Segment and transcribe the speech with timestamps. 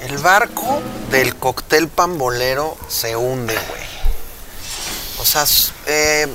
[0.00, 0.80] El barco
[1.10, 3.82] del cóctel pambolero se hunde, güey.
[5.18, 5.44] O sea,
[5.86, 6.26] eh,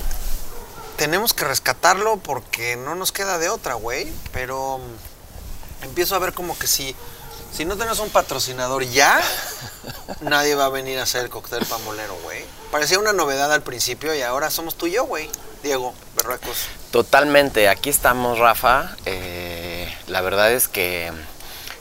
[0.97, 4.11] tenemos que rescatarlo porque no nos queda de otra, güey.
[4.31, 6.95] Pero mm, empiezo a ver como que si,
[7.55, 9.21] si no tenemos un patrocinador ya,
[10.21, 12.43] nadie va a venir a hacer el cóctel pambolero, güey.
[12.71, 15.29] Parecía una novedad al principio y ahora somos tú y yo, güey.
[15.63, 16.57] Diego, Berruecos.
[16.91, 18.95] Totalmente, aquí estamos, Rafa.
[19.05, 21.11] Eh, la verdad es que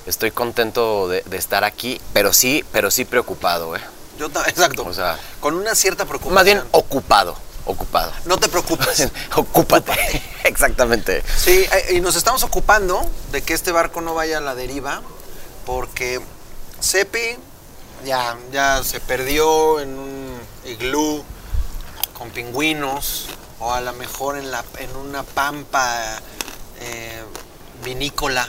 [0.07, 3.81] estoy contento de, de estar aquí, pero sí, pero sí preocupado, ¿eh?
[4.19, 4.85] Yo ta- exacto.
[4.87, 6.35] O sea, con una cierta preocupación.
[6.35, 7.37] Más bien ocupado,
[7.67, 8.13] ocupado.
[8.27, 9.09] no te preocupes.
[9.35, 9.93] Ocúpate.
[10.45, 11.23] Exactamente.
[11.37, 15.03] Sí, eh, y nos estamos ocupando de que este barco no vaya a la deriva,
[15.65, 16.21] porque
[16.81, 17.37] Sepi
[18.05, 21.25] ya, ya se perdió en un iglú
[22.17, 23.27] con pingüinos,
[23.61, 26.21] o a lo mejor en, la, en una pampa
[26.81, 27.23] eh,
[27.83, 28.49] vinícola,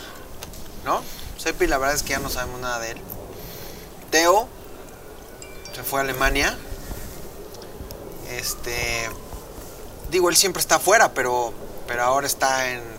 [0.83, 1.01] ¿no?
[1.37, 2.97] Sepi, la verdad es que ya no sabemos nada de él.
[4.11, 4.47] Teo
[5.75, 6.57] se fue a Alemania.
[8.29, 9.09] Este.
[10.09, 11.53] Digo, él siempre está afuera, pero,
[11.87, 12.94] pero ahora está en.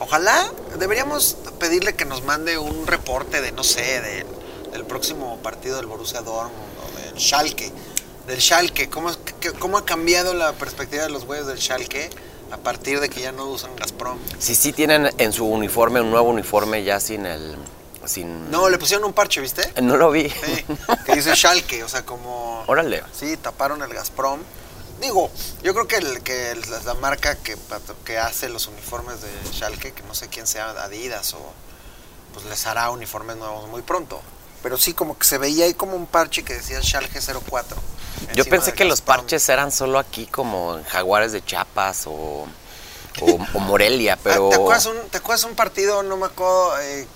[0.00, 4.26] Ojalá, deberíamos pedirle que nos mande un reporte de, no sé, de-
[4.72, 7.70] del próximo partido del Borussia Dortmund o del Schalke.
[8.26, 9.10] Del Schalke, ¿cómo,
[9.58, 12.08] cómo ha cambiado la perspectiva de los güeyes del Schalke
[12.50, 14.18] a partir de que ya no usan Gazprom?
[14.38, 17.56] Si sí tienen en su uniforme un nuevo uniforme ya sin el...
[18.06, 18.50] Sin...
[18.50, 19.70] No, le pusieron un parche, ¿viste?
[19.82, 20.30] No lo vi.
[20.30, 20.64] Sí,
[21.04, 22.64] que dice Schalke, o sea, como...
[22.66, 23.02] Órale.
[23.12, 24.40] Sí, taparon el Gazprom.
[25.00, 25.30] Digo,
[25.62, 27.56] yo creo que, el, que el- la marca que,
[28.04, 31.52] que hace los uniformes de Schalke, que no sé quién sea, Adidas o...
[32.32, 34.20] Pues les hará uniformes nuevos muy pronto.
[34.62, 37.76] Pero sí, como que se veía ahí como un parche que decía Schalke 04.
[38.34, 42.46] Yo pensé que los parches eran solo aquí como en Jaguares de Chiapas o,
[43.20, 44.48] o, o Morelia, Ah, pero...
[44.50, 47.08] ¿Te acuerdas un, ¿Te acuerdas un partido, no me acuerdo, eh,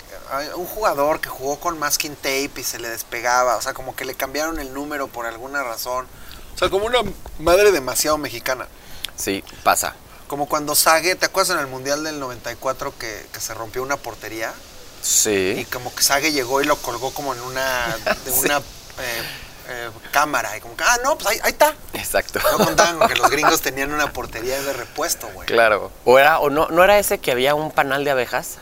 [0.55, 3.55] un jugador que jugó con masking tape y se le despegaba?
[3.55, 6.07] O sea, como que le cambiaron el número por alguna razón.
[6.55, 6.99] O sea, como una
[7.39, 8.67] madre demasiado mexicana.
[9.15, 9.95] Sí, pasa.
[10.27, 13.97] Como cuando Sage, ¿te acuerdas en el Mundial del 94 que, que se rompió una
[13.97, 14.53] portería?
[15.01, 15.67] Y Sí.
[15.71, 17.95] como que Sage llegó y lo colgó como en una,
[18.25, 18.61] de una eh,
[19.69, 20.57] eh, cámara.
[20.57, 21.75] Y como que, ah, no, pues ahí, ahí está.
[21.93, 22.39] Exacto.
[22.57, 25.45] No contaban con que los gringos tenían una portería de repuesto, güey.
[25.47, 25.91] Claro.
[26.05, 28.55] O era, o no, no era ese que había un panal de abejas.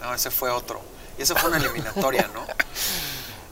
[0.00, 0.80] No, ese fue otro.
[1.18, 2.46] Y eso fue una eliminatoria, ¿no?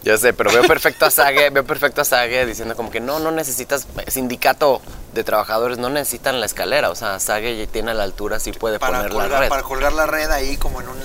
[0.02, 3.20] Ya sé, pero veo perfecto a Sage, veo perfecto a Sage diciendo como que no,
[3.20, 4.82] no necesitas, sindicato
[5.14, 9.08] de trabajadores no necesitan la escalera, o sea, Sage tiene la altura, sí puede Para
[9.08, 9.48] poner la red.
[9.48, 10.96] para colgar la red ahí como en un...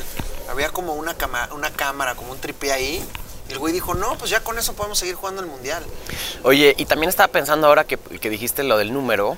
[0.49, 3.05] Había como una, cama, una cámara, como un tripié ahí.
[3.49, 5.83] Y el güey dijo, no, pues ya con eso podemos seguir jugando el Mundial.
[6.43, 9.37] Oye, y también estaba pensando ahora que, que dijiste lo del número,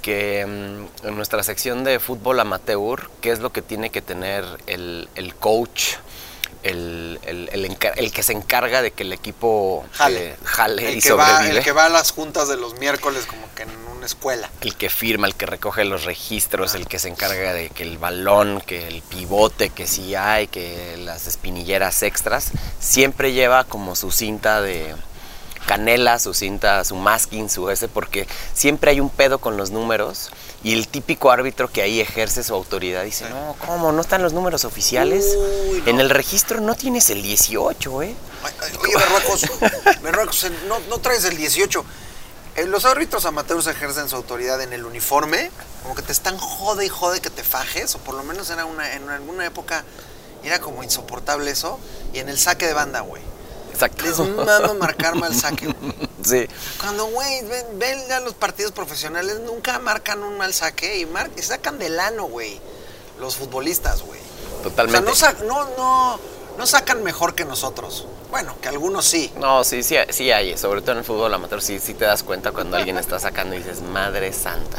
[0.00, 4.44] que mm, en nuestra sección de fútbol amateur, ¿qué es lo que tiene que tener
[4.66, 5.94] el, el coach,
[6.64, 10.30] el, el- el encar- el que se encarga de que el equipo Jale.
[10.30, 11.58] eh, jale el y que va, sobrevive?
[11.58, 14.50] el que va a las juntas de los miércoles como que en una escuela.
[14.60, 17.98] el que firma, el que recoge los registros, el que se encarga de que el
[17.98, 24.10] balón, que el pivote, que sí hay, que las espinilleras extras, siempre lleva como su
[24.10, 24.94] cinta de
[25.66, 30.30] canela, su cinta, su masking, su ese, porque siempre hay un pedo con los números
[30.62, 33.92] y el típico árbitro que ahí ejerce su autoridad dice, no, ¿cómo?
[33.92, 35.36] ¿No están los números oficiales?
[35.70, 35.90] Uy, no.
[35.90, 38.14] En el registro no tienes el 18, ¿eh?
[38.42, 39.44] Ay, ay, Oye, Berruecos,
[40.02, 41.84] Berruecos, no, no traes el 18.
[42.56, 45.50] Eh, los árbitros amateurs ejercen su autoridad en el uniforme,
[45.82, 48.64] como que te están jode y jode que te fajes, o por lo menos era
[48.64, 49.84] una, en alguna época
[50.44, 51.80] era como insoportable eso,
[52.12, 53.22] y en el saque de banda, güey.
[53.74, 54.04] Exacto.
[54.04, 55.94] Les mando marcar mal saque, güey.
[56.24, 56.46] sí.
[56.80, 61.30] Cuando, güey, ven, ven ya los partidos profesionales, nunca marcan un mal saque y, mar-
[61.36, 62.60] y sacan de lano, güey,
[63.20, 64.20] los futbolistas, güey.
[64.62, 65.10] Totalmente.
[65.10, 66.20] O sea, no, no, no,
[66.56, 68.06] no sacan mejor que nosotros.
[68.30, 69.32] Bueno, que algunos sí.
[69.38, 72.22] No, sí, sí, sí hay, sobre todo en el fútbol amateur, sí, sí te das
[72.24, 74.78] cuenta cuando alguien está sacando y dices, madre santa.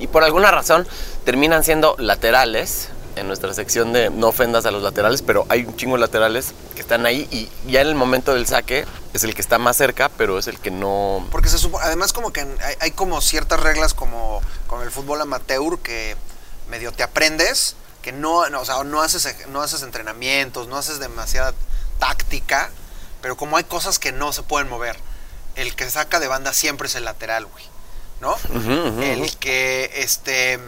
[0.00, 0.88] Y por alguna razón
[1.24, 5.76] terminan siendo laterales en nuestra sección de no ofendas a los laterales, pero hay un
[5.76, 9.34] chingo de laterales que están ahí y ya en el momento del saque es el
[9.34, 11.26] que está más cerca, pero es el que no...
[11.30, 15.20] Porque se supone, además como que hay, hay como ciertas reglas como con el fútbol
[15.20, 16.16] amateur que
[16.68, 20.98] medio te aprendes, que no, no, o sea, no haces, no haces entrenamientos, no haces
[20.98, 21.54] demasiada
[21.98, 22.70] táctica,
[23.22, 24.96] pero como hay cosas que no se pueden mover,
[25.56, 27.64] el que saca de banda siempre es el lateral, güey,
[28.20, 28.36] ¿no?
[29.02, 30.58] El que, este,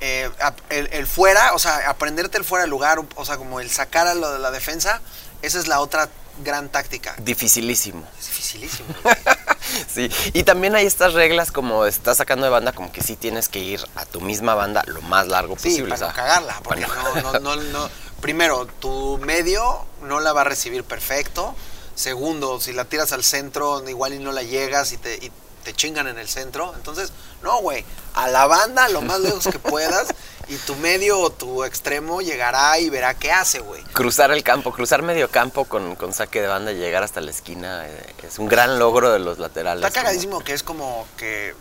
[0.00, 0.30] eh,
[0.70, 4.06] el, el fuera, o sea, aprenderte el fuera de lugar, o sea, como el sacar
[4.06, 5.00] a lo de la defensa,
[5.42, 6.08] Esa es la otra
[6.42, 7.14] gran táctica.
[7.18, 8.06] Dificilísimo.
[8.18, 8.88] Es dificilísimo.
[9.92, 13.48] Sí, y también hay estas reglas como estás sacando de banda, como que sí tienes
[13.48, 15.94] que ir a tu misma banda lo más largo Sí, posible.
[15.94, 17.90] para o sea, no cagarla, porque no, no, no, no-
[18.20, 21.54] Primero, tu medio no la va a recibir perfecto.
[21.96, 25.32] Segundo, si la tiras al centro, igual y no la llegas y te, y
[25.66, 26.72] te chingan en el centro.
[26.76, 27.10] Entonces,
[27.42, 27.84] no, güey,
[28.14, 30.06] a la banda lo más lejos que puedas
[30.48, 33.82] y tu medio o tu extremo llegará y verá qué hace, güey.
[33.92, 37.32] Cruzar el campo, cruzar medio campo con, con saque de banda y llegar hasta la
[37.32, 39.84] esquina eh, es un gran logro de los laterales.
[39.84, 41.52] Está cagadísimo que es como que.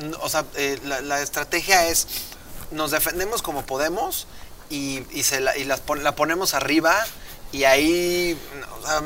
[0.00, 2.06] n- O sea, eh, la, la estrategia es.
[2.70, 4.28] Nos defendemos como podemos
[4.70, 7.04] y, y se la, y las la ponemos arriba
[7.50, 8.38] y ahí.
[8.80, 9.02] O sea,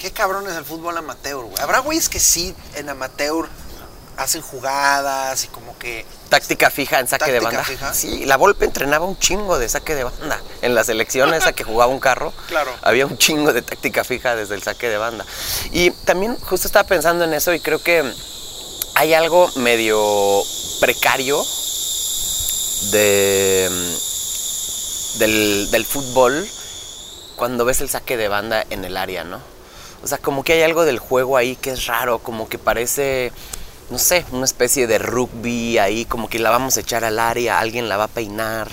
[0.00, 1.60] qué cabrón es el fútbol amateur, güey.
[1.62, 3.46] Habrá güeyes que sí en amateur
[4.16, 6.04] hacen jugadas y como que.
[6.28, 7.64] Táctica fija en saque de ¿Táctica banda.
[7.64, 7.94] fija?
[7.94, 10.40] Sí, la Volpe entrenaba un chingo de saque de banda.
[10.62, 12.72] En la selección esa que jugaba un carro, Claro.
[12.82, 15.24] había un chingo de táctica fija desde el saque de banda.
[15.72, 18.04] Y también justo estaba pensando en eso y creo que
[18.94, 20.42] hay algo medio
[20.80, 21.42] precario
[22.92, 23.68] de,
[25.18, 26.48] del, del fútbol
[27.36, 29.40] cuando ves el saque de banda en el área, ¿no?
[30.02, 33.32] O sea, como que hay algo del juego ahí que es raro, como que parece,
[33.90, 37.58] no sé, una especie de rugby ahí, como que la vamos a echar al área,
[37.58, 38.68] alguien la va a peinar.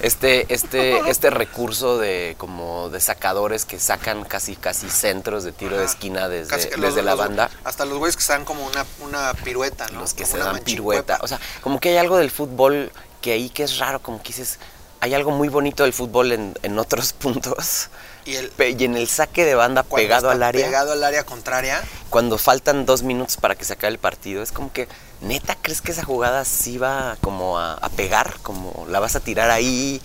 [0.00, 5.76] Este, este, este recurso de como de sacadores que sacan casi casi centros de tiro
[5.76, 7.50] de esquina desde, casi desde los- la los- banda.
[7.64, 10.00] Hasta los güeyes que se dan como una, una pirueta, ¿no?
[10.00, 11.18] Los que Como se dan pirueta.
[11.22, 14.28] O sea, como que hay algo del fútbol que ahí que es raro, como que
[14.28, 14.58] dices,
[15.00, 17.88] hay algo muy bonito del fútbol en, en otros puntos.
[18.24, 21.82] Y, el, Y en el saque de banda pegado al área, Pegado al área contraria.
[22.10, 24.88] cuando faltan dos minutos para que se acabe el partido, es como que,
[25.20, 28.38] neta, ¿crees que esa jugada sí va como a, a pegar?
[28.42, 30.00] Como la vas a tirar ahí,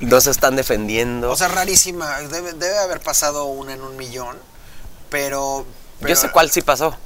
[0.00, 1.30] no se están defendiendo.
[1.30, 2.18] O sea, rarísima.
[2.22, 4.36] Debe, debe haber pasado una en un millón.
[5.10, 5.64] Pero.
[6.00, 6.96] pero- Yo sé cuál sí pasó.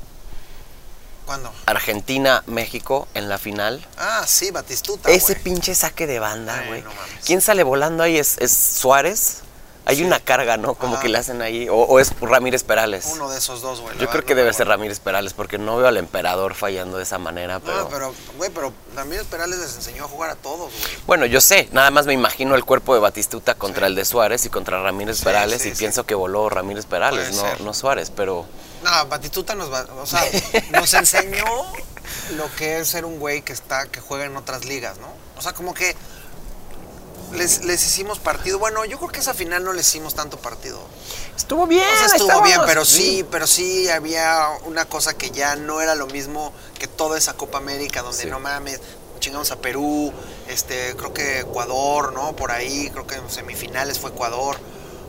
[1.26, 1.52] ¿Cuándo?
[1.67, 3.87] Argentina, México en la final.
[3.97, 5.11] Ah, sí, Batistuta.
[5.11, 6.82] Ese pinche saque de banda, güey.
[6.82, 6.91] no.
[7.25, 8.17] ¿Quién sale volando ahí?
[8.19, 9.43] ¿Es, es Suárez?
[9.87, 10.75] Hay una carga, ¿no?
[10.75, 11.03] Como Ajá.
[11.03, 11.69] que le hacen ahí.
[11.69, 13.06] O, o es Ramírez Perales.
[13.12, 13.97] Uno de esos dos, güey.
[13.99, 14.69] Yo creo que no debe ser.
[14.69, 17.82] Ramírez Perales, porque no veo al emperador fallando de esa manera, pero...
[17.85, 20.93] No, pero, güey, pero Ramírez Perales les enseñó a jugar a todos, güey.
[21.06, 24.47] Bueno, yo sé, nada más me imagino el cuerpo de Batistuta contra el de Suárez
[24.47, 27.61] y contra Ramírez Sí, Perales sí, y pienso que voló Ramírez Perales, Puede no, ser.
[27.62, 28.47] no Suárez, pero...
[28.85, 30.23] No, Batistuta nos va, o sea,
[30.71, 31.44] nos enseñó
[32.37, 35.09] lo que es ser un güey que está, que juega en otras ligas, ¿no?
[35.37, 35.97] O sea, como que
[37.32, 38.59] les, les hicimos partido.
[38.59, 40.81] Bueno, yo creo que esa final no les hicimos tanto partido.
[41.37, 45.31] Estuvo bien, O sea, estuvo estábamos- bien, pero sí, pero sí había una cosa que
[45.31, 48.29] ya no era lo mismo que toda esa Copa América, donde Sí.
[48.31, 48.81] no mames,
[49.21, 50.12] chingamos a Perú,
[50.49, 52.35] este, creo que Ecuador, ¿no?
[52.37, 54.56] Por ahí, creo que en semifinales fue Ecuador.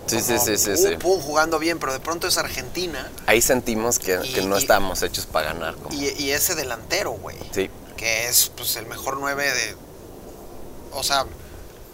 [0.07, 3.99] Sí, Como, sí, sí, sí, pum, jugando bien, pero de pronto es Argentina Ahí sentimos
[3.99, 5.75] que, Y- que no y- estábamos hechos para ganar.
[5.75, 7.37] como- y, y ese delantero, güey.
[7.53, 9.75] Sí, que es pues el mejor 9 de.
[10.91, 11.25] O sea,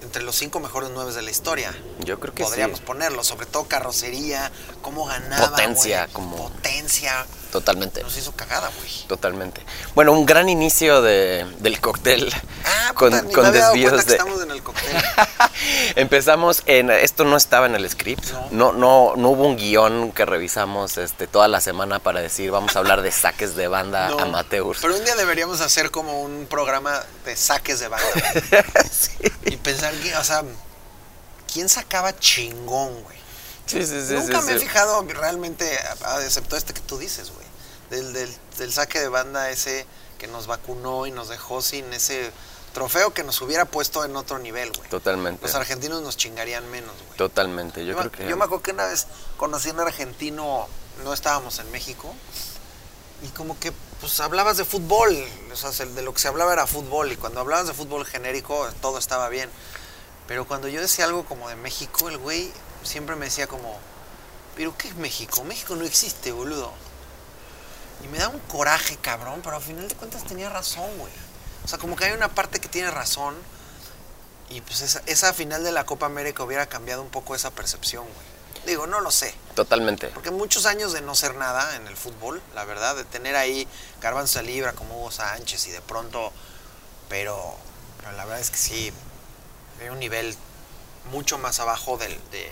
[0.07, 1.75] entre los cinco mejores 9 de la historia.
[2.00, 2.86] yo creo que Podríamos sí.
[2.86, 4.51] ponerlo, sobre todo carrocería,
[4.81, 5.50] cómo ganaba.
[5.50, 7.25] Potencia, como- Potencia.
[7.57, 8.04] Totalmente.
[8.04, 8.92] Nos hizo cagada, güey.
[9.07, 9.62] Totalmente.
[9.95, 12.31] Bueno, un gran inicio de, del cóctel
[12.63, 14.18] Ah, con, puta, ni con me había dado desvíos cuenta que de...
[14.18, 14.95] estamos en el cóctel.
[15.95, 16.92] Empezamos en...
[16.92, 18.25] Esto no estaba en el script.
[18.51, 22.76] No, no, no hubo un guion que revisamos este, toda la semana para decir vamos
[22.76, 24.78] a hablar de saques de banda No, amateurs.
[24.80, 28.07] Pero un día deberíamos hacer como un programa de saques de banda.
[28.92, 29.14] sí.
[29.45, 30.44] y pensar o sea,
[31.52, 33.17] ¿quién sacaba chingón, güey?
[33.68, 34.14] Sí, sí, sí.
[34.16, 37.45] Nunca sí, me he fijado realmente, a- excepto este que tú dices, güey.
[37.90, 39.86] Del, del, del saque de banda ese
[40.18, 42.31] que nos vacunó y nos dejó sin ese
[42.74, 44.90] trofeo que nos hubiera puesto en otro nivel, güey.
[44.90, 45.42] Totalmente.
[45.45, 47.18] Los argentinos nos chingarían menos, güey.
[47.18, 47.86] Totalmente.
[47.86, 48.28] Yo, Yo, creo me, que...
[48.30, 49.07] yo me acuerdo que una vez
[49.38, 50.68] conocí a un argentino,
[51.04, 52.14] no estábamos en México,
[53.24, 55.18] y como que pues hablabas de fútbol,
[55.52, 58.06] o sea, se- de lo que se hablaba era fútbol, y cuando hablabas de fútbol
[58.06, 59.50] genérico todo estaba bien.
[60.28, 62.52] Pero cuando yo decía algo como de México, el güey
[62.83, 63.79] siempre me decía como,
[64.55, 65.43] ¿pero qué es México?
[65.43, 66.73] México no existe, boludo.
[68.03, 71.11] Y me da un coraje, cabrón, pero al final de cuentas tenía razón, güey.
[71.63, 73.35] O sea, como que hay una parte que tiene razón.
[74.49, 78.03] Y pues esa, esa final de la Copa América hubiera cambiado un poco esa percepción,
[78.05, 78.37] güey.
[78.65, 79.33] Digo, no lo sé.
[79.55, 80.07] Totalmente.
[80.09, 83.67] Porque muchos años de no ser nada en el fútbol, la verdad, de tener ahí
[84.01, 86.33] Garbanzo Libra como Hugo Sánchez y de pronto.
[87.09, 87.55] Pero,
[87.97, 88.91] pero la verdad es que sí,
[89.81, 90.35] hay un nivel
[91.11, 92.51] mucho más abajo del, de,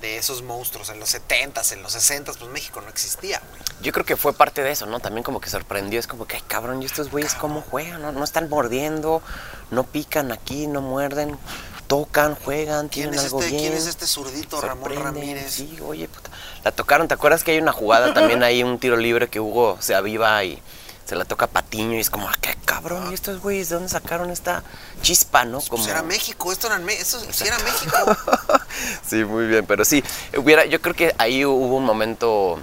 [0.00, 0.88] de esos monstruos.
[0.90, 3.62] En los 70s, en los 60s, pues México no existía, güey.
[3.82, 5.00] Yo creo que fue parte de eso, ¿no?
[5.00, 5.98] También como que sorprendió.
[5.98, 8.02] Es como que, ay, cabrón, ¿y estos güeyes cómo juegan?
[8.02, 9.22] No, no están mordiendo,
[9.70, 11.38] no pican aquí, no muerden.
[11.86, 13.62] tocan, juegan, ¿Quién tienen es, algo este, bien.
[13.64, 15.52] ¿Quién es este zurdito Ramón Ramírez?
[15.52, 16.30] Sí, oye, puta.
[16.64, 19.76] La tocaron, ¿te acuerdas que hay una jugada también ahí, un tiro libre que Hugo
[19.80, 20.62] se aviva y
[21.04, 23.74] se la toca a Patiño y es como, ah, qué cabrón, ¿y estos güeyes de
[23.74, 24.62] dónde sacaron esta
[25.02, 25.60] chispa, no?
[25.60, 25.82] Como...
[25.82, 27.96] Pues era México, esto era, esto era México.
[29.06, 30.02] sí, muy bien, pero sí,
[30.36, 32.60] hubiera, yo creo que ahí hubo un momento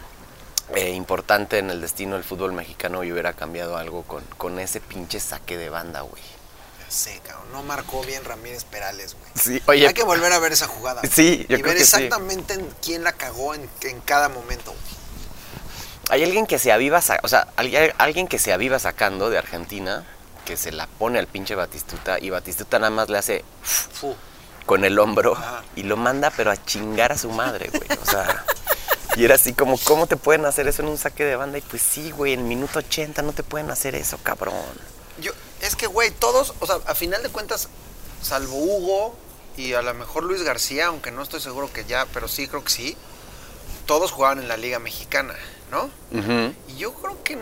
[0.76, 4.80] eh, importante en el destino del fútbol mexicano y hubiera cambiado algo con, con ese
[4.80, 6.22] pinche saque de banda, güey.
[6.80, 9.32] Ya sé, cabrón, no marcó bien Ramírez Perales, güey.
[9.36, 11.02] Sí, oye, Hay que volver a ver esa jugada.
[11.10, 11.96] Sí, yo y creo ver que sí.
[11.96, 14.72] exactamente en quién la cagó en, en cada momento.
[14.72, 14.82] güey.
[16.10, 17.48] hay alguien que se aviva, o sea,
[17.98, 20.06] alguien que se aviva sacando de Argentina,
[20.46, 24.16] que se la pone al pinche Batistuta y Batistuta nada más le hace Fu.
[24.72, 25.66] Con el hombro Ajá.
[25.76, 28.00] y lo manda pero a chingar a su madre, güey.
[28.02, 28.46] O sea,
[29.18, 31.58] y era así como, ¿cómo te pueden hacer eso en un saque de banda?
[31.58, 34.54] Y pues sí, güey, en minuto 80 no te pueden hacer eso, cabrón.
[35.20, 37.68] Yo, es que, güey, todos, o sea, a final de cuentas,
[38.22, 39.14] salvo Hugo
[39.58, 42.64] y a lo mejor Luis García, aunque no estoy seguro que ya, pero sí creo
[42.64, 42.96] que sí,
[43.86, 45.36] todos jugaban en la Liga Mexicana,
[45.70, 45.90] ¿no?
[46.18, 46.56] Ujú.
[46.70, 47.38] Y yo creo que,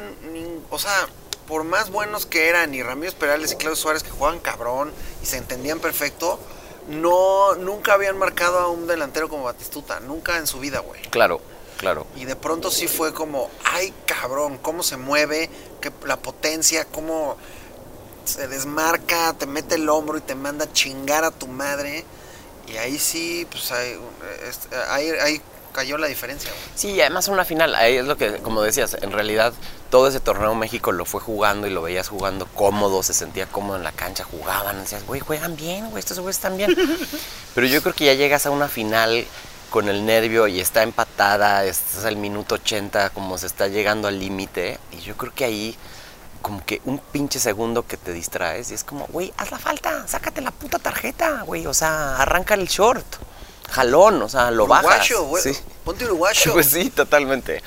[0.72, 1.08] o sea,
[1.48, 5.28] por más buenos que eran, y Ramírez Perales y Claudio Suárez que jugaban cabrón y
[5.28, 6.40] se entendían perfecto,
[6.90, 11.02] no, nunca habían marcado a un delantero como Batistuta, nunca en su vida, güey.
[11.04, 11.40] Claro,
[11.78, 12.06] claro.
[12.16, 15.50] Y de pronto sí fue como, ay cabrón, cómo se mueve,
[15.82, 17.38] que la potencia, cómo
[18.26, 22.04] se desmarca, te mete el hombro y te manda a chingar a tu madre.
[22.68, 24.00] Y ahí sí, pues ahí,
[24.48, 26.52] es- ahí, ahí cayó la diferencia.
[26.52, 26.64] güey.
[26.76, 29.54] Sí, y además una final, ahí es lo que, como decías, en realidad
[29.90, 33.78] todo ese torneo México lo fue jugando y lo veías jugando cómodo, se sentía cómodo
[33.78, 36.76] en la cancha, jugaban, decías, güey, juegan bien, güey, estos güeyes están bien.
[37.56, 39.26] Pero yo creo que ya llegas a una final
[39.70, 44.20] con el nervio y está empatada, estás al minuto 80, como se está llegando al
[44.20, 45.78] límite, y yo creo que ahí
[46.42, 50.08] como que un pinche segundo que te distraes y es como, güey, haz la falta,
[50.08, 53.06] sácate la puta tarjeta, güey, o sea, arranca el short,
[53.70, 54.86] jalón, o sea, lo bajas.
[55.10, 55.44] Uruguayo, güey.
[55.44, 55.58] Sí.
[55.86, 56.54] Ponte uruguayo.
[56.54, 57.62] Pues sí, totalmente.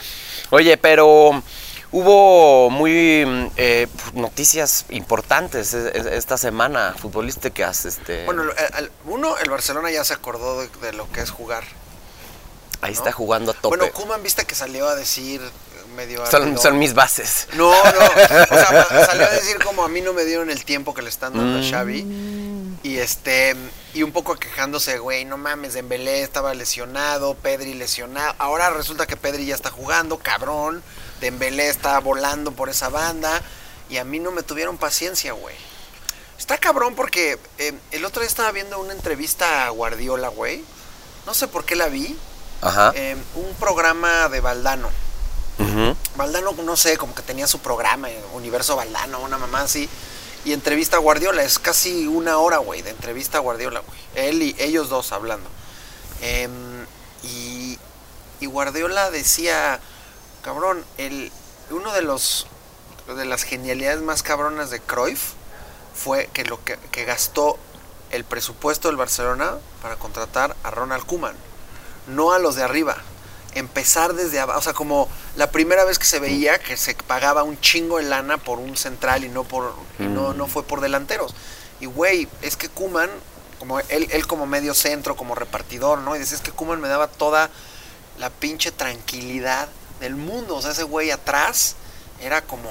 [0.51, 1.43] Oye, pero
[1.91, 7.85] hubo muy mm, eh, noticias importantes e- e- esta semana futbolísticas.
[7.85, 8.51] Este, Bueno, el-
[8.85, 11.65] el- uno, el Barcelona ya se acordó de, de lo que es jugar.
[12.81, 12.99] ahí ¿no?
[12.99, 13.77] está jugando a tope.
[13.77, 15.51] Bueno, Kuman viste que salió a decir eh,
[15.97, 17.47] medio son, son mis bases.
[17.55, 18.01] No, no.
[18.51, 21.09] O sea, salió a decir como a mí no me dieron el tiempo que le
[21.11, 21.63] están dando Mm.
[21.63, 22.07] a Xavi.
[22.83, 23.55] Y este,
[23.95, 28.35] y un poco quejándose, güey, no mames, Dembélé estaba lesionado, Pedri lesionado.
[28.39, 30.83] Ahora resulta que Pedri ya está jugando, cabrón.
[31.21, 33.43] Dembélé está volando por esa banda.
[33.91, 35.55] Y a mí no me tuvieron paciencia, güey.
[36.39, 40.65] Está cabrón porque eh, el otro día estaba viendo una entrevista a Guardiola, güey.
[41.27, 42.17] No sé por qué la vi.
[42.63, 42.93] Ajá.
[42.95, 44.89] eh, un programa de Valdano.
[45.59, 45.97] Ujú.
[46.17, 49.89] Valdano, no sé, como que tenía su programa, eh, Universo Valdano, una mamá así.
[50.45, 53.99] Y entrevista a Guardiola, es casi una hora, güey, de entrevista a Guardiola, güey.
[54.15, 55.49] Él y ellos dos hablando.
[56.21, 56.85] Em,
[57.23, 57.79] y,
[58.41, 59.81] y Guardiola decía,
[60.43, 61.31] cabrón, el,
[61.71, 62.47] uno de los
[63.07, 65.33] de las genialidades más cabronas de Cruyff
[65.95, 67.59] fue que lo que, que gastó
[68.11, 71.35] el presupuesto del Barcelona para contratar a Ronald Koeman,
[72.07, 72.97] no a los de arriba.
[73.55, 77.43] Empezar desde abajo, o sea, como la primera vez que se veía que se pagaba
[77.43, 80.81] un chingo de lana por un central y no por y no, no fue por
[80.81, 81.35] delanteros.
[81.81, 83.11] Y güey, es que Kuman,
[83.59, 86.17] como él, él como medio centro, como repartidor, ¿no?
[86.17, 87.51] Y dice, es que Kuman me daba toda
[88.19, 89.69] la pinche tranquilidad
[90.01, 90.57] del mundo.
[90.57, 91.77] O sea, ese güey atrás
[92.21, 92.71] era como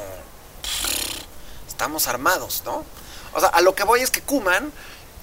[1.68, 2.86] estamos armados, ¿no?
[3.34, 4.72] O sea, a lo que voy es que Kuman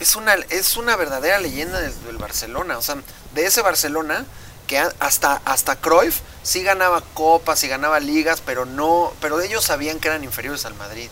[0.01, 2.79] es una, es una verdadera leyenda del, del Barcelona.
[2.79, 2.97] O sea,
[3.35, 4.27] de ese Barcelona
[4.69, 9.99] que hasta, hasta Cruyff sí ganaba copas y ganaba ligas, pero no, pero ellos sabían
[9.99, 11.09] que eran inferiores al Madrid.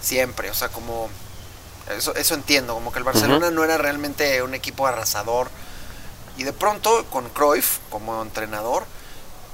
[0.00, 1.08] Siempre, o sea, como
[1.96, 5.48] eso, eso entiendo, como que el Barcelona no era realmente un equipo arrasador.
[6.36, 8.84] Y de pronto, con Cruyff como entrenador,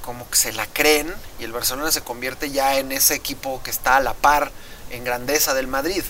[0.03, 3.69] como que se la creen y el Barcelona se convierte ya en ese equipo que
[3.69, 4.51] está a la par
[4.89, 6.03] en grandeza del Madrid.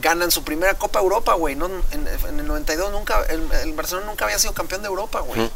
[0.00, 1.56] Ganan su primera Copa Europa, güey.
[1.56, 5.20] No, en, en el 92 nunca, el, el Barcelona nunca había sido campeón de Europa,
[5.20, 5.50] güey.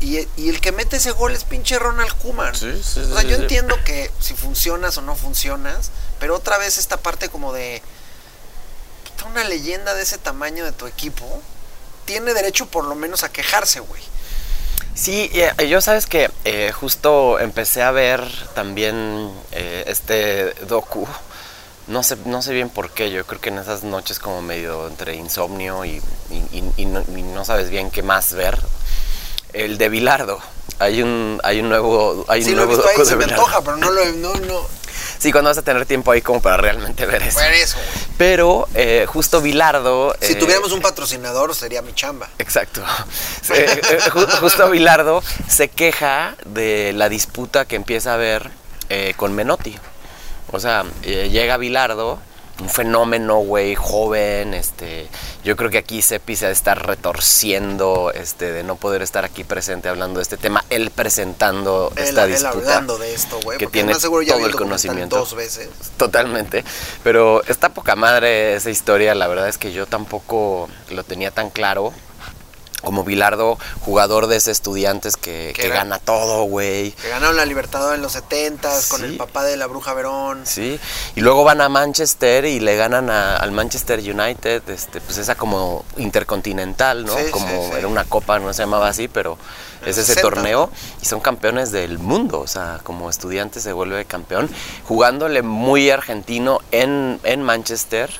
[0.00, 2.54] Y, y el que mete ese gol es pinche Ronald Koeman.
[2.54, 6.58] Sí, sí, o sea, sí, yo entiendo que si funcionas o no funcionas, pero otra
[6.58, 7.82] vez esta parte como de
[9.30, 11.42] una leyenda de ese tamaño de tu equipo
[12.04, 14.00] tiene derecho por lo menos a quejarse, güey.
[14.94, 18.22] Sí, eh, yo sabes que eh, justo empecé a ver
[18.54, 21.06] también eh, este docu.
[21.88, 24.86] No sé, no sé bien por qué, yo creo que en esas noches como medio
[24.88, 26.00] entre insomnio y,
[26.30, 28.58] y- y- y no, y no sabes bien qué más ver.
[29.64, 30.38] El de Bilardo.
[30.78, 33.24] Hay un, hay un nuevo, hay Sí un lo he nuevo visto ahí, se me
[33.24, 33.44] Bilardo.
[33.46, 34.66] antoja, pero no lo he- no, no.
[35.18, 37.38] Sí, cuando vas a tener tiempo ahí como para realmente ver eso.
[37.38, 38.06] Ver eso, güey.
[38.18, 40.14] Pero eh, justo Bilardo...
[40.20, 42.28] Si eh, tuviéramos un patrocinador sería mi chamba.
[42.38, 42.82] Exacto.
[43.54, 48.50] Eh, ju- justo Bilardo se queja de la disputa que empieza a haber
[49.16, 49.76] con Menotti.
[50.52, 52.20] O sea, llega Bilardo,
[52.60, 55.08] un fenómeno, güey, joven, este,
[55.44, 59.24] yo creo que aquí Sepi se ha de estar retorciendo, este, de no poder estar
[59.24, 62.56] aquí presente hablando de este tema, él presentando Él, esta él disputa.
[62.56, 63.58] hablando de esto, güey.
[63.58, 65.16] que tiene más seguro ya todo el conocimiento.
[65.16, 65.68] Dos veces.
[65.96, 66.64] Totalmente.
[67.04, 69.14] Pero está poca madre esa historia.
[69.14, 71.92] La verdad es que yo tampoco lo tenía tan claro.
[72.86, 76.92] Como Bilardo, jugador de ese estudiantes que, Que gana todo, güey.
[76.92, 79.06] Que ganaron la Libertadores en los 70 con Sí.
[79.06, 80.42] el papá de la Bruja Verón.
[80.44, 80.78] Sí.
[81.16, 85.34] Y luego van a Manchester y le ganan a- al Manchester United, este, pues esa
[85.34, 87.16] como intercontinental, ¿no?
[87.16, 87.70] Sí, como sí.
[87.76, 89.36] era una copa, no se llamaba así, pero
[89.82, 90.70] En es ese 60, torneo
[91.02, 94.48] y son campeones del mundo, o sea, como estudiante se vuelve campeón,
[94.86, 98.10] jugándole muy argentino en, en Manchester.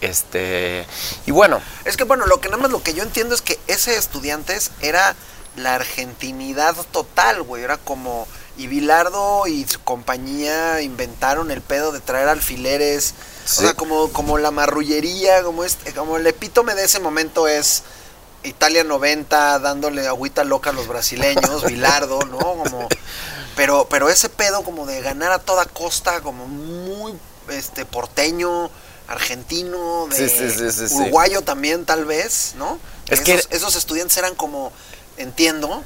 [0.00, 0.86] Este,
[1.26, 3.58] y bueno, Es que bueno, lo que nada más lo que yo entiendo es que
[3.66, 5.14] ese estudiantes era
[5.56, 7.62] la argentinidad total, güey.
[7.62, 8.26] Era como.
[8.56, 13.14] Y Bilardo y su compañía inventaron el pedo de traer alfileres.
[13.46, 13.60] Sí.
[13.60, 17.84] O sea, como, como la marrullería, como este, como el epítome de ese momento es
[18.42, 22.38] Italia 90 dándole agüita loca a los brasileños, Bilardo, ¿no?
[22.38, 22.88] Como,
[23.56, 27.14] pero, pero ese pedo como de ganar a toda costa, como muy
[27.48, 28.70] este porteño,
[29.10, 30.94] argentino, de Sí, sí, sí, sí, sí.
[30.94, 32.78] uruguayo también tal vez, ¿no?
[33.08, 34.72] Es que- esos, esos estudiantes eran como,
[35.18, 35.82] entiendo,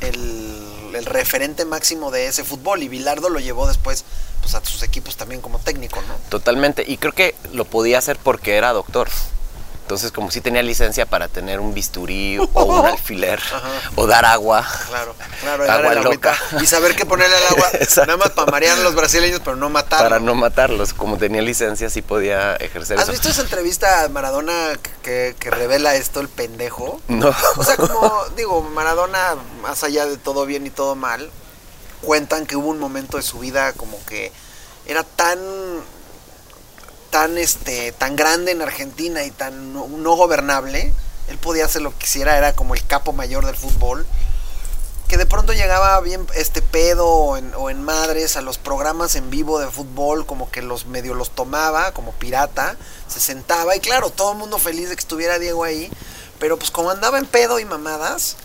[0.00, 4.04] el, el referente máximo de ese fútbol y Bilardo lo llevó después
[4.40, 6.14] pues a sus equipos también como técnico, ¿no?
[6.28, 6.84] totalmente.
[6.86, 9.08] Y creo que lo podía hacer porque era doctor.
[9.88, 13.70] Entonces, como si tenía licencia para tener un bisturí o un alfiler Ajá.
[13.96, 14.62] o dar agua.
[14.86, 16.32] Claro, claro, Agua loca.
[16.34, 19.56] agüita y saber qué ponerle al agua, nada más para marear a los brasileños, pero
[19.56, 20.02] no matar.
[20.02, 23.12] Para no matarlos, como tenía licencia, sí podía ejercer ¿Has eso.
[23.12, 27.00] visto esa entrevista a Maradona que, que revela esto el pendejo?
[27.08, 27.34] No.
[27.56, 31.30] O sea, como digo, Maradona, más allá de todo bien y todo mal,
[32.02, 34.32] cuentan que hubo un momento de su vida como que
[34.84, 35.38] era tan
[37.10, 40.92] tan este tan grande en Argentina y tan no, no gobernable,
[41.28, 44.06] él podía hacer lo que quisiera, era como el capo mayor del fútbol,
[45.08, 49.14] que de pronto llegaba bien este pedo o en, o en madres a los programas
[49.14, 52.76] en vivo de fútbol, como que los medio los tomaba como pirata,
[53.08, 55.90] se sentaba y claro, todo el mundo feliz de que estuviera Diego ahí,
[56.38, 58.36] pero pues como andaba en pedo y mamadas,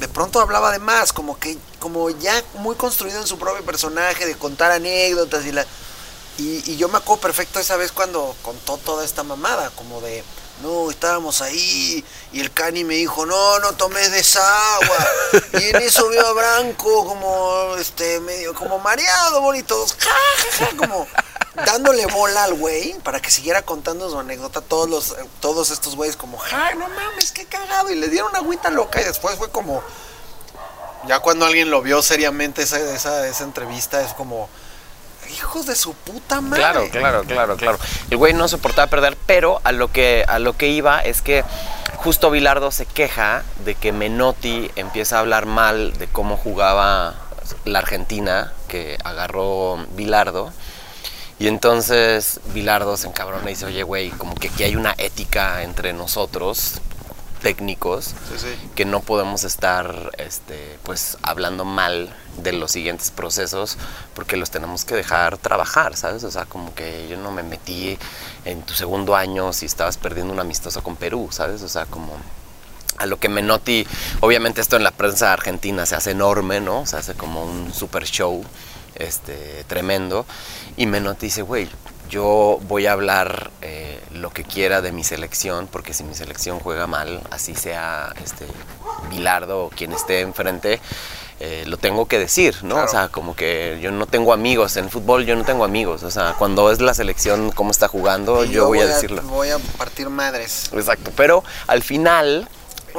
[0.00, 4.26] de pronto hablaba de más, como que como ya muy construido en su propio personaje,
[4.26, 5.64] de contar anécdotas y la
[6.38, 10.22] y, yo me acuerdo perfecto esa vez cuando contó toda esta mamada, como de,
[10.62, 15.06] no, estábamos ahí y el cani me dijo, no, no tomes de esa agua.
[15.60, 20.10] Y en eso vio a Branco como, este, medio, como mareado, bonito, ja,
[20.58, 21.06] ja, ja, como
[21.64, 24.60] dándole bola al güey para que siguiera contando su anécdota.
[24.60, 27.90] Todos los, todos estos güeyes como, ja, no mames, qué cagado.
[27.90, 29.82] Y le dieron una agüita loca y después fue como,
[31.06, 34.50] ya cuando alguien lo vio seriamente esa, esa, esa entrevista, es como...
[35.30, 36.58] Hijos de su puta madre.
[36.62, 37.78] Claro, claro, claro, claro.
[38.10, 41.44] El güey no soportaba perder, pero a lo que a lo que iba es que
[41.96, 47.14] justo Bilardo se queja de que Menotti empieza a hablar mal de cómo jugaba
[47.64, 50.52] la Argentina que agarró Bilardo.
[51.38, 55.62] Y entonces Bilardo se encabrona y dice, oye, güey, como que aquí hay una ética
[55.62, 56.80] entre nosotros,
[57.40, 58.68] técnicos, Sí, sí.
[58.74, 63.78] que no podemos estar este, pues hablando mal de los siguientes procesos
[64.14, 66.24] porque los tenemos que dejar trabajar, ¿sabes?
[66.24, 67.98] O sea, como que yo no me metí
[68.44, 71.62] en tu segundo año si estabas perdiendo un amistoso con Perú, ¿sabes?
[71.62, 72.14] O sea, como
[72.98, 73.86] a lo que Menotti,
[74.20, 76.86] obviamente esto en la prensa argentina se hace enorme, ¿no?
[76.86, 78.42] Se hace como un super show
[78.94, 80.24] este, tremendo.
[80.78, 81.68] Y Menotti dice, güey,
[82.08, 86.60] yo voy a hablar eh, lo que quiera de mi selección, porque si mi selección
[86.60, 88.46] juega mal, así sea este
[89.10, 90.80] Bilardo o quien esté enfrente,
[91.38, 92.76] eh, lo tengo que decir, ¿no?
[92.76, 92.88] Claro.
[92.88, 96.10] O sea, como que yo no tengo amigos, en fútbol yo no tengo amigos, o
[96.10, 99.22] sea, cuando es la selección cómo está jugando, yo, voy, a decirlo.
[99.22, 100.70] Voy a partir madres.
[100.72, 102.48] Exacto, pero al final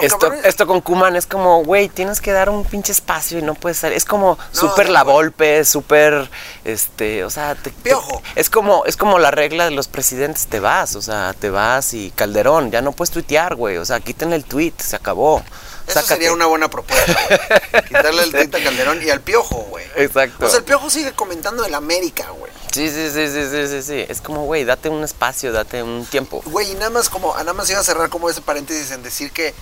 [0.01, 3.53] esto, esto con Kuman es como, güey, tienes que dar un pinche espacio y no
[3.55, 3.97] puedes salir.
[3.97, 6.29] Es como No, súper la golpe, súper,
[6.65, 8.21] este, o sea, te- te- Piojo.
[8.35, 11.93] es como, es como la regla de los presidentes, te vas, o sea, te vas
[11.93, 15.43] y Calderón, ya no puedes tuitear, güey, o sea, quiten el tweet, se acabó.
[15.87, 16.15] Eso Sácate.
[16.15, 17.13] sería una buena propuesta.
[17.29, 17.83] güey.
[17.87, 19.85] Quitarle el tweet a Calderón y al piojo, güey.
[19.95, 20.45] Exacto.
[20.45, 22.51] O sea, el piojo sigue comentando el América, güey.
[22.73, 24.05] Sí, sí, sí, sí, sí, sí, sí.
[24.09, 26.41] Es como, güey, date un espacio, date un tiempo.
[26.45, 29.31] Güey, y nada más como, nada más iba a cerrar como ese paréntesis en decir
[29.31, 29.55] que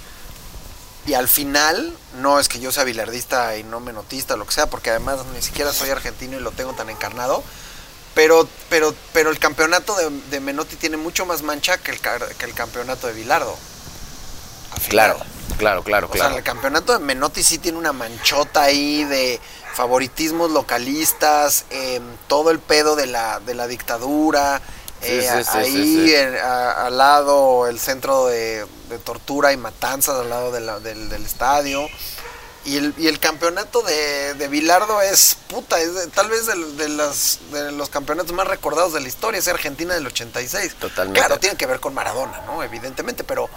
[1.07, 4.67] Y al final, no es que yo sea bilardista y no menotista, lo que sea,
[4.67, 7.43] porque además ni siquiera soy argentino y lo tengo tan encarnado.
[8.15, 12.45] Pero, pero, pero el campeonato de, de Menotti tiene mucho más mancha que el, que
[12.45, 13.55] el campeonato de Bilardo.
[14.81, 14.89] Final.
[14.89, 15.19] Claro,
[15.57, 16.29] claro, claro, O claro.
[16.29, 19.39] sea, el campeonato de Menotti sí tiene una manchota ahí de
[19.73, 24.61] favoritismos localistas, em, todo el pedo de la, de la dictadura,
[25.05, 29.57] Sí, eh, sí, sí, ahí en- a- al lado el centro de, de tortura y
[29.57, 31.87] matanzas al lado de la- del, del estadio.
[32.65, 36.47] Y el, y el campeonato de, de Bilardo es puta, es de- tal vez
[36.89, 40.73] las, de los campeonatos más recordados de la historia, es Argentina del 86.
[40.79, 41.19] Totalmente.
[41.19, 42.63] Claro, tiene que ver con Maradona, ¿no?
[42.63, 43.47] Evidentemente, pero,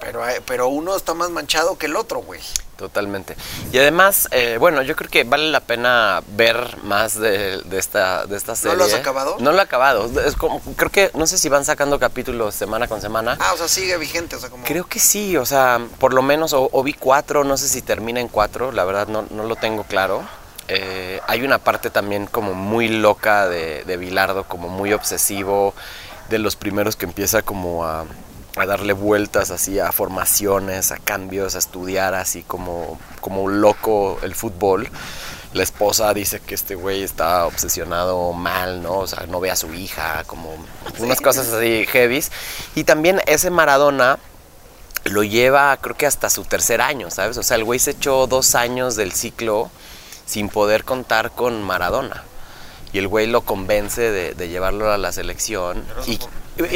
[0.00, 2.40] pero, pero uno está más manchado que el otro, güey.
[2.76, 3.36] Totalmente.
[3.72, 8.24] Y además, eh, bueno, yo creo que vale la pena ver más de, de esta,
[8.26, 8.76] de esta ¿No serie.
[8.76, 9.36] lo has acabado?
[9.40, 10.08] No lo he acabado.
[10.20, 13.36] Es como, creo que, no sé si van sacando capítulos semana con semana.
[13.40, 14.64] Ah, o sea, sigue vigente, o sea, como...
[14.64, 17.82] Creo que sí, o sea, por lo menos, o, o vi cuatro, no sé si
[17.82, 20.22] termina en cuatro, la verdad no, no lo tengo claro.
[20.68, 25.74] Eh, hay una parte también como muy loca de, de Bilardo, como muy obsesivo,
[26.28, 28.04] de los primeros que empieza como a,
[28.60, 34.18] a darle vueltas así a formaciones, a cambios, a estudiar así como, como un loco
[34.22, 34.88] el fútbol.
[35.52, 38.98] La esposa dice que este güey está obsesionado mal, ¿no?
[38.98, 40.54] O sea, no ve a su hija, como
[40.98, 42.30] unas cosas así heavies.
[42.74, 44.18] Y también ese Maradona
[45.04, 47.38] lo lleva, creo que hasta su tercer año, ¿sabes?
[47.38, 49.70] O sea, el güey se echó dos años del ciclo
[50.26, 52.24] sin poder contar con Maradona.
[52.92, 55.84] Y el güey lo convence de, de llevarlo a la selección.
[56.06, 56.18] Y,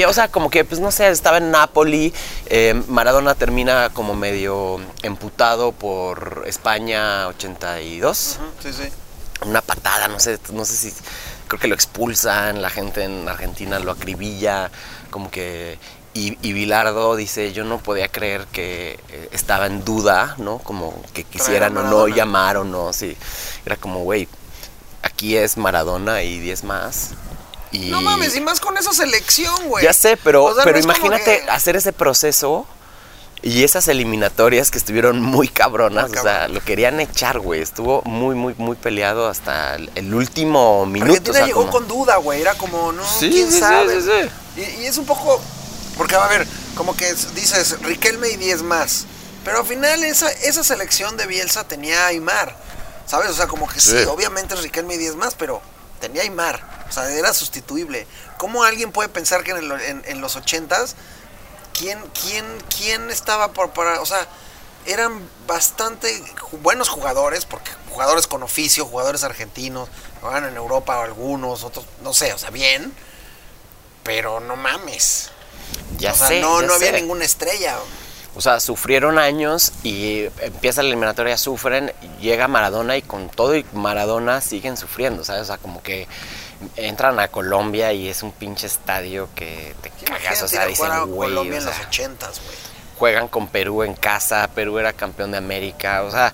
[0.09, 2.13] o sea, como que, pues no sé, estaba en Napoli.
[2.47, 8.89] eh, Maradona termina como medio emputado por España 82 Ujú, Sí, sí.
[9.47, 10.93] una patada, no sé, no sé si
[11.49, 14.71] creo que lo expulsan, la gente en Argentina lo acribilla,
[15.11, 15.79] como que
[16.15, 20.59] y, y Bilardo dice, yo no podía creer que eh, estaba en duda, ¿no?
[20.59, 23.17] Como que quisieran o no llamar o no, sí.
[23.65, 24.29] Era como, güey,
[25.03, 27.11] aquí es Maradona y 10 más.
[27.73, 29.85] Y No mames, y más con esa selección, güey.
[29.85, 32.67] ya sé, pero, O sea, pero no imagínate que- hacer ese proceso
[33.41, 36.11] y esas eliminatorias que estuvieron muy cabronas.
[36.11, 37.61] Muy o sea, lo querían echar, güey.
[37.63, 41.13] Estuvo muy, muy, muy peleado hasta el, último minuto.
[41.13, 42.41] Argentina o sea, llegó como- con duda, güey.
[42.43, 44.01] Era como, no, Sí, quién sí, sabe.
[44.01, 44.61] sí.
[44.61, 45.41] Y, y es un poco.
[45.97, 49.07] Porque, a ver, como que es- dices Riquelme y 10 más.
[49.45, 52.57] Pero al final, esa, esa selección de Bielsa tenía a Aymar.
[53.07, 53.31] ¿Sabes?
[53.31, 54.05] O sea, como que sí, Sí.
[54.05, 55.61] obviamente es Riquelme y 10 más, pero
[56.01, 56.72] tenía a Aymar.
[56.93, 58.07] O sea, era sustituible.
[58.37, 60.93] ¿Cómo alguien puede pensar que en, el- en- en los 80s
[61.73, 62.45] ¿quién, quién,
[62.77, 64.29] quién estaba por para, o sea,
[64.85, 66.23] eran bastante
[66.61, 69.89] buenos jugadores, porque jugadores con oficio, jugadores argentinos,
[70.21, 72.93] jugaban en Europa algunos, otros, no sé, o sea, bien,
[74.03, 75.31] pero no mames.
[75.99, 77.79] Ya o sea, sé, no, ya no había ninguna estrella.
[78.35, 83.65] O sea, sufrieron años y empieza la eliminatoria, sufren, llega Maradona y con todo y
[83.73, 85.43] Maradona siguen sufriendo, ¿sabes?
[85.43, 86.09] O sea, como que
[86.77, 91.31] entran a Colombia y es un pinche estadio que te cagas, o sea, dicen, güey,
[91.31, 92.57] Colombia o en sea, los 80s, güey.
[92.99, 96.33] juegan con Perú en casa, Perú era campeón de América, o sea,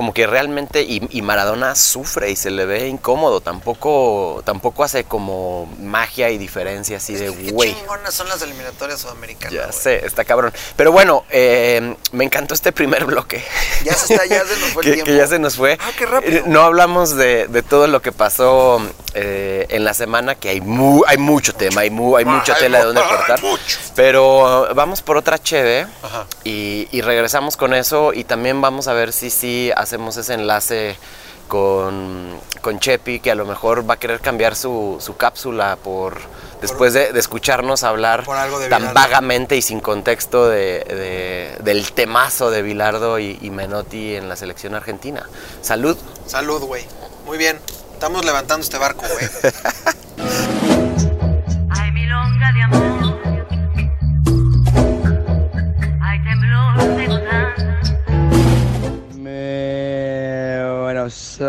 [0.00, 5.04] como que realmente, y, y Maradona sufre y se le ve incómodo, tampoco, tampoco hace
[5.04, 7.74] como magia y diferencia así de, Qué güey.
[7.74, 9.52] chingonas son las eliminatorias sudamericanas.
[9.52, 9.72] Ya güey.
[9.74, 10.54] sé, está cabrón.
[10.74, 13.44] Pero bueno, eh, me encantó este primer bloque.
[13.84, 15.04] Ya se está, ya se nos fue el que, tiempo.
[15.12, 15.76] que ya se nos fue.
[15.82, 16.38] Ah, qué rápido.
[16.38, 18.80] Eh, No hablamos de, de todo lo que pasó
[19.12, 22.60] eh, en la semana, que hay, mu- hay mucho tema, hay, mu- hay mucha Hay
[22.62, 23.42] tela de donde cortar.
[23.42, 23.78] mucho.
[23.94, 25.86] Pero vamos por otra cheve
[26.44, 30.96] y, y regresamos con eso y también vamos a ver si sí hacemos ese enlace
[31.48, 36.18] con, con Chepi, que a lo mejor va a querer cambiar su, su cápsula por
[36.60, 41.56] después de, de escucharnos hablar Por algo de tan vagamente y sin contexto de, de-
[41.64, 45.28] del temazo de Bilardo y, y Menotti en la selección argentina.
[45.60, 45.96] Salud.
[46.24, 46.84] Salud, güey.
[47.26, 47.58] Muy bien.
[47.94, 49.28] Estamos levantando este barco, güey.
[61.10, 61.40] Buenos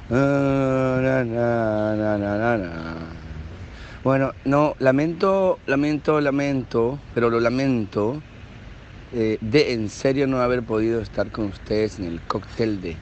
[0.10, 2.96] Na, na, na, na.
[4.04, 8.20] Bueno, no, lamento, lamento, lamento, pero lo lamento
[9.13, 12.98] eh, de en serio no haber podido estar con ustedes en el cóctel de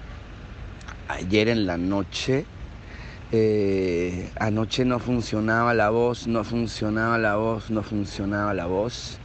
[1.07, 2.45] ayer en la noche.
[3.31, 9.21] Eh, anoche no funcionaba la voz, no funcionaba la voz, no funcionaba la voz.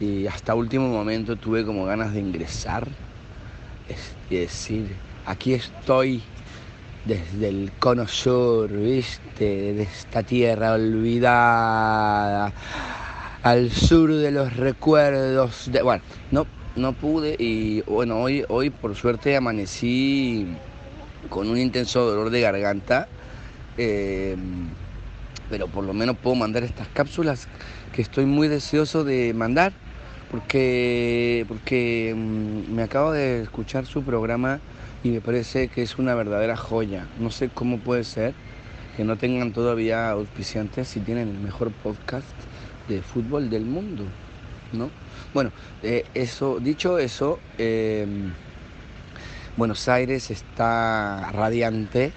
[0.00, 2.86] Y hasta último momento tuve como ganas de ingresar
[3.88, 6.22] es- y decir, aquí estoy
[7.04, 12.52] desde el cono sur, viste, de esta tierra olvidada.
[13.42, 15.70] al sur de los recuerdos.
[15.84, 20.48] Bueno, no, no pude y bueno, hoy, hoy por suerte amanecí
[21.28, 23.08] con un intenso dolor de garganta.
[23.78, 24.36] eh,
[25.48, 27.46] pero por lo menos puedo mandar estas cápsulas
[27.92, 29.72] que estoy muy deseoso de mandar
[30.30, 34.60] porque, porque mm, me acabo de escuchar su programa
[35.02, 37.06] y me parece que es una verdadera joya.
[37.20, 38.34] No sé cómo puede ser
[38.96, 42.26] que no tengan todavía auspiciantes si tienen el mejor podcast
[42.88, 44.04] de fútbol del mundo,
[44.72, 44.90] ¿no?
[45.34, 48.06] Bueno, eh, eso, dicho eso, eh,
[49.56, 52.12] Buenos Aires está radiante,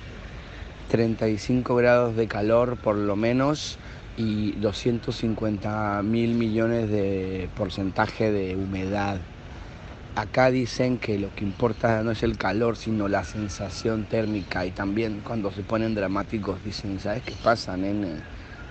[0.89, 3.77] 35 grados de calor por lo menos
[4.19, 9.17] y 250 mil millones de porcentaje de humedad.
[10.15, 14.65] Acá dicen que lo que importa no es el calor, sino la sensación térmica.
[14.65, 18.10] Y también cuando se ponen dramáticos dicen, ¿sabes qué pasa, nene?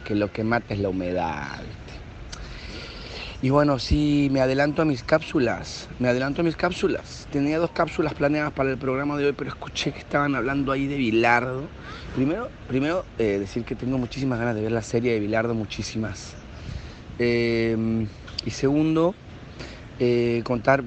[0.05, 1.61] Que lo que mata es la humedad.
[3.41, 5.89] Y bueno, sí, me adelanto a mis cápsulas.
[6.01, 7.29] Me adelanto a mis cápsulas.
[7.31, 10.89] Tenía dos cápsulas planeadas para el programa de hoy, pero escuché que estaban hablando ahí
[10.89, 11.69] de Bilardo.
[12.17, 16.35] Primero, primero eh, decir que tengo muchísimas ganas de ver la serie de Bilardo, muchísimas.
[17.21, 18.09] Eh,
[18.45, 19.15] y segundo,
[20.01, 20.83] eh, contar,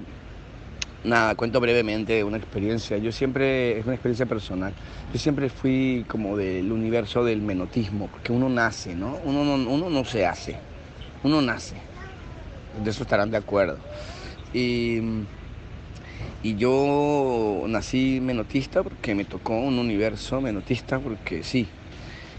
[1.06, 2.98] nada, cuento brevemente una experiencia.
[2.98, 4.74] Yo siempre, es una experiencia personal.
[5.14, 9.20] Yo siempre fui como del universo del menotismo, porque uno nace, ¿no?
[9.24, 10.58] Uno no, uno no se hace,
[11.24, 11.91] uno nace
[12.84, 13.78] de eso estarán de acuerdo.
[14.54, 15.00] Y,
[16.44, 21.68] y yo nací menotista porque me tocó un universo menotista, porque sí.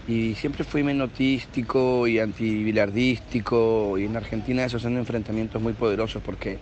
[0.07, 6.59] Y siempre fui menotístico y antibilardístico, y en Argentina esos son enfrentamientos muy poderosos porque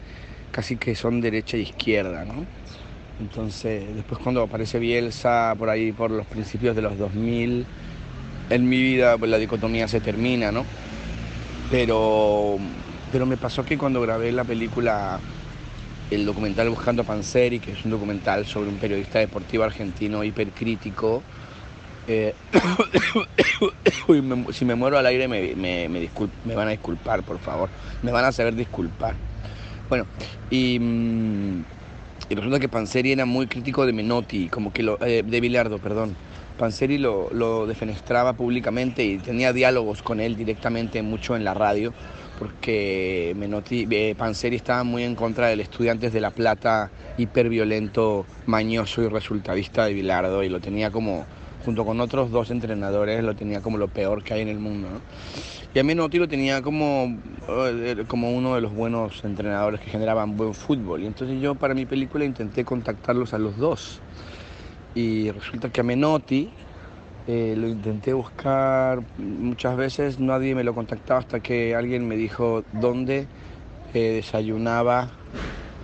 [0.51, 2.45] casi que son derecha e izquierda, ¿no?
[3.19, 7.65] Entonces, después cuando aparece Bielsa por ahí, por los principios de los 2000,
[8.49, 10.65] en mi vida pues, la dicotomía se termina, ¿no?
[11.71, 12.57] Pero
[13.12, 15.19] pero me pasó que cuando grabé la película,
[16.10, 21.24] el documental Buscando a Panseri, que es un documental sobre un periodista deportivo argentino hipercrítico,
[22.08, 22.34] eh,
[24.54, 25.89] si me muero al aire me, me-
[26.45, 27.69] me van a disculpar, por favor.
[28.02, 29.15] Me van a saber disculpar.
[29.89, 30.06] Bueno,
[30.50, 31.62] y, mm,
[32.30, 35.80] y resulta que Panseri era muy crítico de Menotti, como que lo, eh, de Bilardo,
[35.80, 36.15] perdón.
[36.58, 41.93] Panseri lo, lo defenestraba públicamente y tenía diálogos con él directamente mucho en la radio,
[42.41, 49.04] porque Menotti, eh, Panseri estaba muy en contra del Estudiantes de La Plata, hiperviolento, mañoso
[49.04, 51.27] y resultadista de Bilardo, y lo tenía como,
[51.63, 54.88] junto con otros dos entrenadores, lo tenía como lo peor que hay en el mundo.
[55.75, 57.15] Y a Menotti lo tenía como,
[57.47, 61.04] eh, como uno de los buenos entrenadores que generaban buen fútbol.
[61.04, 63.99] Y entonces yo para mi película intenté contactarlos a los dos.
[64.95, 66.49] Y resulta que a Menotti
[67.27, 72.63] eh, lo intenté buscar muchas veces, nadie me lo contactaba hasta que alguien me dijo
[72.71, 73.27] dónde
[73.93, 75.12] eh, desayunaba,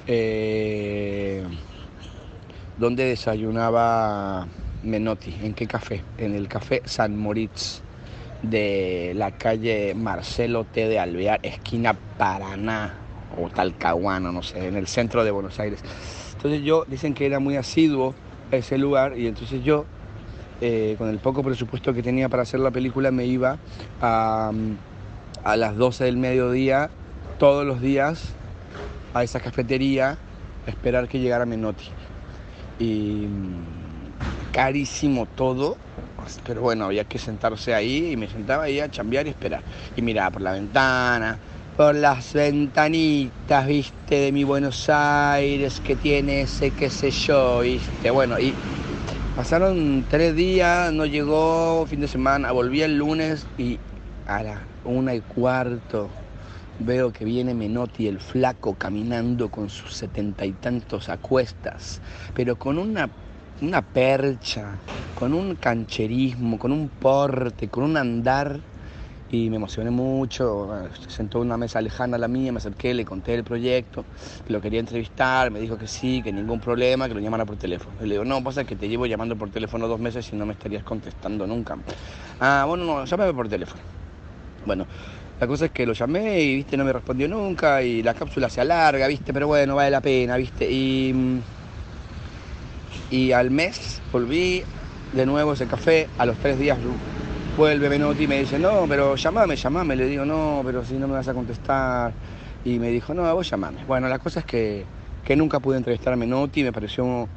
[0.08, 1.44] eh,
[2.78, 4.48] dónde desayunaba
[4.84, 7.82] Menotti, en qué café, en el café San Moritz
[8.42, 10.88] de la calle Marcelo T.
[10.88, 12.94] de Alvear, esquina Paraná
[13.38, 15.84] o Talcahuano, no sé, en el centro de Buenos Aires.
[16.36, 18.16] Entonces yo, dicen que era muy asiduo
[18.52, 19.86] ese lugar y entonces yo,
[20.62, 23.58] eh, con el poco presupuesto que tenía para hacer la película, me iba
[24.02, 24.52] a,
[25.44, 26.90] a las 12 del mediodía
[27.38, 28.34] todos los días
[29.14, 30.18] a esa cafetería
[30.66, 31.86] a esperar que llegara Menotti.
[32.80, 35.78] Y mm, carísimo todo,
[36.46, 39.62] pero bueno, había que sentarse ahí y me sentaba ahí a chambear y esperar.
[39.96, 41.38] Y miraba por la ventana,
[41.76, 48.10] por las ventanitas, viste, de mi Buenos Aires que tiene ese qué sé yo, viste.
[48.10, 48.54] Bueno, y
[49.38, 53.78] pasaron tres días, no llegó, fin de semana, volví el lunes y
[54.26, 56.10] a la una y cuarto
[56.80, 62.02] veo que viene Menotti el flaco caminando con sus setenta y tantos a cuestas,
[62.34, 63.12] pero con una,
[63.62, 64.80] una percha,
[65.14, 68.60] con un cancherismo, con un porte, con un andar.
[69.30, 70.70] Y me emocioné mucho,
[71.10, 74.06] sentó en una mesa lejana a la mía, me acerqué, le conté el proyecto,
[74.48, 77.98] lo quería entrevistar, me dijo que sí, que ningún problema, que lo llamara por teléfono.
[78.00, 80.54] Le digo, no, pasa que te llevo llamando por teléfono dos meses y no me
[80.54, 81.78] estarías contestando nunca.
[82.40, 83.82] Ah, bueno, no, llámame por teléfono.
[84.66, 84.88] Bueno,
[85.42, 88.50] la cosa es que lo llamé y, viste, no me respondió nunca y la cápsula
[88.50, 90.72] se alarga, viste, pero bueno, vale la pena, viste.
[90.72, 91.14] Y,
[93.10, 94.64] y al mes volví
[95.12, 96.80] de nuevo ese café, a los tres días
[97.58, 99.96] vuelve Menotti y me dice, no, pero llamame, llamame.
[99.96, 102.14] Le digo, no, pero si no me vas a contestar.
[102.64, 103.84] Y me dijo, no, vos llamame.
[103.86, 104.86] Bueno, la cosa es que,
[105.26, 107.28] que nunca pude entrevistar a Menotti, me pareció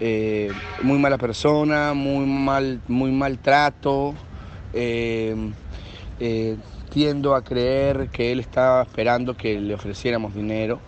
[0.00, 4.14] eh, muy mala persona, muy mal, muy mal trato.
[4.72, 5.34] eh,
[6.20, 6.56] eh,
[6.90, 10.80] tiendo a creer que él estaba esperando que le ofreciéramos dinero.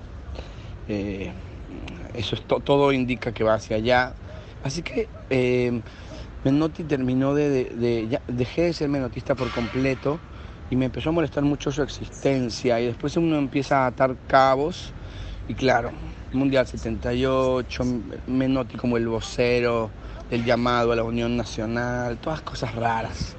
[2.14, 4.14] Eso es to- todo indica que va hacia allá.
[4.62, 5.08] Así que
[6.46, 7.64] Menotti terminó de, de-
[8.06, 10.20] de- dejé de ser menotista por completo
[10.70, 14.92] y me empezó a molestar mucho su existencia y después uno empieza a atar cabos
[15.48, 15.90] y claro,
[16.32, 17.84] Mundial 78,
[18.28, 19.90] Menotti como el vocero
[20.30, 23.34] del llamado a la Unión Nacional, todas cosas raras.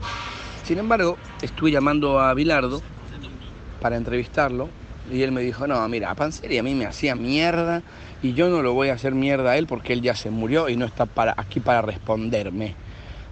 [0.65, 2.81] Sin embargo, estuve llamando a Bilardo
[3.79, 4.67] para entrevistarlo
[5.09, 7.83] y él me dijo, no, mira, Panseri a mí me hacía mierda
[8.21, 10.67] y yo no lo voy a hacer mierda a él porque él ya se murió
[10.67, 12.75] y no está para, aquí para responderme.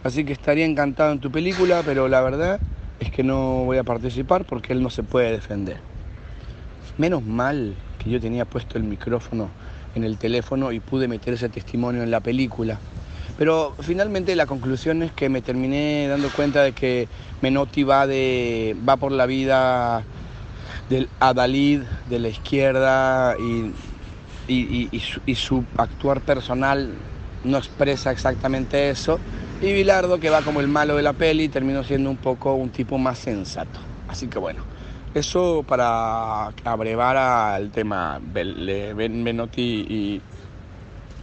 [0.05, 2.61] Así que estaría encantado en tu película, pero la verdad
[2.99, 5.79] es que no voy a participar porque él no se puede defender.
[6.99, 9.49] Menos mal que yo tenía puesto el micrófono
[9.95, 12.79] en el teléfono y pude meter ese testimonio en la película.
[13.35, 17.09] Pero finalmente la conclusión es que me terminé dando cuenta de que
[17.41, 20.05] Menotti va, de, va por la vida
[20.87, 23.73] del Adalid de la izquierda y,
[24.47, 26.93] y- su actuar personal
[27.45, 29.19] no expresa exactamente eso.
[29.61, 32.69] Y Bilardo, que va como el malo de la peli, terminó siendo un poco un
[32.69, 33.79] tipo más sensato.
[34.07, 34.63] Así que bueno,
[35.13, 40.21] eso para abrevar al tema Ben Menotti y,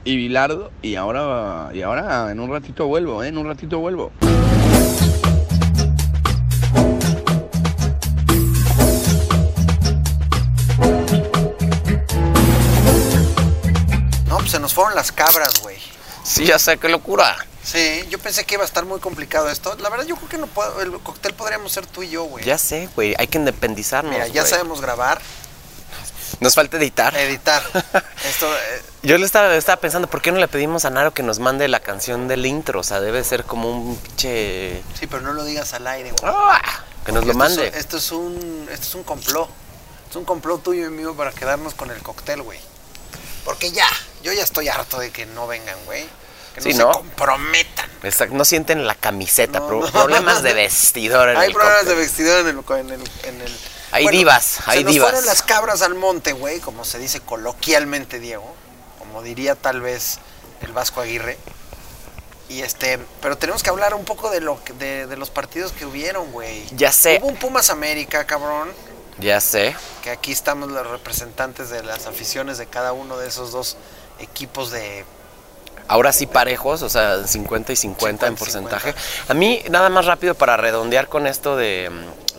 [0.04, 0.70] y Bilardo.
[0.80, 3.28] Y ahora, y ahora en un ratito vuelvo, ¿eh?
[3.28, 4.12] en un ratito vuelvo.
[14.26, 15.76] No, pues se nos fueron las cabras, güey.
[16.24, 17.36] Sí, ya sé, qué locura.
[17.64, 19.76] Sí, yo pensé que iba a estar muy complicado esto.
[19.80, 20.80] La verdad, yo creo que no puedo.
[20.82, 22.44] El cóctel podríamos ser tú y yo, güey.
[22.44, 24.12] Ya sé, güey, hay que independizarnos.
[24.12, 24.50] Mira, ya güey.
[24.50, 25.20] sabemos grabar,
[26.40, 27.16] Nos falta editar.
[27.16, 27.62] editar.
[28.24, 31.22] Esto, eh, Yo le estaba, estaba pensando, ¿por qué no le pedimos a Naro que
[31.22, 32.80] nos mande la canción del intro?
[32.80, 34.82] O sea, debe ser como un pinche...
[34.98, 36.32] sí, pero no lo digas al aire, güey.
[36.34, 36.60] ¡Ah!
[37.04, 37.68] Que nos lo Esto mande.
[37.68, 39.48] es- Esto es un, esto es un complot.
[40.10, 42.58] Es un complot tuyo y mío para quedarnos con el cóctel, güey.
[43.44, 43.86] Porque ya,
[44.22, 46.04] yo ya estoy harto de que no vengan, güey.
[46.54, 46.92] Que no Sí, se ¿no?
[46.92, 47.90] comprometan.
[48.02, 49.90] Exacto, no sienten la camiseta, No, pro- no.
[49.90, 51.96] problemas de vestidor en Hay el problemas cóctel.
[51.96, 53.58] de vestidor en el, en el, en el-
[53.90, 55.10] Hay divas, hay se nos divas.
[55.10, 58.54] fueron las cabras al monte, güey, como se dice coloquialmente, Diego.
[58.98, 60.18] Como diría tal vez
[60.60, 61.38] el Vasco Aguirre.
[62.48, 65.72] Y este, pero tenemos que hablar un poco de lo que- de, de los partidos
[65.72, 66.66] que hubieron, güey.
[66.76, 67.18] Ya sé.
[67.22, 68.70] Hubo un Pumas América, cabrón.
[69.18, 69.74] Ya sé.
[70.02, 73.76] Que aquí estamos los representantes de las aficiones de cada uno de esos dos
[74.22, 75.04] equipos de
[75.88, 78.94] Ahora sí parejos, o sea, 50 y 50, en 50 y porcentaje.
[79.28, 81.90] A mí, nada más rápido para redondear con esto de...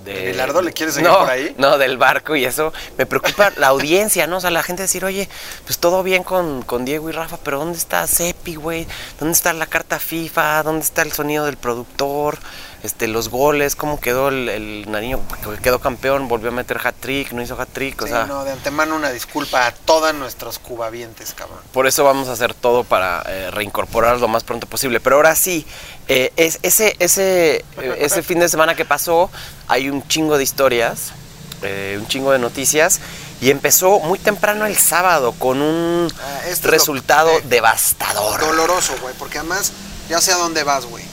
[0.04, 1.54] de ¿De Bilardo le quieres seguir no, por ahí?
[1.58, 2.74] No, del barco y eso.
[2.98, 4.38] Me preocupa la audiencia, ¿no?
[4.38, 5.30] O sea, la gente decir, oye,
[5.66, 8.88] pues todo bien con, con Diego y Rafa, pero ¿dónde está Cepi, güey?
[9.20, 10.64] ¿Dónde está la carta FIFA?
[10.64, 12.40] ¿Dónde está el sonido del productor?
[12.84, 15.22] Este, los goles, cómo quedó el, el Nariño,
[15.64, 18.26] quedó campeón, volvió a meter hat-trick, no hizo hat-trick, o Sí, sea...
[18.26, 21.60] no, de antemano una disculpa a todos nuestros cubavientes, cabrón.
[21.72, 25.00] Por eso vamos a hacer todo para eh, reincorporarlos lo más pronto posible.
[25.00, 25.66] Pero ahora sí,
[26.10, 29.32] eh, es, ese, ese, eh, ese fin de semana que pasó,
[29.70, 31.14] hay un chingo de historias,
[31.62, 33.00] eh, un chingo de noticias.
[33.40, 38.42] Y empezó muy temprano el sábado con un Ah, lo- resultado devastador.
[38.42, 39.72] Doloroso, güey, porque además
[40.10, 41.04] ya sé a dónde vas, güey.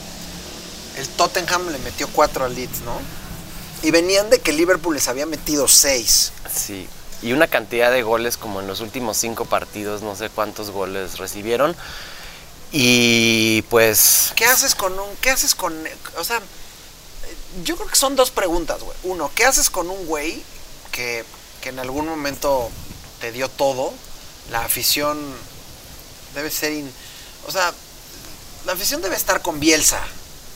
[1.00, 3.00] El Tottenham le metió 4 al Leeds, ¿no?
[3.82, 6.32] Y venían de que Liverpool les había metido 6.
[6.54, 6.86] Sí.
[7.22, 11.18] Y una cantidad de goles como en los últimos cinco partidos, no sé cuántos goles
[11.18, 11.74] recibieron.
[12.72, 14.32] Y pues...
[14.36, 15.74] ¿Qué haces con un qué haces con
[16.18, 16.40] o sea,
[17.64, 18.96] yo creo que son dos preguntas, güey.
[19.02, 20.42] Uno, ¿qué haces con un güey
[20.92, 21.24] que,
[21.60, 22.70] que en algún momento
[23.20, 23.92] te dio todo?
[24.50, 25.18] La afición
[26.34, 26.92] debe ser in-
[27.46, 27.72] o sea,
[28.66, 30.00] la afición debe estar con Bielsa,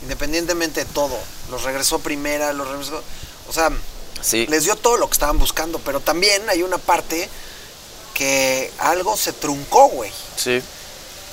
[0.05, 1.19] independientemente de todo.
[1.51, 3.03] Los regresó primera, los regresó,
[3.49, 3.71] o sea,
[4.23, 4.47] Sí.
[4.47, 7.29] les dio todo lo que estaban buscando, pero también hay una parte
[8.15, 10.11] que algo se truncó, güey.
[10.37, 10.63] Sí.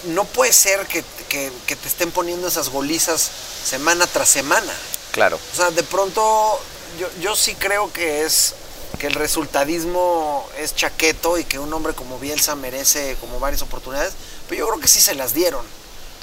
[0.05, 3.29] No puede ser que, que- que te estén poniendo esas golizas
[3.63, 4.73] semana tras semana.
[5.11, 5.39] Claro.
[5.53, 6.59] O sea, de pronto
[6.99, 8.55] yo, yo sí creo que es
[8.99, 14.13] que el resultadismo es chaqueto y que un hombre como Bielsa merece como varias oportunidades,
[14.49, 15.65] pero yo creo que sí se las dieron.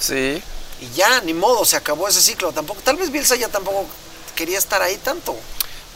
[0.01, 0.43] Sí.
[0.81, 2.53] Y ya, ni modo, se acabó ese ciclo.
[2.53, 3.87] Tampoco, tal vez Bielsa ya tampoco
[4.35, 5.37] quería estar ahí tanto.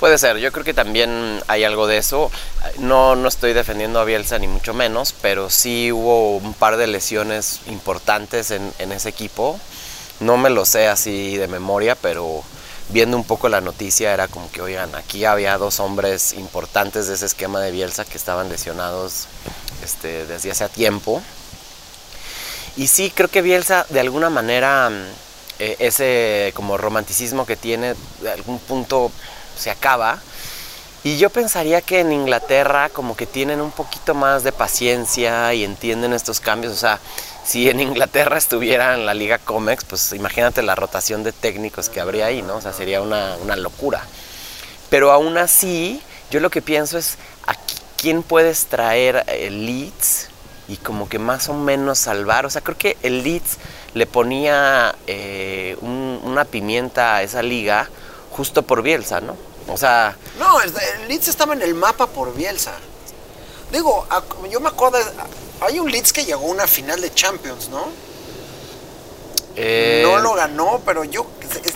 [0.00, 2.30] Puede ser, yo creo que también hay algo de eso.
[2.78, 6.88] No, no estoy defendiendo a Bielsa ni mucho menos, pero sí hubo un par de
[6.88, 9.60] lesiones importantes en, en ese equipo.
[10.18, 12.42] No me lo sé así de memoria, pero
[12.88, 17.14] viendo un poco la noticia era como que, oigan, aquí había dos hombres importantes de
[17.14, 19.26] ese esquema de Bielsa que estaban lesionados
[19.84, 21.22] este, desde hace tiempo.
[22.76, 24.94] Y sí, creo que Bielsa de alguna manera mm,
[25.58, 29.10] eh, ese como romanticismo que tiene de algún punto
[29.56, 30.18] se acaba
[31.04, 35.64] Y yo pensaría que en Inglaterra como que tienen un poquito más de paciencia y
[35.64, 36.72] entienden estos cambios.
[36.72, 37.00] O sea,
[37.44, 42.00] si en Inglaterra estuviera en la Liga Comex, pues imagínate la rotación de técnicos que
[42.00, 42.56] habría ahí, ¿no?
[42.56, 44.04] O sea, sería una, una locura.
[44.90, 46.00] Pero aún así,
[46.30, 47.16] yo lo que pienso es,
[47.46, 50.28] ¿a qui- quién puedes traer el Leeds
[50.72, 52.46] y como que más o menos salvar?
[52.46, 53.58] O sea, creo que el Leeds
[53.94, 57.88] le ponía eh, un- una pimienta a esa liga
[58.30, 59.36] justo por Bielsa, ¿no?
[59.68, 60.72] O sea, No, el,
[61.08, 62.72] Leeds estaba en el mapa por Bielsa.
[63.70, 64.06] Digo,
[64.50, 64.98] yo me acuerdo,
[65.60, 67.86] hay un Leeds que llegó a una final de Champions, ¿no?
[69.56, 71.26] Eh, no lo ganó, pero yo,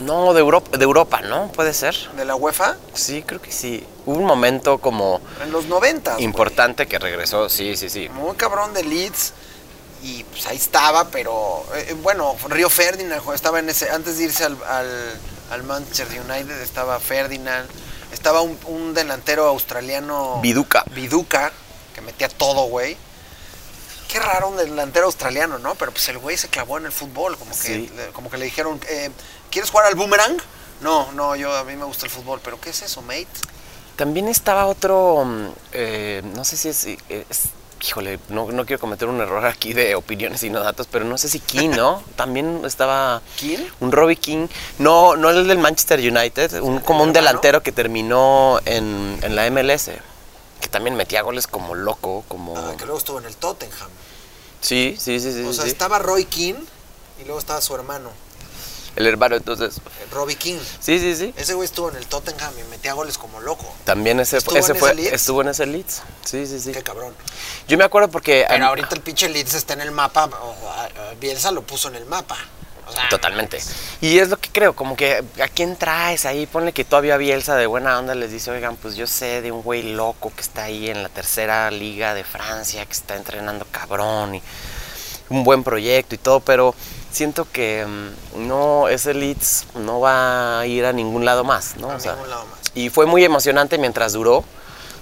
[0.00, 1.48] no, de Europa, de Europa, ¿no?
[1.52, 1.94] Puede ser.
[2.16, 3.86] de la UEFA, Sí, creo que sí.
[4.06, 6.20] Hubo un momento como en los 90.
[6.20, 8.08] importante que regresó, sí, sí, sí.
[8.10, 9.32] Muy cabrón de Leeds.
[10.02, 13.90] Y pues ahí estaba, pero eh, bueno, Río Ferdinand estaba en ese.
[13.90, 15.18] Antes de irse al, al-
[15.50, 17.68] al Manchester United, estaba Ferdinand.
[18.12, 20.38] Estaba un, un delantero australiano.
[20.42, 20.84] Viduca.
[20.94, 21.50] Viduca,
[21.94, 22.96] que metía todo, güey.
[24.08, 25.74] Qué raro un delantero australiano, ¿no?
[25.74, 27.36] Pero pues el güey se clavó en el fútbol.
[27.36, 27.90] Como que, Sí.
[27.96, 29.10] le, como que le dijeron, eh,
[29.50, 30.36] ¿quieres jugar al boomerang?
[30.80, 32.40] No, no, yo a mí me gusta el fútbol.
[32.42, 33.26] ¿Pero qué es eso, mate?
[33.96, 37.48] También estaba otro, mm, eh, no sé si es, es-
[37.86, 41.16] híjole, no, no quiero cometer un error aquí de opiniones y no datos, pero no
[41.18, 42.02] sé si King, ¿no?
[42.16, 43.66] También estaba ¿Quién?
[43.80, 44.48] un Robbie King,
[44.78, 49.46] no, no el del Manchester United, un, como un delantero que terminó en, en la
[49.50, 49.90] MLS,
[50.60, 52.56] que también metía goles como loco, como...
[52.56, 53.90] Ah, que luego estuvo en el Tottenham.
[54.60, 55.42] Sí, sí, sí, sí.
[55.42, 55.70] O sea, sí.
[55.70, 56.60] estaba Roy Keane
[57.20, 58.10] y luego estaba su hermano,
[58.96, 59.80] El hermano, entonces...
[60.10, 60.60] Robbie Keane.
[60.80, 61.34] Sí, sí, sí.
[61.36, 63.66] Ese güey estuvo en el Tottenham y metía goles como loco.
[63.84, 65.12] También ese, ¿Estuvo ese en fue, ese Leeds?
[65.12, 66.02] estuvo en ese Leeds.
[66.24, 66.72] Sí, sí, sí.
[66.72, 67.14] Qué cabrón.
[67.68, 68.46] Yo me acuerdo porque...
[68.48, 70.30] Pero ahorita el pinche Leeds está en el mapa.
[70.42, 70.54] o,
[71.20, 72.36] Bielsa lo puso en el mapa.
[72.86, 73.58] O sea, Totalmente.
[74.00, 77.56] Y es lo que creo, como que a quién traes ahí, ponle que todavía Bielsa
[77.56, 80.64] de buena onda les dice, oigan, pues yo sé de un güey loco que está
[80.64, 84.42] ahí en la tercera liga de Francia, que está entrenando cabrón y
[85.28, 86.74] un buen proyecto y todo, pero
[87.10, 91.90] siento que mm, no, ese Leeds no va a ir a ningún lado más, ¿no?
[91.90, 92.60] a O sea, ningún lado más.
[92.74, 94.44] y fue muy emocionante mientras duró,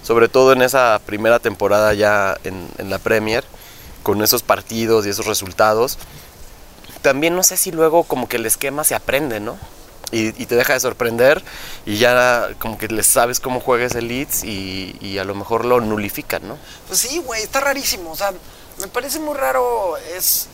[0.03, 3.45] sobre todo en esa primera temporada ya en, en la Premier,
[4.03, 5.99] con esos partidos y esos resultados.
[7.05, 9.59] También no sé si luego como que el esquema se aprende, ¿no?
[10.11, 11.45] Y, te deja de sorprender
[11.85, 15.67] y ya como que le sabes cómo juega ese Leeds y, y a lo mejor
[15.67, 16.57] lo nulifican, ¿no?
[16.89, 18.11] Pues sí, güey, está rarísimo.
[18.13, 18.33] O sea,
[18.79, 19.99] me parece muy raro.
[20.17, 20.47] Es.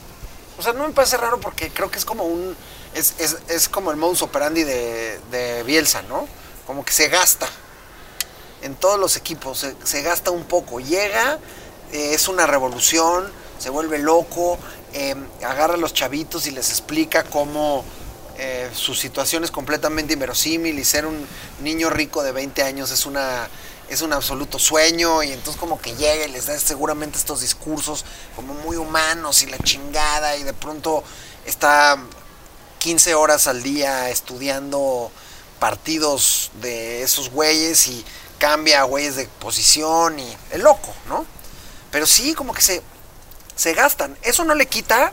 [0.58, 2.56] O sea, no me parece raro porque creo que es como un.
[2.94, 6.26] Es, es, es como el modus operandi de, de Bielsa, ¿no?
[6.66, 7.46] Como que se gasta.
[8.62, 10.80] En todos los equipos se, se gasta un poco.
[10.80, 11.38] Llega,
[11.92, 13.30] eh, es una revolución,
[13.60, 14.58] se vuelve loco,
[14.92, 17.84] eh, agarra a los chavitos y les explica cómo
[18.38, 21.26] eh, su situación es completamente inverosímil y ser un
[21.62, 23.48] niño rico de 20 años es una
[23.88, 28.04] es un absoluto sueño y entonces como que llega y les da seguramente estos discursos
[28.36, 31.02] como muy humanos y la chingada y de pronto
[31.44, 31.98] está
[32.78, 35.10] 15 horas al día estudiando
[35.58, 38.04] partidos de esos güeyes y
[38.38, 41.26] cambia a güeyes de posición y es loco, ¿no?
[41.90, 42.82] Pero sí, como que se,
[43.60, 44.16] se gastan.
[44.22, 45.12] Eso no le quita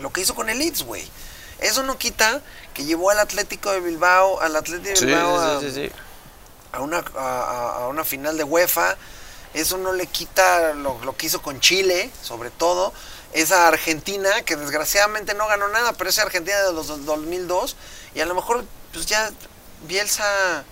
[0.00, 1.08] lo que hizo con el Leeds, güey.
[1.60, 2.42] Eso no quita
[2.74, 5.60] que llevó al Atlético de Bilbao, al Atlético de Bilbao a,
[6.72, 8.96] a una, a, a- una final de UEFA.
[9.54, 12.92] Eso no le quita lo, lo que hizo con Chile, sobre todo.
[13.32, 17.76] Esa Argentina, que desgraciadamente no ganó nada, pero esa Argentina de los dos- 2002.
[18.16, 19.30] Y a lo mejor, pues ya
[19.86, 20.64] Bielsa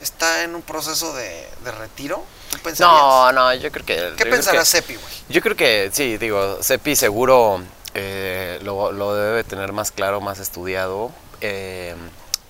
[0.00, 2.24] está en un proceso de, de retiro.
[2.50, 2.92] ¿Tú pensarías?
[3.00, 4.12] No, no, yo creo que...
[4.16, 5.14] ¿Qué pensará Seppi, güey?
[5.28, 7.62] Yo creo que sí, digo, Sepi seguro
[7.94, 11.12] eh, lo, lo debe tener más claro, más estudiado.
[11.40, 11.94] Eh,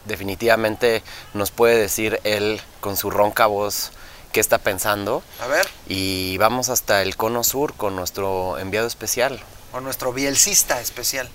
[0.06, 1.02] definitivamente
[1.34, 3.92] nos puede decir él con su ronca voz
[4.32, 5.22] qué está pensando.
[5.42, 9.42] A ver, Y vamos hasta el cono sur con nuestro enviado especial.
[9.72, 11.28] o nuestro bielcista especial.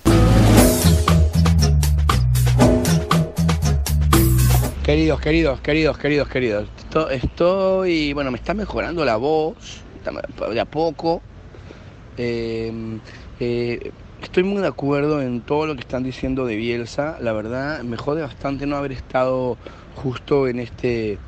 [4.86, 6.68] Queridos, queridos, queridos, queridos, queridos.
[6.78, 9.82] Esto- Estoy, bueno, me está mejorando la voz,
[10.52, 11.20] de a poco.
[12.16, 12.72] Eh,
[13.40, 13.90] eh,
[14.22, 17.18] estoy muy de acuerdo en todo lo que están diciendo de Bielsa.
[17.20, 19.58] La verdad, me jode bastante no haber estado
[19.96, 21.18] justo en este,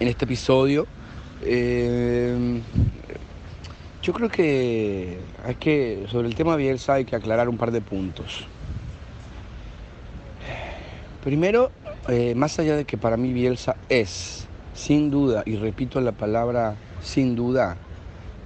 [0.00, 0.88] en este episodio.
[1.44, 2.60] Eh,
[4.02, 7.82] yo creo que hay que, sobre el tema Bielsa hay que aclarar un par de
[7.82, 8.48] puntos.
[11.22, 11.70] Primero,
[12.08, 16.76] eh, más allá de que para mí Bielsa es, sin duda, y repito la palabra
[17.02, 17.76] sin duda,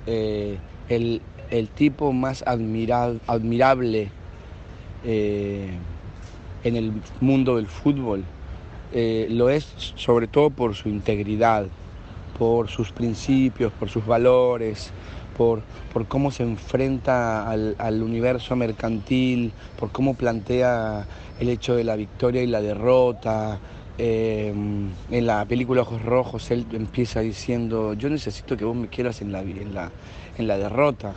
[0.06, 0.58] eh,
[0.88, 4.10] el, el tipo más admira- admirable
[5.04, 5.70] eh,
[6.64, 8.24] en el mundo del fútbol,
[8.92, 11.66] lo es sobre todo por su integridad,
[12.38, 14.90] por sus principios, por sus valores,
[15.36, 21.06] por, por cómo se enfrenta al, al universo mercantil, por cómo plantea
[21.40, 23.58] el hecho de la victoria y la derrota.
[23.98, 24.48] Eh,
[25.10, 29.32] en la película Ojos Rojos él empieza diciendo, yo necesito que vos me quieras en
[29.32, 29.90] la, en la,
[30.38, 31.12] en la derrota.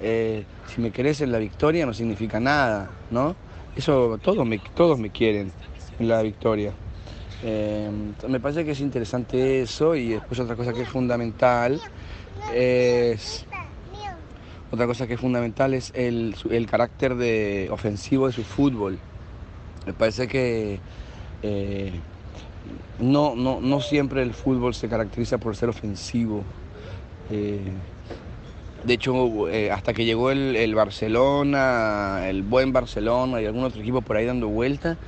[0.00, 3.34] Eh, si me querés en la victoria no significa nada, ¿no?
[3.74, 5.50] Eso todos me, todos me quieren
[5.98, 6.72] en la victoria.
[7.44, 7.90] Eh,
[8.28, 11.80] me parece que es interesante eso y después otra cosa que es fundamental
[12.54, 13.44] es
[14.70, 18.98] otra cosa que es fundamental es el, el carácter de ofensivo de su fútbol.
[19.86, 20.80] Me parece que
[21.44, 21.92] eh,
[22.98, 26.42] no, no, no siempre el fútbol se caracteriza por ser ofensivo.
[27.30, 27.60] Eh,
[28.84, 33.80] de hecho, eh, hasta que llegó el, el Barcelona, el buen Barcelona y algún otro
[33.80, 34.98] equipo por ahí dando vuelta,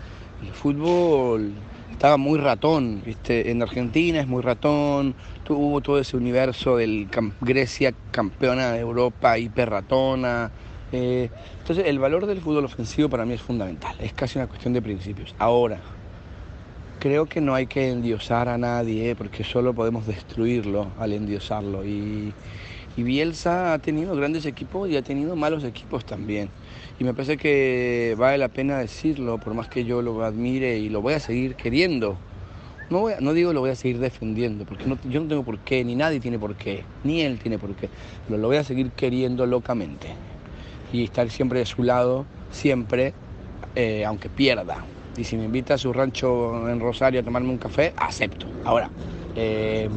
[0.42, 1.52] el fútbol
[1.90, 3.02] estaba muy ratón.
[3.04, 3.50] ¿viste?
[3.50, 7.08] En Argentina es muy ratón, tuvo todo ese universo del
[7.40, 10.52] Grecia campeona de Europa, hiper ratona.
[10.92, 14.72] Eh, entonces, el valor del fútbol ofensivo para mí es fundamental, es casi una cuestión
[14.72, 15.34] de principios.
[15.38, 15.80] Ahora,
[16.98, 21.84] creo que no hay que endiosar a nadie, porque solo podemos destruirlo al endiosarlo.
[21.84, 22.34] Y,
[22.96, 26.50] Bielsa ha tenido grandes equipos y ha tenido malos equipos también.
[26.98, 30.88] Y me parece que vale la pena decirlo, por más que yo lo admire y
[30.88, 32.18] lo voy a seguir queriendo.
[32.90, 35.58] No, voy a- digo lo voy a seguir defendiendo, porque no- yo no tengo por
[35.60, 37.88] qué, ni nadie tiene por qué, ni él tiene por qué.
[38.26, 40.16] Pero lo voy a seguir queriendo locamente.
[40.92, 43.12] Y estar siempre de su lado, siempre,
[43.74, 44.84] eh, aunque pierda.
[45.16, 48.46] Y si me invita a su rancho en Rosario a tomarme un café, acepto.
[48.64, 48.90] Ahora,
[49.36, 49.88] eh,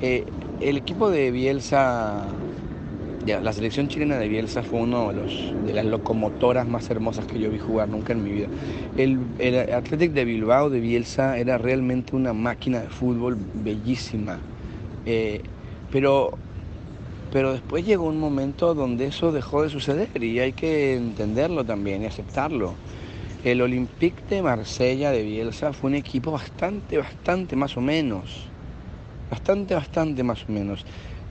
[0.00, 0.24] eh,
[0.60, 2.24] el equipo de Bielsa,
[3.26, 7.58] la selección chilena de Bielsa fue uno de, las locomotoras más hermosas que yo vi
[7.58, 8.48] jugar nunca en mi vida.
[8.96, 9.18] El,
[9.72, 14.38] Athletic de Bilbao de Bielsa era realmente una máquina de fútbol bellísima.
[15.90, 16.38] Pero,
[17.34, 22.02] pero después llegó un momento donde eso dejó de suceder y hay que entenderlo también
[22.02, 22.74] y aceptarlo.
[23.42, 28.46] El Olympique de Marsella de Bielsa fue un equipo bastante, bastante más o menos.
[29.32, 30.84] Bastante, bastante más o menos.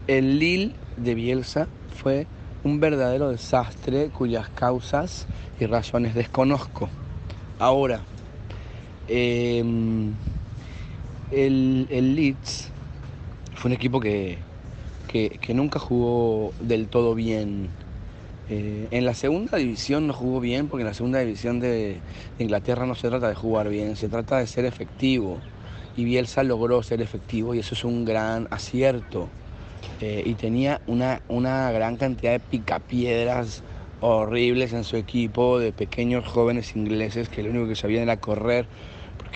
[0.06, 2.28] El Lille de Bielsa fue
[2.66, 5.26] un verdadero desastre cuyas causas
[5.58, 6.89] y razones desconozco.
[7.60, 8.01] Ahora,
[9.08, 9.64] eh,
[11.32, 12.72] el, el Leeds
[13.56, 14.38] fue un equipo que,
[15.08, 17.70] que, nunca jugó del todo bien.
[18.49, 22.01] Eh, en la segunda división no jugó bien porque en la segunda división de
[22.39, 25.39] Inglaterra no se trata de jugar bien, se trata de ser efectivo.
[25.95, 29.30] Y Bielsa logró ser efectivo y eso es un gran acierto.
[30.01, 33.64] Eh, y tenía una, una gran cantidad de picapiedras
[34.01, 38.68] horribles en su equipo, de pequeños jóvenes ingleses que lo único que sabían era correr,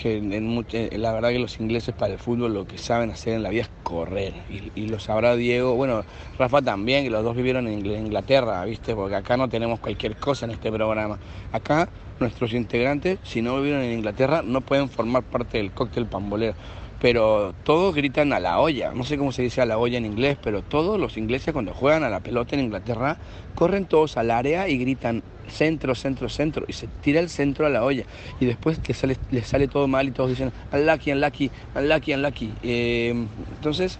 [0.05, 3.43] much- eh, la verdad que los ingleses para el fútbol lo que saben hacer en
[3.43, 6.03] la vida es correr, y, lo sabrá Diego, bueno,
[6.37, 8.95] Rafa también, que los dos vivieron en Ingl- Inglaterra, ¿viste?
[8.95, 11.19] Porque acá no tenemos cualquier cosa en este programa.
[11.51, 11.89] Acá
[12.19, 16.55] nuestros integrantes, si no vivieron en Inglaterra, no pueden formar parte del cóctel pambolero
[17.01, 18.91] pero todos gritan a la olla.
[18.93, 21.73] No sé cómo se dice a la olla en inglés, pero todos los ingleses cuando
[21.73, 23.17] juegan a la pelota en Inglaterra
[23.55, 27.69] corren todos al área y gritan centro, centro, centro y se tira el centro a
[27.69, 28.03] la olla
[28.39, 32.53] y después les sale, les sale todo mal y todos dicen unlucky, unlucky, unlucky, unlucky.
[32.63, 33.99] Eh, entonces,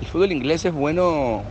[0.00, 1.42] el fútbol inglés es bueno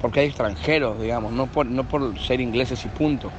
[0.00, 3.30] porque hay extranjeros, digamos, no por, no por ser ingleses y punto.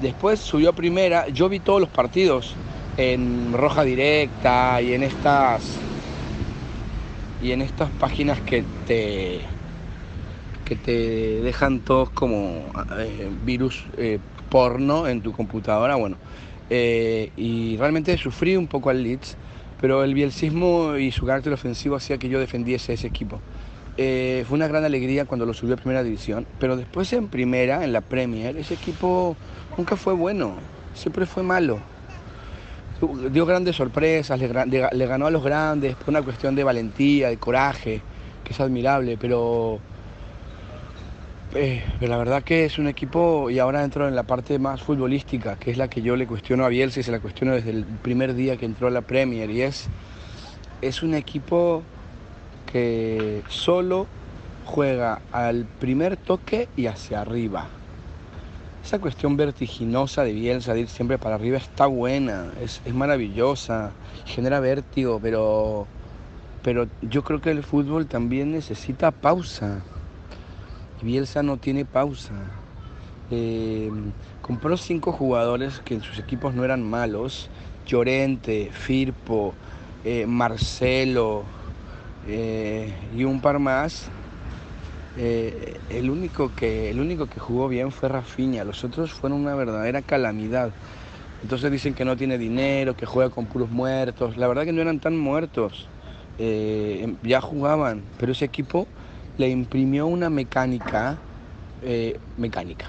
[0.00, 2.54] Después subió a primera, yo vi todos los partidos
[2.96, 5.78] en roja directa y en estas
[7.40, 9.44] y en estas páginas que te
[10.64, 14.18] que te dejan todos como eh, virus eh,
[14.50, 16.18] porno en tu computadora, bueno,
[16.68, 19.36] eh, y realmente sufrí un poco al Leeds,
[19.80, 23.40] pero el bielcismo y su carácter ofensivo hacía que yo defendiese ese equipo.
[23.96, 27.92] Fue una gran alegría cuando lo subió a primera división, pero después en primera, en
[27.92, 29.36] la Premier, ese equipo
[29.76, 30.54] nunca fue bueno,
[30.94, 31.80] siempre fue malo
[33.30, 38.00] dio grandes sorpresas, le, ganó a los grandes por una cuestión de valentía, de coraje,
[38.42, 39.78] que es admirable, pero,
[41.54, 44.82] eh, pero la verdad que es un equipo, y ahora entro en la parte más
[44.82, 47.70] futbolística, que es la que yo le cuestiono a Bielsa y se la cuestiono desde
[47.70, 49.88] el primer día que entró a la Premier, y es,
[50.82, 51.82] es un equipo
[52.72, 54.06] que solo
[54.64, 57.77] juega al primer toque y hacia arriba.
[58.88, 63.92] Esa cuestión vertiginosa de Bielsa de ir siempre para arriba está buena, es, es maravillosa,
[64.24, 65.86] genera vértigo, pero,
[66.62, 69.82] pero yo creo que el fútbol también necesita pausa.
[71.02, 72.32] Bielsa no tiene pausa.
[73.30, 73.90] eh,
[74.40, 77.50] compró cinco jugadores que en sus equipos no eran malos.
[77.86, 79.52] Llorente, Firpo,
[80.02, 81.44] eh, Marcelo
[82.26, 84.10] eh, y un par más.
[85.20, 89.56] Eh, el, único que, el único que jugó bien fue Rafinha, los otros fueron una
[89.56, 90.70] verdadera calamidad.
[91.42, 94.36] Entonces dicen que no tiene dinero, que juega con puros muertos.
[94.36, 95.88] La verdad que no eran tan muertos.
[96.38, 98.86] Eh, ya jugaban, pero ese equipo
[99.38, 101.16] le imprimió una mecánica,
[101.82, 102.86] eh, mecánica.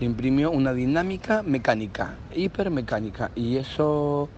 [0.00, 3.30] Le imprimió una dinámica mecánica, hipermecánica.
[3.36, 4.28] Y eso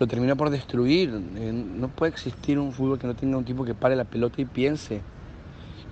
[0.00, 1.10] lo terminó por destruir.
[1.10, 4.46] No puede existir un fútbol que no tenga un tipo que pare la pelota y
[4.46, 5.02] piense.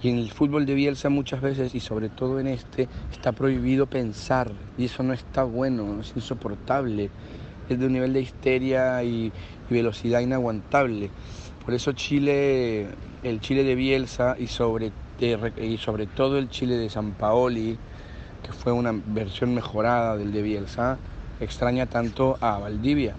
[0.02, 3.86] Y en el fútbol de Bielsa muchas veces, y sobre todo en este, está prohibido
[3.86, 4.50] pensar.
[4.78, 7.10] Y eso no está bueno, es insoportable.
[7.68, 9.32] Es de un nivel de histeria y,
[9.68, 11.10] velocidad inaguantable.
[11.64, 12.88] Por eso Chile,
[13.22, 14.90] el Chile de Bielsa y sobre,
[15.20, 17.78] y sobre todo el Chile de San Paoli,
[18.42, 20.98] que fue una versión mejorada del de Bielsa,
[21.38, 23.14] extraña tanto a Valdivia.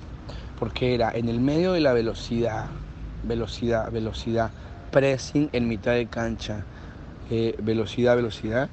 [0.60, 2.66] Porque era en el medio de la velocidad,
[3.24, 4.52] velocidad, velocidad,
[4.92, 6.64] pressing en mitad de cancha,
[7.30, 8.70] eh, velocidad, velocidad,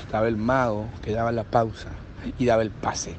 [0.00, 1.90] estaba el mago que daba la pausa
[2.38, 3.14] y daba el pase.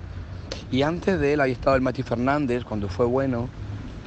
[0.71, 3.49] Y antes de él había estado el Mati Fernández, cuando fue bueno,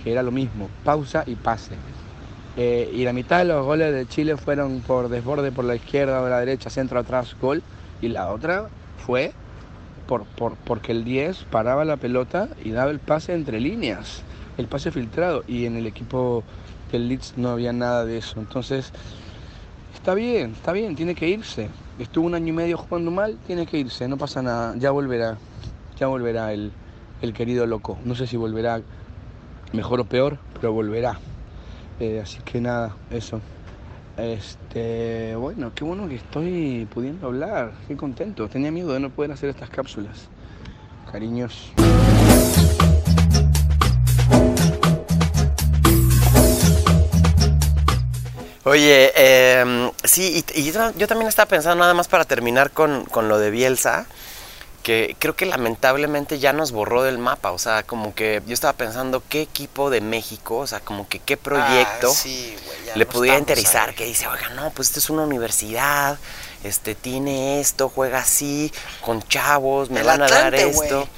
[0.03, 1.75] que era lo mismo, pausa y pase.
[2.57, 6.21] Eh, y la mitad de los goles de Chile fueron por desborde por la izquierda
[6.21, 7.63] o la derecha, centro atrás, gol.
[8.03, 8.69] Y la otra
[9.07, 9.33] fue
[10.07, 14.23] por, por- porque el 10 paraba la pelota y daba el pase entre líneas,
[14.59, 15.45] el pase filtrado.
[15.47, 16.45] Y en el equipo
[16.93, 18.41] del Leeds no había nada de eso.
[18.41, 18.93] Entonces,
[19.95, 21.69] está bien, está bien, tiene que irse.
[21.99, 25.37] Estuvo un año y medio jugando mal, tiene que irse, no pasa nada, ya volverá,
[25.99, 26.73] ya volverá el,
[27.23, 27.99] el querido loco.
[28.05, 28.81] No sé si volverá
[29.73, 31.19] mejor o peor, pero volverá.
[32.01, 33.41] Eh, así que nada, eso.
[34.17, 38.49] Este, bueno, qué bueno que estoy pudiendo hablar, qué contento.
[38.49, 40.29] Tenía miedo de no poder hacer estas cápsulas.
[41.11, 41.73] Cariños.
[48.65, 53.05] Oye, eh, sí, y, y yo, yo también estaba pensando nada más para terminar con,
[53.07, 54.07] con lo de Bielsa,
[54.83, 58.73] que creo que lamentablemente ya nos borró del mapa, o sea, como que yo estaba
[58.75, 62.55] pensando qué equipo de México, o sea, como que qué proyecto Ah, sí,
[62.87, 63.95] ya le no pudiera interesar, ahí.
[63.95, 66.19] que dice, oiga, no, pues esto es una universidad,
[66.63, 71.09] este tiene esto, juega así, con chavos, me El van a dar esto.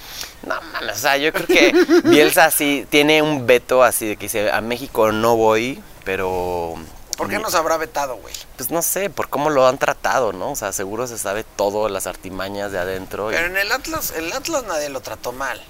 [0.47, 1.73] No mames, o sea, yo creo que
[2.05, 6.75] Bielsa sí tiene un veto así de que dice, a México no voy, pero
[7.23, 8.35] ¿Por qué nos habrá vetado, güey?
[8.57, 10.53] pues no sé, por cómo lo han tratado, ¿no?
[10.53, 13.31] O sea, seguro se sabe todo, las artimañas de adentro.
[13.31, 15.63] y Pero en el Atlas, el Atlas nadie lo trató mal.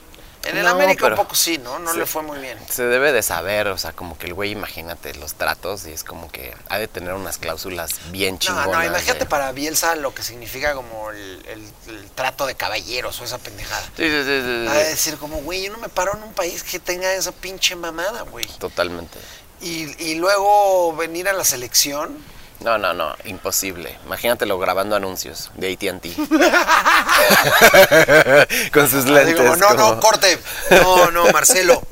[0.44, 1.78] En el No, América un poco sí, ¿no?
[1.78, 1.98] No sí.
[2.00, 2.58] le fue muy bien.
[2.68, 6.02] Se debe de saber, o sea, como que el güey, imagínate los tratos y es
[6.02, 8.66] como que ha de tener unas cláusulas bien No, chingonas.
[8.66, 13.20] no, imagínate de- para Bielsa lo que significa como el, el- el trato de caballeros
[13.20, 13.82] o esa pendejada.
[13.96, 16.32] Sí, sí, sí, sí, Ha de decir como, güey, yo no me paro en un
[16.32, 18.46] país que tenga esa pinche mamada, güey.
[18.58, 19.20] Totalmente.
[19.62, 22.18] Y, y luego venir a la selección.
[22.60, 23.98] No, no, no, imposible.
[24.06, 26.14] Imagínatelo grabando anuncios de AT&T.
[28.72, 29.36] Con sus lentes.
[29.36, 30.38] Digo, no, no, corte.
[30.70, 31.82] No, no, Marcelo.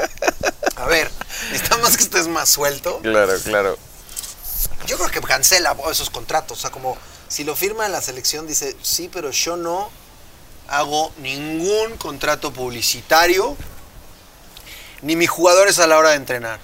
[0.77, 1.11] A ver,
[1.51, 3.01] necesitamos que estés más suelto.
[3.03, 3.77] Claro, claro.
[4.87, 6.59] Yo creo que cancela esos contratos.
[6.59, 6.97] O sea, como
[7.29, 9.91] si lo firma en la selección, dice, sí, pero yo no
[10.69, 13.57] hago ningún contrato publicitario,
[15.03, 16.61] ni mis jugadores a la hora de entrenar.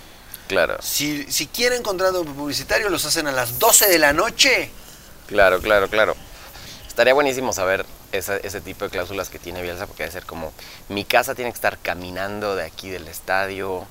[0.49, 4.71] Claro, Si, si quieren contrato publicitario, los hacen a las 12 de la noche.
[5.27, 6.15] claro, claro, claro.
[6.87, 10.53] Estaría buenísimo saber esa- ese tipo de cláusulas que tiene Bielsa, porque debe ser como,
[10.89, 13.87] mi casa tiene que estar caminando de aquí del estadio,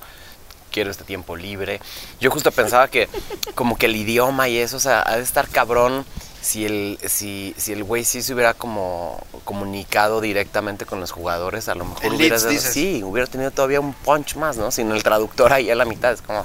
[0.76, 1.80] quiero este tiempo libre.
[2.20, 3.08] Yo justo pensaba que
[3.54, 6.04] como que el idioma y eso, o sea, ha de estar cabrón
[6.42, 11.70] si el, si, si el güey sí se hubiera como comunicado directamente con los jugadores,
[11.70, 14.70] a lo mejor El hubiera, sí, hubiera tenido todavía un punch más, ¿no?
[14.70, 16.44] Sin el traductor ahí a la mitad, es como...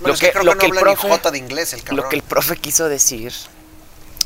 [0.00, 2.04] Bueno, es que creo que no el jota de inglés el cabrón.
[2.04, 3.32] Lo que el profe quiso decir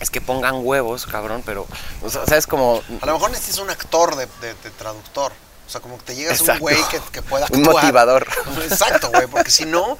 [0.00, 1.66] es que pongan huevos, cabrón, pero,
[2.02, 2.46] o sea, ¿sabes?
[2.46, 2.82] Como...
[3.02, 5.32] A lo mejor necesitas un actor de, de- de traductor.
[5.72, 6.60] O sea, como que te llegas un Exacto.
[6.60, 7.76] güey que, que pueda Un actuar.
[7.82, 8.26] motivador.
[8.62, 9.96] Exacto, güey, porque si no,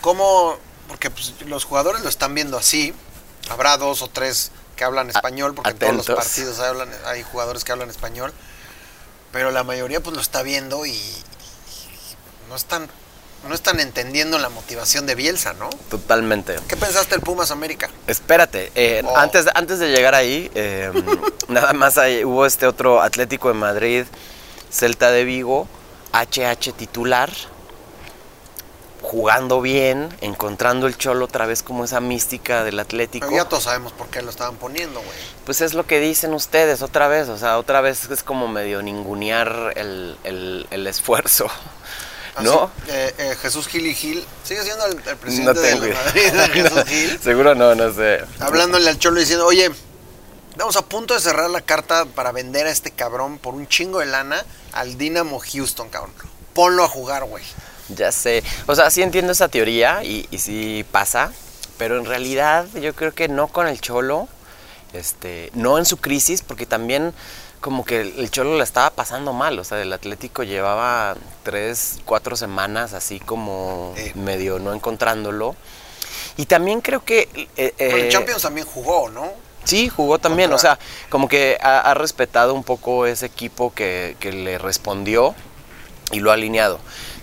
[0.00, 0.56] ¿cómo?
[0.88, 2.94] Porque pues, los jugadores lo están viendo así.
[3.50, 7.64] Habrá dos o tres que hablan español, porque en todos los partidos hablan, hay jugadores
[7.64, 8.32] que hablan español.
[9.30, 11.14] Pero la mayoría pues lo está viendo y, y
[12.48, 12.88] no están
[13.46, 15.68] no están entendiendo la motivación de Bielsa, ¿no?
[15.90, 16.58] Totalmente.
[16.66, 17.90] ¿Qué pensaste del Pumas América?
[18.06, 19.16] Espérate, eh, Oh.
[19.18, 20.90] antes, antes de llegar ahí, eh,
[21.48, 24.04] nada más hubo este otro Atlético de Madrid,
[24.70, 25.66] Celta de Vigo,
[26.12, 27.30] HH titular.
[29.02, 33.26] jugando bien, encontrando el cholo otra vez como esa mística del Atlético.
[33.28, 35.16] Pero ya todos sabemos por qué lo estaban poniendo, güey.
[35.46, 38.82] Pues es lo que dicen ustedes otra vez, o sea, otra vez es como medio
[38.82, 41.46] ningunear el, el- el esfuerzo,
[42.42, 42.64] ¿no?
[42.64, 44.24] Así, eh, eh, Jesús Gil y Gil.
[44.44, 45.92] ¿Sigue siendo el, el presidente No de.
[45.94, 47.18] Madrid, Jesús Gil?
[47.20, 48.20] Seguro no, no sé.
[48.38, 49.70] Hablándole al Cholo diciendo, oye,
[50.60, 54.00] estamos a punto de cerrar la carta para vender a este cabrón por un chingo
[54.00, 56.12] de lana al Dynamo Houston, cabrón.
[56.52, 57.42] Ponlo a jugar, güey.
[57.88, 58.44] Ya sé.
[58.66, 61.32] O sea, sí entiendo esa teoría y, y sí pasa,
[61.78, 64.28] pero en realidad yo creo que no con el Cholo,
[64.92, 67.14] este, no en su crisis, porque también
[67.62, 69.58] como que el Cholo la estaba pasando mal.
[69.58, 75.56] O sea, el Atlético llevaba tres, cuatro semanas así como medio no encontrándolo.
[76.36, 77.48] Y también creo que...
[77.56, 79.48] eh, Pero el eh, Champions también jugó, ¿no?
[79.64, 80.78] Sí, jugó también, o sea,
[81.10, 85.34] como que ha, ha respetado un poco ese equipo que, que le respondió
[86.12, 86.80] y lo ha alineado.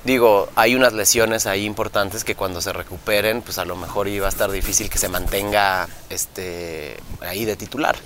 [0.07, 4.25] Digo, hay unas lesiones ahí importantes que cuando se recuperen, pues a lo mejor iba
[4.25, 7.97] a estar difícil que se mantenga este, ahí de titular.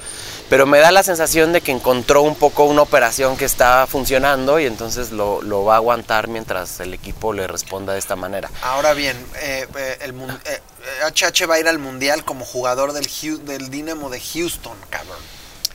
[0.50, 4.60] Pero me da la sensación de que encontró un poco una operación que está funcionando
[4.60, 8.50] y entonces lo, va a aguantar mientras el equipo le responda de esta manera.
[8.64, 10.60] Ahora bien, eh, eh, el mun- eh,
[11.06, 13.06] HH va a ir al Mundial como jugador del,
[13.46, 15.20] del Dynamo de Houston, cabrón.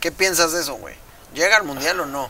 [0.00, 0.96] ¿Qué piensas de eso, güey?
[1.34, 2.28] ¿Llega al Mundial o no?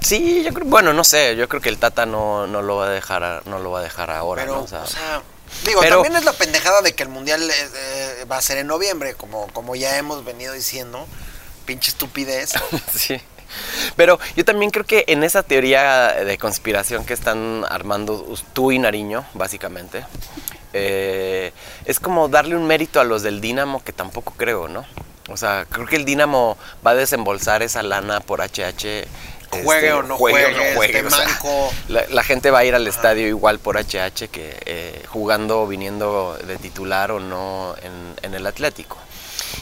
[0.00, 2.86] Sí, yo creo, bueno, no sé, yo creo que el Tata no, no lo va
[2.86, 4.62] a dejar, no lo va a dejar ahora, Pero, ¿no?
[4.62, 5.22] o sea,
[5.64, 8.58] digo, pero- también es la pendejada de que el Mundial eh, eh, va a ser
[8.58, 11.06] en noviembre, como, como ya hemos venido diciendo.
[11.64, 12.52] Pinche estupidez.
[12.94, 13.20] sí.
[13.96, 18.78] Pero yo también creo que en esa teoría de conspiración que están armando tú y
[18.78, 20.04] Nariño, básicamente,
[20.72, 21.52] eh,
[21.84, 24.84] es como darle un mérito a los del Dínamo que tampoco creo, ¿no?
[25.28, 29.06] O sea, creo que el Dínamo va a desembolsar esa lana por HH.
[29.50, 31.72] Juegue o no juegue, esté o sea, manco.
[31.88, 35.66] la, la gente va a ir al estadio igual por HH que eh, jugando o
[35.66, 38.98] viniendo de titular o no en, en el Atlético.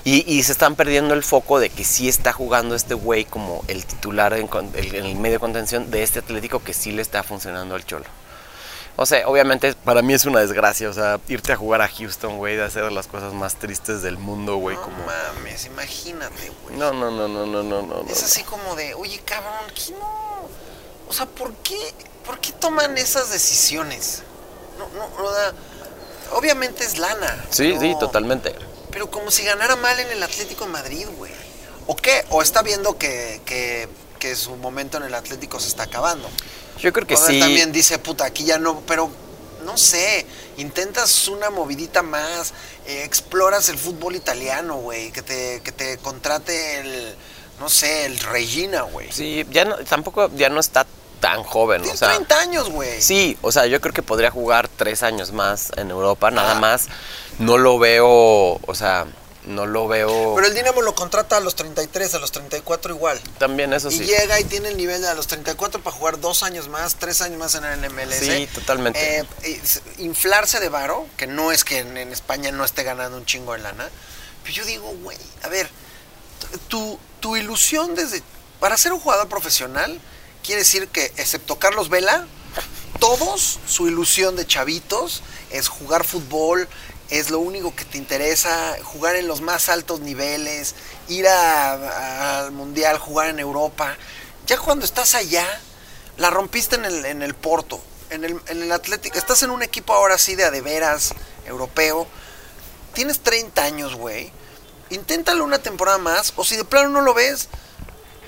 [0.04, 3.64] Y, y se están perdiendo el foco de que sí está jugando este güey como
[3.68, 7.22] el titular en, en el medio de contención de este Atlético que sí le está
[7.22, 8.06] funcionando al Cholo.
[8.96, 12.36] O sea, obviamente para mí es una desgracia, o sea, irte a jugar a Houston,
[12.38, 14.96] güey, de hacer las cosas más tristes del mundo, güey, no como...
[15.04, 16.76] mames, imagínate, güey.
[16.76, 18.02] No, no, no, no, no, no, no.
[18.04, 18.10] no.
[18.10, 20.48] Es así como de, oye, cabrón, ¿qué no?
[21.08, 21.76] O sea, ¿por qué,
[22.24, 24.22] ¿por qué toman esas decisiones?
[24.78, 25.52] No, no, o sea,
[26.32, 27.44] obviamente es lana.
[27.50, 28.54] Sí, pero- sí, totalmente.
[28.92, 31.32] Pero como si ganara mal en el Atlético de Madrid, güey.
[31.88, 32.24] ¿O qué?
[32.30, 33.88] ¿O está viendo que, que,
[34.20, 36.30] que su momento en el Atlético se está acabando?
[36.84, 37.38] Yo creo que sí.
[37.40, 39.10] también dice, puta, aquí ya no, pero
[39.64, 40.26] no sé,
[40.58, 42.52] intentas una movidita más,
[42.86, 47.16] eh, exploras el fútbol italiano, güey, que te, que te contrate el,
[47.58, 49.10] no sé, el Regina, güey.
[49.10, 50.86] Sí, ya no, tampoco, ya no está
[51.20, 52.08] tan joven, Tiene o sea...
[52.08, 53.00] 30 años, güey.
[53.00, 56.60] Sí, o sea, yo creo que podría jugar tres años más en Europa, nada Ah.
[56.60, 56.86] más.
[57.38, 59.06] No lo veo, o sea,
[59.46, 60.34] no lo veo.
[60.34, 63.20] Pero el Dinamo lo contrata a los 33, a los 34 igual.
[63.38, 64.04] También eso Y sí.
[64.04, 67.20] llega y tiene el nivel de a los 34 para jugar dos años más, tres
[67.20, 68.20] años más en el MLS.
[68.20, 69.18] Sí, totalmente.
[69.42, 69.60] Eh,
[69.98, 73.52] inflarse de varo, que no es que en, en España no esté ganando un chingo
[73.52, 73.88] de lana.
[74.42, 75.68] Pero yo digo, güey, a ver,
[76.68, 78.22] tu, tu ilusión desde...
[78.60, 80.00] Para ser un jugador profesional,
[80.42, 82.26] quiere decir que, excepto Carlos Vela,
[82.98, 86.68] todos su ilusión de chavitos es jugar fútbol,
[87.10, 90.74] es lo único que te interesa, jugar en los más altos niveles,
[91.08, 93.96] ir al mundial, jugar en Europa.
[94.46, 95.46] Ya cuando estás allá,
[96.16, 99.62] la rompiste en el, en el Porto, en el, en el Atlético, estás en un
[99.62, 101.14] equipo ahora sí de a de veras,
[101.46, 102.06] europeo.
[102.94, 104.32] Tienes 30 años, güey.
[104.90, 107.48] Inténtalo una temporada más, o si de plano no lo ves,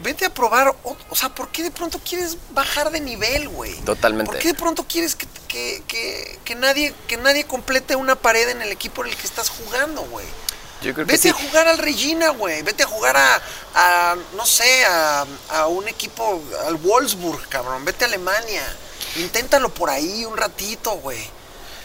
[0.00, 0.68] vete a probar.
[0.84, 3.74] O, o sea, ¿por qué de pronto quieres bajar de nivel, güey?
[3.82, 4.30] Totalmente.
[4.30, 8.48] ¿Por qué de pronto quieres que, que, que, que nadie, que nadie complete una pared
[8.48, 10.26] en el equipo en el que estás jugando, güey?
[10.82, 11.28] Yo creo que Vete sí.
[11.30, 12.62] a jugar al Regina, güey.
[12.62, 13.40] Vete a jugar a,
[13.74, 17.84] a, no sé, a, a un equipo, al Wolfsburg, cabrón.
[17.84, 18.62] Vete a Alemania.
[19.16, 21.18] Inténtalo por ahí un ratito, güey.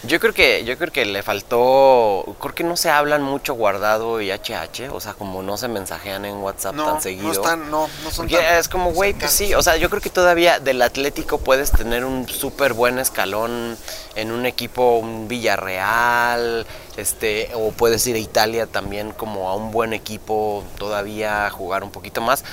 [0.04, 4.20] Yo creo que, yo creo que le faltó, creo que no se hablan mucho guardado
[4.20, 7.28] y HH, o sea, como no se mensajean en WhatsApp No, tan seguido.
[7.28, 10.02] no están, no, no son tan es como, güey, pues sí, o sea, yo creo
[10.02, 13.78] que todavía del Atlético puedes tener un súper buen escalón
[14.16, 16.66] en un equipo, un Villarreal,
[16.98, 21.92] este, o puedes ir a Italia también como a un buen equipo, todavía jugar un
[21.92, 22.44] poquito más.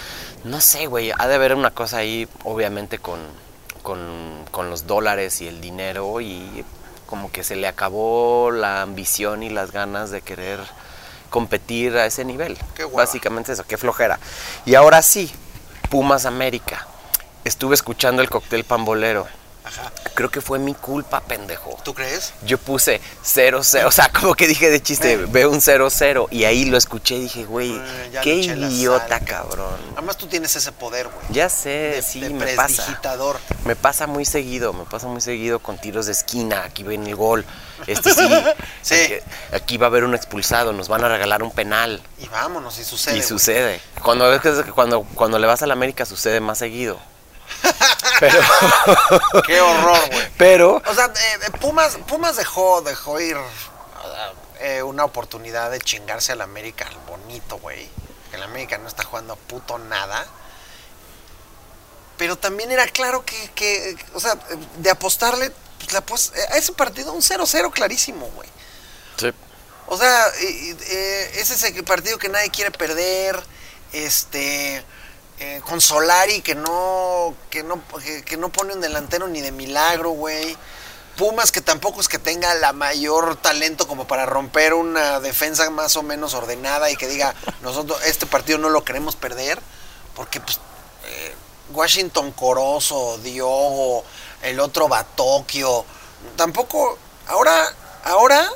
[0.45, 3.21] No sé, güey, ha de haber una cosa ahí, obviamente, con,
[3.83, 6.63] con, con los dólares y el dinero y
[7.09, 10.61] como que se le acabó la ambición y las ganas de querer
[11.31, 12.59] competir a ese nivel.
[12.75, 12.85] Qué.
[12.85, 14.21] Básicamente eso, qué flojera.
[14.67, 15.33] Y ahora sí,
[15.89, 16.87] Pumas América.
[17.45, 19.27] Estuve escuchando el cóctel pambolero.
[19.69, 19.93] Ajá.
[20.15, 21.79] Creo que fue mi culpa, pendejo.
[21.85, 22.33] ¿Tú crees?
[22.45, 25.27] Yo puse 0-0, o sea, como que dije de chiste, Eh.
[25.29, 29.77] veo un 0-0 y ahí lo escuché y dije, güey, Eh, qué idiota, cabrón.
[29.93, 31.27] Además tú tienes ese poder, güey.
[31.31, 33.01] Ya sé, De, sí, de me pasa.
[33.65, 37.17] Me pasa muy seguido, me pasa muy seguido con tiros de esquina, aquí viene el
[37.17, 37.45] gol,
[37.87, 38.27] este sí,
[38.83, 38.95] Sí.
[38.95, 39.15] aquí,
[39.53, 42.03] aquí va a haber un expulsado, nos van a regalar un penal.
[42.19, 43.15] Y vámonos, y sucede.
[43.15, 43.29] y güey.
[43.29, 43.81] sucede.
[44.03, 46.99] Cuando, ves que- cuando, cuando le vas a la América sucede más seguido.
[48.21, 48.41] Pero,
[49.47, 50.29] Qué horror, güey.
[50.37, 53.37] pero, O sea, eh, eh, Pumas, Pumas dejó, dejó ir
[54.61, 57.89] eh, una oportunidad de chingarse al América al bonito, güey.
[58.31, 60.27] Que el América no está jugando a puto nada.
[62.17, 64.37] Pero también era claro que, que, o sea,
[64.79, 65.53] de apostarle,
[66.05, 68.49] pues, la a ese partido un 0-0 clarísimo, güey.
[69.17, 69.33] sí,
[69.87, 73.41] O sea, eh, ese es el partido que nadie quiere perder.
[73.93, 74.85] Este.
[75.41, 77.35] Eh, con Solari que no.
[77.51, 80.57] Que no, que, que no pone un delantero ni de milagro, güey.
[81.17, 85.97] Pumas que tampoco es que tenga la mayor talento como para romper una defensa más
[85.97, 89.61] o menos ordenada y que diga, nosotros este partido no lo queremos perder.
[90.15, 90.59] Porque pues.
[91.07, 91.35] eh,
[91.71, 94.05] Washington Corozo, Diogo,
[94.43, 95.85] el otro Batokio.
[96.37, 96.99] Tampoco.
[97.27, 97.75] Ahora.
[98.05, 98.49] Ahora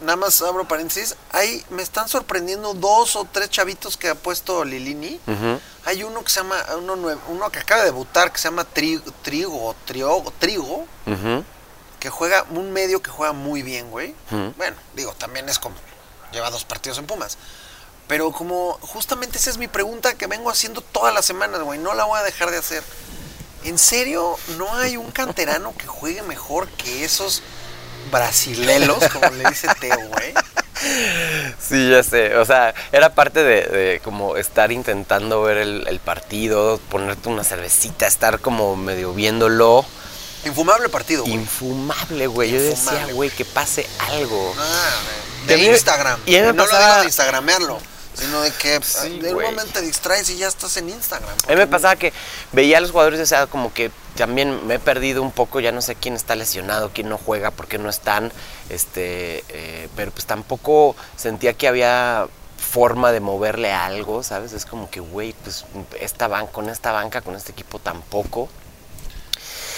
[0.00, 4.64] nada más abro paréntesis, ahí me están sorprendiendo dos o tres chavitos que ha puesto
[4.64, 5.20] Lilini.
[5.86, 8.66] Hay uno que se llama, uno, nuevo- uno que acaba de debutar, que se llama
[8.74, 11.44] Tri- Trigo, Triogo, Trigo, ujú,
[12.00, 14.14] que juega, un medio que juega muy bien, güey.
[14.56, 15.76] Bueno, digo, también es como,
[16.32, 17.36] lleva dos partidos en Pumas.
[18.08, 21.94] Pero como, justamente esa es mi pregunta que vengo haciendo todas las semanas, güey, no
[21.94, 22.82] la voy a dejar de hacer.
[23.64, 27.42] ¿En serio no hay un canterano que juegue mejor que esos
[28.10, 30.34] brasilelos, como le dice Teo, güey?
[31.58, 32.36] Sí, ya sé.
[32.36, 37.44] O sea, era parte de, de como estar intentando ver el, el partido, ponerte una
[37.44, 39.84] cervecita, estar como medio viéndolo.
[40.44, 41.34] Infumable partido, güey.
[41.34, 42.50] Infumable, güey.
[42.50, 44.54] Yo decía, güey, que pase algo.
[44.58, 44.90] Ah,
[45.44, 46.20] Y de mí- Instagram.
[46.26, 47.78] y no lo pasaba- digo de Instagramearlo,
[48.14, 51.34] sino de que Sí, de un momento te distraes y ya estás en Instagram.
[51.46, 52.12] A mí me pasaba que
[52.52, 55.72] veía a los jugadores, o sea, como que también me he perdido un poco, ya
[55.72, 58.32] no sé quién está lesionado, quién no juega, por qué no están,
[58.70, 62.26] este, eh, pero pues tampoco sentía que había
[62.58, 64.52] forma de moverle a algo, ¿sabes?
[64.52, 65.64] Es como que, güey, pues
[66.00, 68.48] esta banca, con esta banca, con este equipo tampoco.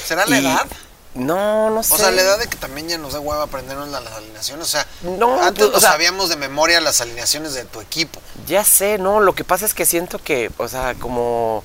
[0.07, 0.67] ¿Será la Y- edad?
[1.15, 1.95] No, no sé.
[1.95, 4.67] O sea, la edad de que también ya nos da hueva aprendernos la- las alineaciones.
[4.67, 7.81] O sea, No, antes pues, o no sea- sabíamos de memoria las alineaciones de tu
[7.81, 8.21] equipo.
[8.47, 11.65] Ya sé, no, lo que pasa es que siento que, o sea, como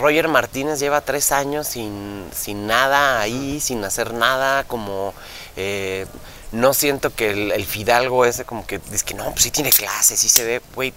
[0.00, 5.14] Roger Martínez lleva tres años sin, sin nada ahí, sin hacer nada, como
[5.56, 6.06] eh,
[6.52, 9.70] no siento que el, el Fidalgo ese como que dice que no, pues sí tiene
[9.70, 10.92] clase, sí se ve, güey,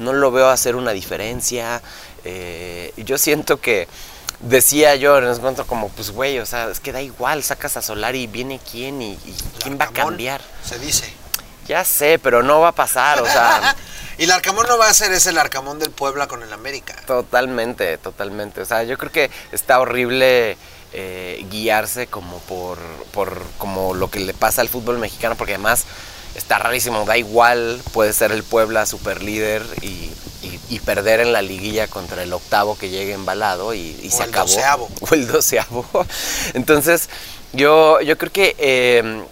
[0.00, 1.80] no lo veo hacer una diferencia.
[2.24, 3.86] eh, y yo siento que
[4.40, 7.76] decía yo en ese momento como, pues güey, o sea, es que da igual, sacas
[7.76, 10.40] a Solari y viene quién y, y quién va a cambiar.
[10.64, 11.12] Se dice.
[11.68, 13.76] Ya sé, pero no va a pasar, o sea...
[14.18, 16.96] Y el Arcamón no va a ser ese el Arcamón del Puebla con el América.
[17.06, 18.60] Totalmente, totalmente.
[18.60, 20.56] O sea, yo creo que está horrible
[20.92, 22.78] eh, guiarse como por,
[23.12, 25.84] por como lo que le pasa al fútbol mexicano, porque además
[26.34, 29.86] está rarísimo, da igual, puede ser el Puebla super líder y,
[30.42, 34.10] y- y perder en la liguilla contra el octavo que llegue embalado y, y O
[34.10, 34.48] se el acabó.
[34.48, 34.88] doceavo.
[35.00, 35.86] O el doceavo.
[36.54, 37.08] Entonces,
[37.52, 39.22] yo, yo creo que eh,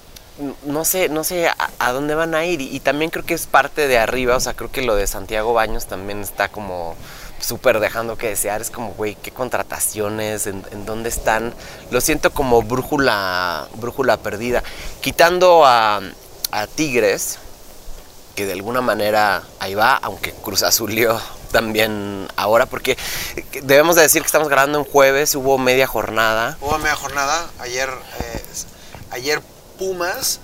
[0.64, 2.60] no sé, no sé a, dónde van a ir.
[2.60, 4.36] Y, también creo que es parte de arriba.
[4.36, 6.96] O sea, creo que lo de Santiago Baños también está como
[7.40, 8.60] súper dejando que desear.
[8.60, 11.54] Es como, güey, qué contrataciones, en, dónde están.
[11.90, 14.62] Lo siento como brújula, brújula perdida.
[15.00, 16.00] Quitando a,
[16.50, 17.38] a Tigres,
[18.34, 21.18] que de alguna manera ahí va, aunque Cruz Azulió
[21.52, 22.98] también ahora, porque
[23.62, 26.58] debemos de decir que estamos grabando en jueves, hubo media jornada.
[26.60, 27.48] Hubo media jornada.
[27.58, 28.42] Ayer, eh,
[29.10, 29.40] ayer
[29.78, 30.40] Pumas,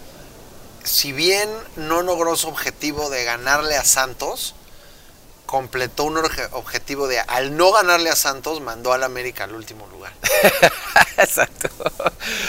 [0.84, 4.54] si bien no logró su objetivo de ganarle a Santos,
[5.46, 6.16] completó un
[6.52, 10.14] objetivo de, al no ganarle a Santos, mandó al América al último lugar.
[11.18, 11.68] Exacto.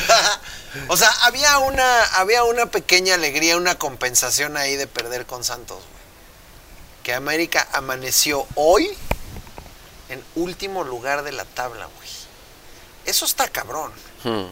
[0.88, 5.80] o sea, había una, había una pequeña alegría, una compensación ahí de perder con Santos.
[5.80, 6.04] güey.
[7.04, 8.90] Que América amaneció hoy
[10.08, 12.10] en último lugar de la tabla, güey.
[13.06, 13.92] Eso está cabrón.
[14.24, 14.46] Hmm.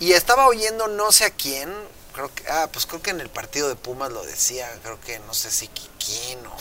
[0.00, 1.72] Y estaba oyendo no sé a quién,
[2.12, 5.18] creo que, ah, pues creo que en el partido de Pumas lo decía, creo que
[5.20, 6.56] no sé si Quiquín o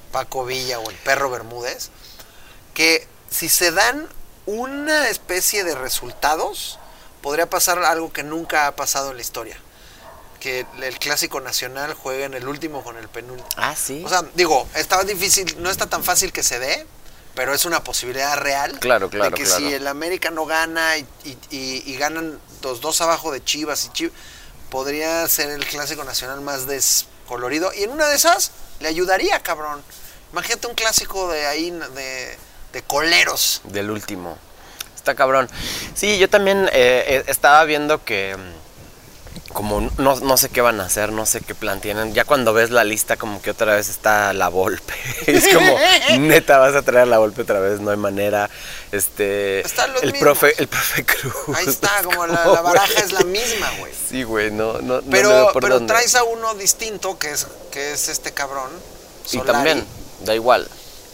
[0.12, 1.90] Paco Villa o el perro Bermúdez,
[2.74, 4.08] que si se dan
[4.46, 6.78] una especie de resultados,
[7.20, 9.56] podría pasar algo que nunca ha pasado en la historia.
[10.40, 13.48] Que el clásico nacional juegue en el último con el penúltimo.
[13.56, 14.02] Ah, sí.
[14.04, 16.84] O sea, digo, está difícil, no está tan fácil que se dé,
[17.36, 18.76] pero es una posibilidad real.
[18.80, 19.58] Claro, claro, De que claro.
[19.58, 23.88] si el América no gana y, y- y- y ganan dos abajo de Chivas y
[23.90, 24.14] Chivas,
[24.70, 27.72] podría ser el clásico nacional más descolorido.
[27.74, 29.82] Y en una de esas le ayudaría, cabrón.
[30.32, 32.38] Imagínate un clásico de ahí, de,
[32.72, 33.60] de coleros.
[33.64, 34.38] Del último.
[34.96, 35.48] Está cabrón.
[35.94, 38.61] Sí, yo también eh, eh, estaba viendo que mm,
[39.52, 42.14] como no, no sé qué van a hacer, no sé qué plan tienen.
[42.14, 44.94] Ya cuando ves la lista como que otra vez está la Volpe.
[45.26, 45.76] es como,
[46.18, 48.50] neta, vas a traer la Volpe otra vez, no hay manera.
[48.90, 50.20] Este Están los el mismos.
[50.38, 51.34] profe, el profe Cruz.
[51.56, 53.92] Ahí está, Es como la, como, la baraja es la misma, güey.
[54.08, 55.92] Sí, güey, no, no, no Pero, veo por pero dónde.
[55.92, 58.70] traes a uno distinto, que es, que es este cabrón.
[59.26, 59.84] Y Solari, también,
[60.24, 60.68] da igual.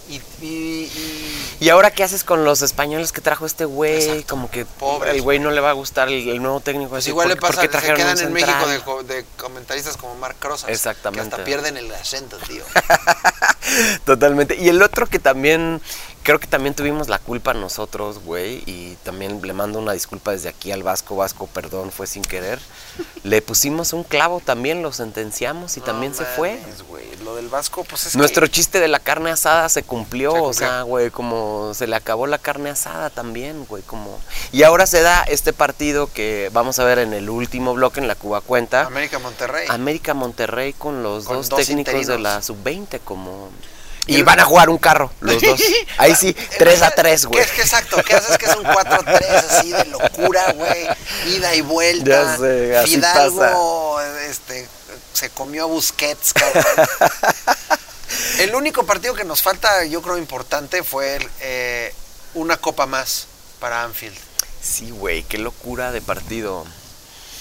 [0.09, 0.15] Y,
[0.45, 4.23] y- y- ¿Y ahora qué haces con los españoles que trajo este güey?
[4.25, 6.91] Como que Pobres, el güey no le va a gustar el, el nuevo técnico.
[6.91, 9.25] pues así, igual le ¿por- por pasa, qué se quedan en México de, co- de
[9.37, 10.71] comentaristas como Marc Rosas.
[10.71, 11.29] Exactamente.
[11.29, 12.63] Que hasta pierden el acento, tío.
[14.05, 14.57] Totalmente.
[14.57, 15.81] Y el otro que también,
[16.23, 20.49] creo que también tuvimos la culpa nosotros, güey, y también le mando una disculpa desde
[20.49, 22.59] aquí al Vasco, Vasco, perdón, fue sin querer.
[23.25, 26.59] Le pusimos un clavo también, lo sentenciamos y también se fue.
[27.25, 30.41] Lo del Vasco, pues es Nuestro que- chiste de la carne asada se cumplió, Se
[30.41, 34.19] o sea, güey, como se le acabó la carne asada también, güey, como...
[34.53, 38.09] Y ahora se da este partido que vamos a ver en el último bloque en
[38.09, 38.87] la Cuba Cuenta.
[38.87, 39.67] América Monterrey.
[39.69, 43.51] América Monterrey con los Con dos, dos técnicos de la sub-20 como...
[44.09, 45.61] Y van a jugar un carro, los dos.
[45.99, 47.39] Ahí sí, 3 a 3, güey.
[47.39, 48.03] ¿Qué es que exacto?
[48.03, 50.89] ¿Qué haces que es un 4-3 así de locura, güey?
[51.27, 52.11] Ida y vuelta.
[52.11, 54.67] Ya sé, así Fidalgo, este,
[55.13, 56.65] se comió a Busquets, cabrón.
[58.39, 61.95] El único partido que nos falta, yo creo, importante fue eh,
[62.35, 63.27] una copa más
[63.61, 64.17] para Anfield.
[64.63, 66.67] Sí, güey, qué locura de partido.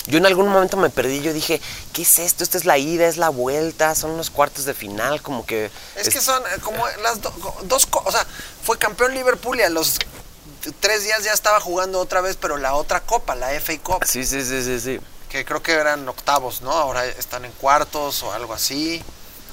[0.07, 1.61] Yo en algún momento me perdí, yo dije,
[1.93, 2.43] ¿qué es esto?
[2.43, 5.69] Esta es la ida, es la vuelta, son los cuartos de final, como que...
[5.95, 7.33] Es que son eh, como las do-
[7.63, 8.07] dos cosas.
[8.07, 8.25] O sea,
[8.63, 9.95] fue campeón Liverpool y a los
[10.79, 14.05] tres días ya estaba jugando otra vez, pero la otra copa, la FA Cup.
[14.05, 14.99] Sí, sí, sí, sí, sí.
[15.29, 16.71] que creo que eran octavos, ¿no?
[16.71, 19.03] Ahora están en cuartos o algo así,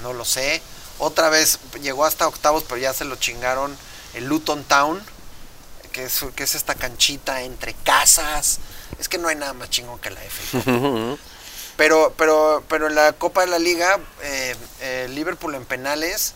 [0.02, 0.62] no lo sé.
[1.00, 3.76] Otra vez llegó hasta octavos, pero ya se lo chingaron
[4.14, 5.02] el Luton Town,
[5.90, 8.61] que es, que es esta canchita entre casas.
[8.99, 10.62] Es que no hay nada más chingón que la F.
[11.76, 16.34] pero, pero, pero en la Copa de la Liga, eh, eh, Liverpool en penales,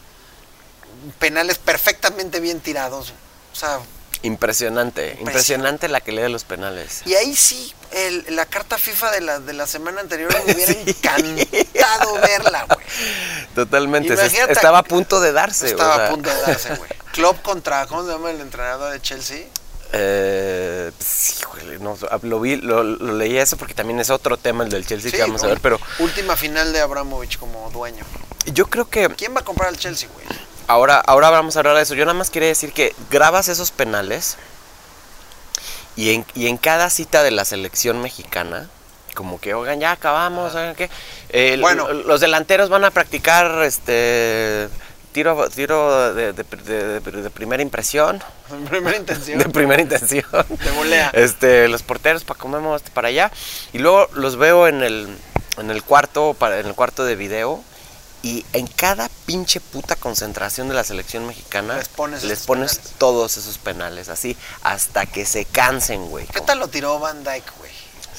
[1.18, 3.12] penales perfectamente bien tirados.
[3.52, 3.80] O sea,
[4.22, 7.02] Impresionante, impresionante la que lee de los penales.
[7.06, 10.72] Y ahí sí, el- la carta FIFA de la, de la semana anterior me hubiera
[10.86, 12.84] encantado verla, güey.
[13.54, 15.68] Totalmente, Imagínate- estaba a punto de darse.
[15.68, 16.90] Estaba o sea, a punto de darse, güey.
[17.12, 19.46] Klopp contra, ¿cómo se llama el entrenador de Chelsea?
[19.93, 20.91] Eh,
[21.41, 24.86] híjole, no, lo vi, lo, lo leí eso porque también es otro tema el del
[24.86, 28.05] Chelsea que vamos a ver, pero Última final de Abramovich como dueño.
[28.53, 30.26] yo creo que ¿Quién va a comprar al Chelsea, güey?
[30.66, 31.95] ahora, ahora vamos a hablar de eso.
[31.95, 34.36] Yo nada más quería decir que grabas esos penales
[35.97, 38.68] y en, y en cada cita de la selección mexicana,
[39.14, 40.91] como que, oigan, ya acabamos, oigan, ¿qué?
[41.30, 41.91] Eh, Bueno.
[41.93, 44.68] los delanteros van a practicar este
[45.12, 48.22] tiro, tiro de, de- de- de- de primera impresión.
[48.50, 49.38] En primera intención.
[49.38, 50.24] De primera intención.
[50.48, 51.11] De volea.
[51.12, 53.30] Este, los porteros para comemos para allá.
[53.72, 55.16] Y luego los veo en el,
[55.59, 57.62] en el cuarto, para, en el cuarto de video.
[58.22, 62.94] Y en cada pinche puta concentración de la selección mexicana Les pones les pones penales.
[62.98, 66.26] todos esos penales, así, hasta que se cansen, güey.
[66.26, 67.70] ¿Qué Como- tal lo tiró Van Dyke, güey?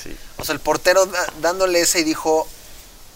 [0.01, 0.15] Sí.
[0.37, 2.47] O sea, el portero da- dándole ese y dijo,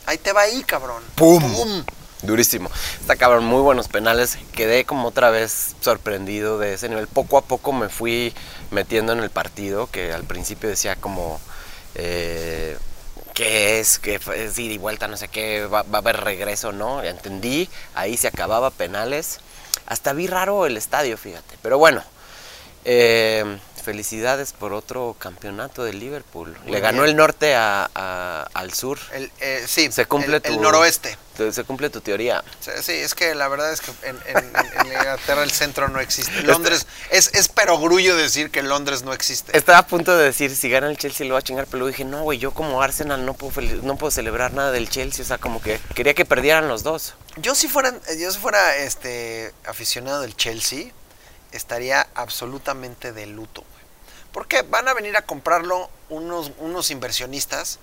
[0.07, 1.01] ahí te va ahí, cabrón.
[1.15, 1.86] ¡Pum!
[2.24, 2.69] Durísimo.
[3.01, 4.38] Está muy buenos penales.
[4.53, 7.07] Quedé como otra vez sorprendido de ese nivel.
[7.07, 8.34] Poco a poco me fui
[8.71, 11.41] metiendo en el partido, que al principio decía como,
[11.95, 12.78] eh,
[13.34, 13.99] ¿qué es?
[13.99, 14.45] ¿Qué fue?
[14.45, 15.09] es ida y vuelta?
[15.09, 17.03] No sé qué, va, a haber regreso, ¿no?
[17.03, 19.39] Entendí, ahí se acababa penales.
[19.86, 21.57] Hasta vi raro el estadio, fíjate.
[21.61, 22.01] Pero bueno,
[22.86, 26.55] eh, felicidades por otro campeonato de Liverpool.
[26.63, 27.11] Muy Le ganó bien.
[27.11, 28.97] el norte a- a- al sur.
[29.11, 31.17] El, eh, sí, Se cumple el, tu, el noroeste.
[31.38, 32.43] tu- Se cumple tu teoría.
[32.61, 36.43] Sí, es que la verdad es que en, en- en Inglaterra el centro no existe.
[36.43, 39.55] Londres, es, es perogrullo decir que Londres no existe.
[39.57, 42.05] Estaba a punto de decir, si gana el Chelsea lo va a chingar, pero dije,
[42.05, 45.23] no, güey, yo como Arsenal no puedo, no puedo celebrar nada del Chelsea.
[45.23, 47.15] O sea, como que quería que perdieran los dos.
[47.38, 50.91] Yo si fuera, yo si fuera este aficionado del Chelsea,
[51.51, 53.63] estaría absolutamente de luto.
[54.34, 57.79] Porque van a venir a comprarlo unos, unos inversionistas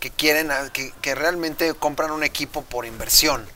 [0.00, 3.46] que quieren, que, que realmente compran un equipo por inversión.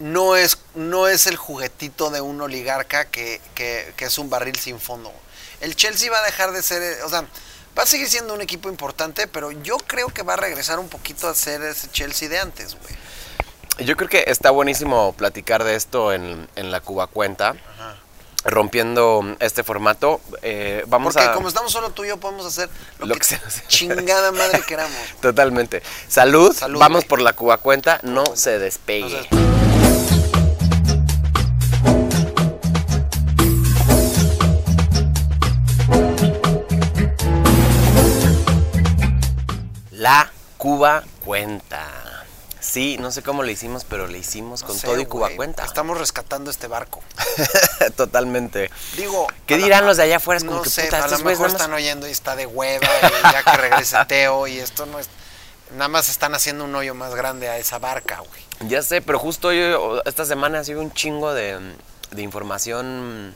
[0.00, 4.56] No es, no es el juguetito de un oligarca que, que- que es un barril
[4.58, 5.12] sin fondo.
[5.60, 7.22] El Chelsea va a dejar de ser, o sea,
[7.76, 10.88] va a seguir siendo un equipo importante, pero yo creo que va a regresar un
[10.88, 13.86] poquito a ser ese Chelsea de antes, güey.
[13.86, 17.50] Yo creo que está buenísimo platicar de esto en, en la Cuba Cuenta.
[17.50, 17.96] Ajá.
[18.50, 20.20] Rompiendo este formato.
[20.42, 21.32] Eh, vamos Porque a...
[21.32, 22.68] como estamos solo tú y yo, podemos hacer
[22.98, 23.36] lo, Lo que, que
[23.68, 24.96] chingada madre queramos.
[25.20, 25.82] Totalmente.
[26.08, 26.54] Salud.
[26.54, 27.08] Salud, Vamos güey.
[27.08, 28.00] por la Cuba cuenta.
[28.02, 29.26] No se despegue.
[29.30, 29.48] No se
[39.92, 41.97] La Cuba cuenta.
[42.68, 45.30] Sí, no sé cómo le hicimos, pero le hicimos No con sé, todo y Cuba
[45.34, 45.64] cuenta.
[45.64, 47.00] Estamos rescatando este barco.
[47.96, 48.70] Totalmente.
[48.94, 49.26] Digo.
[49.46, 50.36] ¿Qué dirán los de allá afuera?
[50.36, 52.86] Es como no que, sé, puta, a lo mejor están oyendo y está de hueva
[52.86, 55.08] y ya que regrese Teo y esto no es...
[55.72, 58.68] Nada más están haciendo un hoyo más grande a esa barca, güey.
[58.68, 61.58] Ya sé, pero justo yo esta semana ha sido un chingo de,
[62.10, 63.34] de información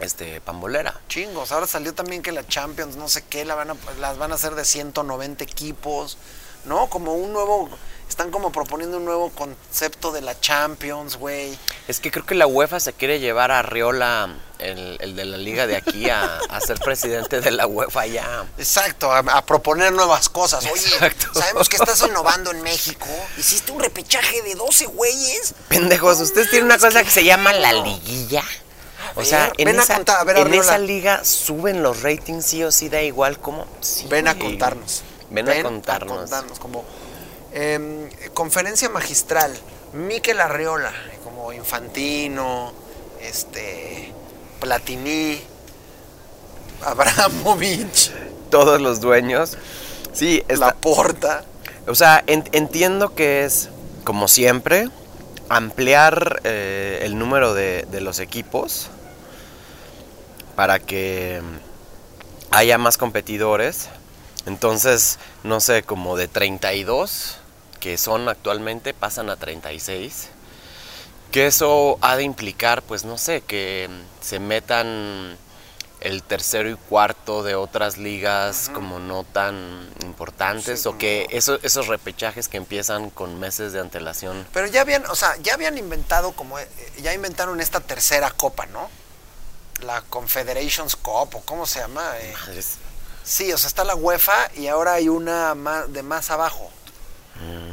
[0.00, 0.98] este pambolera.
[1.08, 1.52] Chingos.
[1.52, 4.36] Ahora salió también que la Champions, no sé qué, la van a, las van a
[4.36, 6.16] hacer de 190 equipos,
[6.64, 6.88] ¿no?
[6.88, 7.68] Como un nuevo...
[8.08, 11.58] Están como proponiendo un nuevo concepto de la Champions, güey.
[11.88, 15.36] Es que creo que la UEFA se quiere llevar a Riola, el, el de la
[15.36, 18.46] liga de aquí, a, a ser presidente de la UEFA ya.
[18.58, 20.64] Exacto, a, a proponer nuevas cosas.
[20.64, 21.26] Oye, Exacto.
[21.34, 23.06] sabemos que estás innovando en México.
[23.36, 25.54] Hiciste un repechaje de 12 güeyes.
[25.68, 28.44] Pendejos, ustedes tienen una cosa que se llama la liguilla.
[29.14, 32.02] O ver, sea, en, ven a esa, contar, a ver, en esa liga suben los
[32.02, 33.66] ratings sí o sí, da igual como...
[33.80, 35.02] Sí, Ven a contarnos.
[35.30, 36.18] Ven, a contarnos.
[36.18, 36.84] contarnos, como
[37.56, 39.50] em, conferencia magistral.
[39.94, 40.92] Miquel Arriola,
[41.24, 42.72] como Infantino,
[43.20, 44.12] este,
[44.60, 45.40] Platini,
[46.84, 48.10] Abramovich,
[48.50, 49.56] Todos los dueños.
[50.12, 51.44] Sí, está, Laporta.
[51.86, 53.70] O sea, en- entiendo que es,
[54.04, 54.88] como siempre,
[55.48, 58.88] ampliar eh, el número de, de los equipos
[60.56, 61.40] para que
[62.50, 63.88] haya más competidores.
[64.46, 67.38] Entonces, no sé, como de 32
[67.86, 70.26] que son actualmente pasan a 36.
[71.30, 73.88] Que eso ha de implicar, pues no sé, que
[74.20, 75.38] se metan
[76.00, 81.38] el tercero y cuarto de otras ligas como no tan importantes Sí, o que como-
[81.38, 84.44] eso- esos repechajes que empiezan con meses de antelación.
[84.52, 86.68] Pero ya habían, o sea, ya habían inventado como, eh,
[87.00, 88.90] ya inventaron esta tercera copa, ¿no?
[89.82, 92.02] La Confederations Cup, o cómo se llama.
[92.18, 92.78] Eh, Madres.
[93.22, 96.72] Sí, o sea, está la UEFA y ahora hay una más, de más abajo,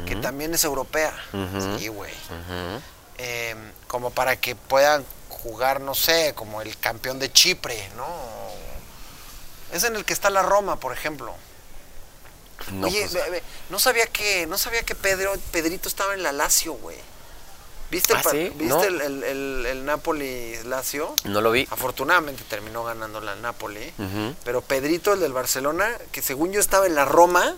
[0.06, 1.12] que también es europea.
[1.78, 2.12] Sí, güey.
[3.18, 3.54] Eh,
[3.86, 8.06] como para que puedan jugar, no sé, como el campeón de Chipre, ¿no?
[9.72, 11.34] Es en el que está la Roma, por ejemplo.
[12.72, 16.72] No, Oye, pues, no sabía que, no sabía que Pedro, Pedrito estaba en la Lazio,
[16.74, 16.96] güey.
[17.90, 18.48] ¿Viste, el ¿Ah, sí?
[18.54, 18.82] ¿viste No.
[18.82, 21.14] el, el, el- el Napoli-Lazio?
[21.24, 21.68] no lo vi.
[21.70, 23.92] Afortunadamente terminó ganando la Napoli.
[24.44, 27.56] Pero Pedrito, el del Barcelona, que según yo estaba en la Roma,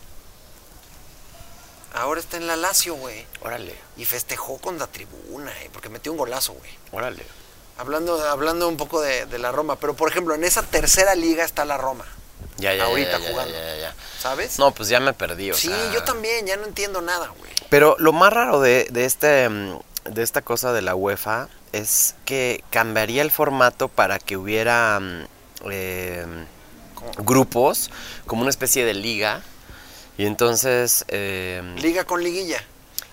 [1.97, 3.27] ahora está en la Lazio, güey.
[3.43, 6.71] Órale, Y festejó con la tribuna, eh, porque metió un golazo, güey.
[6.93, 7.25] órale.
[7.79, 11.45] Hablando, hablando un poco de, de la Roma, pero por ejemplo, en esa tercera liga
[11.45, 12.07] está la Roma,
[12.57, 13.53] Ya, ya, Ahorita ya, ya, jugando.
[13.53, 13.95] ya, ya, ya.
[14.19, 14.59] ¿sabes?
[14.59, 15.51] No, pues ya me perdí.
[15.51, 17.51] o sí, sea, yo también, ya no entiendo nada, güey.
[17.69, 22.15] Pero lo más raro de, de este, mm, de esta cosa de la UEFA es
[22.25, 25.27] que cambiaría el formato para que hubiera mm,
[25.71, 26.27] eh,
[27.19, 27.91] grupos,
[28.27, 29.43] como una especie de liga.
[30.19, 32.63] Y entonces, eh, Liga con liguilla.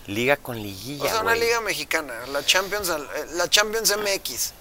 [0.08, 1.06] liga con liguilla.
[1.06, 4.54] O sea, una liga mexicana, la Champions, eh, la Champions MX.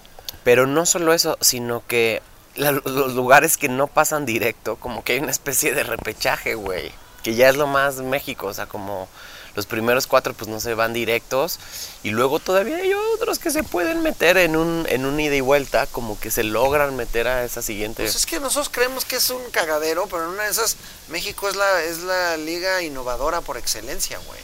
[0.43, 2.21] Pero no solo eso, sino que
[2.55, 6.91] la- los lugares que no pasan directo, como que hay una especie de repechaje, güey.
[7.23, 9.07] Que ya es lo más México, o sea, como
[9.55, 11.59] los primeros cuatro pues no se van directos.
[12.01, 15.41] Y luego todavía hay otros que se pueden meter en un, en un ida y
[15.41, 18.03] vuelta, como que se logran meter a esa siguiente.
[18.03, 20.77] Pues es que nosotros creemos que es un cagadero, pero en una de esas,
[21.09, 24.39] México es la, es la liga innovadora por excelencia, güey.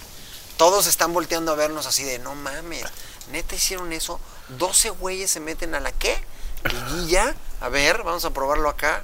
[0.57, 2.83] Todos están volteando a vernos así de, no mames,
[3.31, 4.19] neta hicieron eso.
[4.49, 6.21] 12 güeyes se meten a la qué?
[6.63, 7.35] Liguilla.
[7.61, 9.03] A ver, vamos a probarlo acá.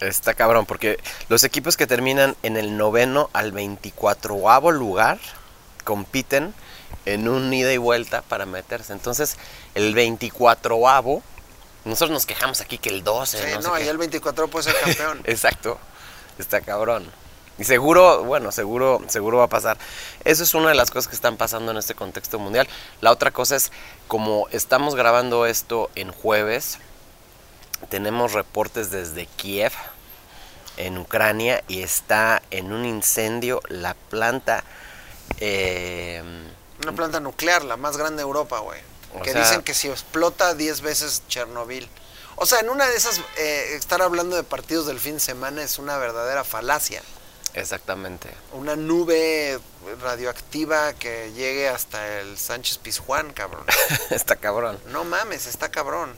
[0.00, 0.98] Está cabrón, porque
[1.28, 5.18] los equipos que terminan en el noveno al 24 lugar
[5.84, 6.54] compiten
[7.06, 8.92] en un ida y vuelta para meterse.
[8.92, 9.36] Entonces,
[9.74, 10.78] el 24
[11.84, 13.38] nosotros nos quejamos aquí que el 12.
[13.38, 13.88] Sí, no, no, sé qué.
[13.88, 15.20] el 24 puede ser campeón.
[15.24, 15.78] Exacto,
[16.38, 17.10] está cabrón.
[17.58, 19.76] Y seguro, bueno, seguro, seguro va a pasar.
[20.24, 22.66] Eso es una de las cosas que están pasando en este contexto mundial.
[23.02, 23.70] La otra cosa es,
[24.08, 26.78] como estamos grabando esto en jueves,
[27.88, 29.72] tenemos reportes desde Kiev,
[30.76, 34.64] en Ucrania, y está en un incendio la planta.
[35.38, 36.22] eh,
[36.82, 38.80] Una planta nuclear, la más grande de Europa, güey.
[39.22, 41.88] Que sea- dicen que si explota 10 veces Chernobyl.
[42.36, 45.62] O sea, en una de esas, eh, estar hablando de partidos del fin de semana
[45.62, 47.02] es una verdadera falacia.
[47.52, 48.30] Exactamente.
[48.52, 49.58] Una nube
[50.00, 53.64] radioactiva que llegue hasta el Sánchez Pizjuán, cabrón.
[54.10, 54.78] Está cabrón.
[54.86, 56.16] No mames, está cabrón.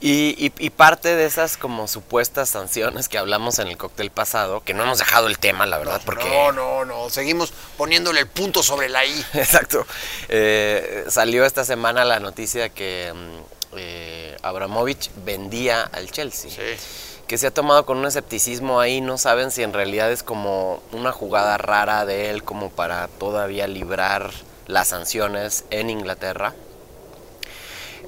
[0.00, 4.62] Y, y- y parte de esas como supuestas sanciones que hablamos en el cóctel pasado,
[4.62, 6.28] que no hemos dejado el tema, la verdad, porque...
[6.28, 7.08] No, no, no.
[7.08, 9.24] Seguimos poniéndole el punto sobre la I.
[9.34, 9.86] Exacto.
[10.28, 16.50] Eh, salió esta semana la noticia que mm, eh, Abramovich vendía al Chelsea.
[16.50, 17.24] Sí.
[17.26, 20.82] Que se ha tomado con un escepticismo ahí, no saben si en realidad es como
[20.92, 24.30] una jugada rara de él como para todavía librar
[24.66, 26.54] las sanciones en Inglaterra.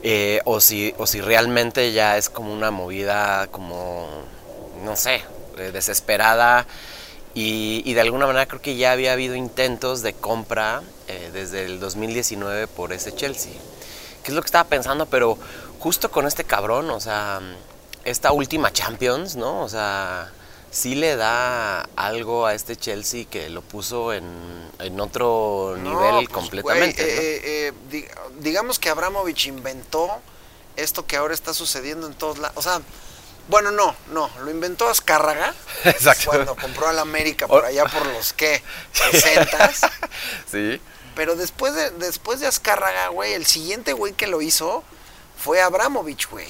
[0.03, 4.07] Eh, o, si, o si realmente ya es como una movida como,
[4.85, 5.23] no sé,
[5.73, 6.67] desesperada
[7.35, 11.79] y, de alguna manera creo que ya había habido intentos de compra eh, desde el
[11.79, 13.53] 2019 por ese Chelsea.
[14.23, 15.07] ¿Qué es lo que estaba pensando?
[15.07, 15.39] Pero
[15.79, 17.41] justo con este cabrón, o sea,
[18.05, 19.61] esta última Champions, ¿no?
[19.63, 20.33] O sea,
[20.71, 24.25] sí le da algo a este Chelsea que lo puso en,
[24.79, 27.03] en otro No, nivel pues, completamente.
[27.03, 28.07] eh, eh, di-
[28.41, 30.09] digamos que Abramovich inventó
[30.77, 32.57] esto que ahora está sucediendo en todos lados.
[32.57, 32.81] O sea,
[33.49, 35.55] bueno, no, no, lo inventó Azcárraga.
[35.85, 36.27] Exacto.
[36.27, 38.63] Cuando compró al América por allá por los que,
[38.93, 39.73] 60
[40.53, 40.81] Sí.
[41.17, 44.85] Pero después de, después de Azcárraga, güey, el siguiente güey que lo hizo
[45.43, 46.47] fue Abramovich, güey.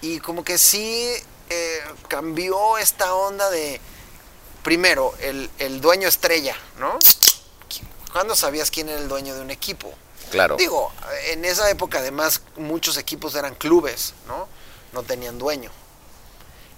[0.00, 1.08] Y como que sí
[1.50, 3.80] eh, cambió esta onda de,
[4.62, 6.98] primero, el, el dueño estrella, ¿no?
[8.12, 9.92] ¿Cuándo sabías quién era el dueño de un equipo?
[10.30, 10.56] Claro.
[10.56, 10.92] Digo,
[11.28, 14.48] en esa época además muchos equipos eran clubes, ¿no?
[14.92, 15.70] No tenían dueño.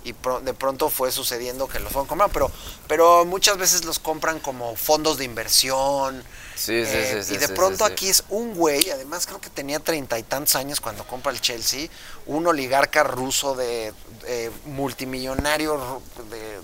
[0.05, 2.51] Y pro- de pronto fue sucediendo que los fueron comprando, pero,
[2.87, 6.23] pero muchas veces los compran como fondos de inversión.
[6.57, 9.27] Sí, sí, eh, sí, sí, y de sí, pronto sí, aquí es un güey, además
[9.27, 11.89] creo que tenía treinta y tantos años cuando compra el Chelsea,
[12.27, 13.93] un oligarca ruso de,
[14.23, 16.03] de multimillonario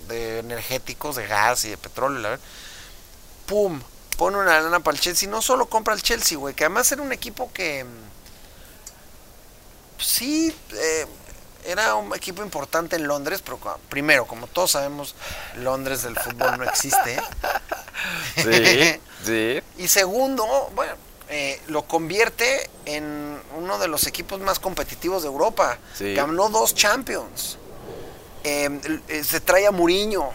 [0.07, 2.45] de energéticos, de gas y de petróleo, la verdad.
[3.45, 3.81] ¡Pum!
[4.17, 5.29] Pone una lana para el Chelsea.
[5.29, 7.83] No solo compra el Chelsea, güey, que además era un equipo que.
[7.83, 8.11] mm,
[9.97, 11.05] Sí, eh,
[11.65, 13.59] era un equipo importante en Londres, pero
[13.89, 15.15] primero, como todos sabemos,
[15.57, 17.21] Londres del fútbol no existe.
[18.35, 19.61] Sí, sí.
[19.77, 20.45] Y segundo,
[20.75, 20.93] bueno,
[21.29, 25.77] eh, lo convierte en uno de los equipos más competitivos de Europa.
[25.93, 26.13] Sí.
[26.13, 27.57] Ganó dos Champions.
[28.43, 30.29] Eh, l- eh, se trae a Mourinho.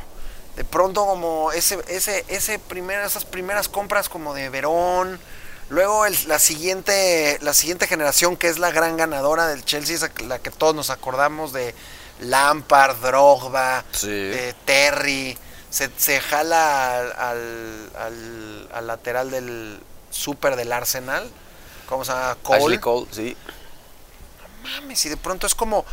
[0.56, 5.20] De pronto como ese, ese, ese primero, esas primeras compras como de Verón.
[5.70, 10.24] Luego el- la, siguiente, la siguiente generación que es la gran ganadora del Chelsea, que-
[10.24, 11.74] la que todos nos acordamos de
[12.20, 14.06] Lampard, Drogba, Sí.
[14.08, 15.36] de Terry.
[15.70, 19.80] Se, se jala al, al, al- al lateral del
[20.10, 21.30] super del Arsenal.
[21.86, 22.36] ¿Cómo se llama?
[22.42, 22.58] Cole.
[22.62, 23.36] Ashley Cole, sí.
[24.62, 25.84] Mames, y de pronto es como,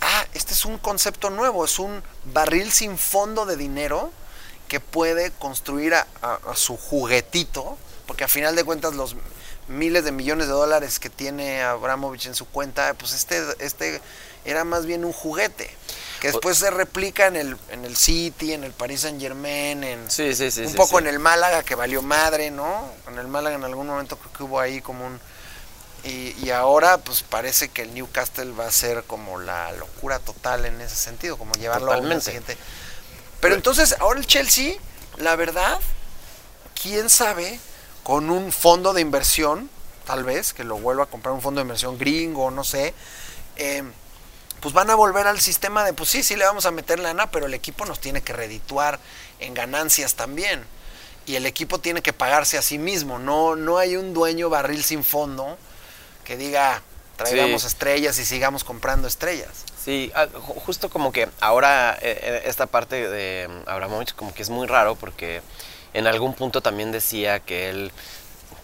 [0.00, 4.12] ah, este es un concepto nuevo, es un barril sin fondo de dinero
[4.68, 7.76] que puede construir a, a- a su juguetito,
[8.06, 9.16] porque a final de cuentas los
[9.68, 14.00] miles de millones de dólares que tiene Abramovich en su cuenta, pues este, este
[14.44, 15.70] era más bien un juguete,
[16.20, 20.10] que después se replica en el, en el City, en el Paris Saint Germain, en
[20.10, 20.62] Sí, sí, sí.
[20.62, 22.88] un poco en el Málaga que valió madre, ¿no?
[23.08, 25.20] En el Málaga en algún momento creo que hubo ahí como un...
[26.04, 30.64] Y, y ahora pues parece que el Newcastle va a ser como la locura total
[30.64, 32.24] en ese sentido, como llevarlo a Totalmente.
[32.24, 32.56] siguiente...
[33.40, 34.74] Pero entonces ahora el Chelsea,
[35.16, 35.78] la verdad,
[36.80, 37.58] quién sabe,
[38.02, 39.70] con un fondo de inversión,
[40.06, 42.94] tal vez, que lo vuelva a comprar un fondo de inversión gringo, no sé,
[43.56, 43.82] eh,
[44.60, 47.30] pues van a volver al sistema de, pues sí, sí le vamos a meter lana,
[47.30, 48.98] pero el equipo nos tiene que redituar
[49.40, 50.64] en ganancias también.
[51.26, 53.18] Y el equipo tiene que pagarse a sí mismo.
[53.20, 55.56] No, no hay un dueño barril sin fondo
[56.24, 56.82] que diga,
[57.16, 57.68] traigamos Sí.
[57.68, 59.50] estrellas y sigamos comprando estrellas.
[59.84, 64.42] Sí, ah, ju- justo como que ahora eh, eh, esta parte de Abramovich como que
[64.42, 65.42] es muy raro porque
[65.94, 67.92] en algún punto también decía que él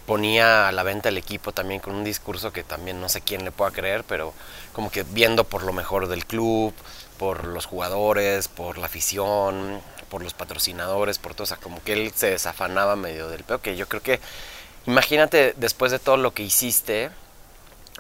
[0.07, 3.45] ponía a la venta el equipo también con un discurso que también no sé quién
[3.45, 4.33] le pueda creer, pero
[4.73, 6.73] como que viendo por lo mejor del club,
[7.19, 11.93] por los jugadores, por la afición, por los patrocinadores, por todo, o sea, como que
[11.93, 14.21] él se desafanaba medio del peo, que yo creo que,
[14.87, 17.11] imagínate después de todo lo que hiciste,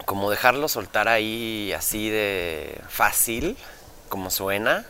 [0.06, 3.56] como dejarlo soltar ahí así de fácil,
[4.08, 4.86] como suena,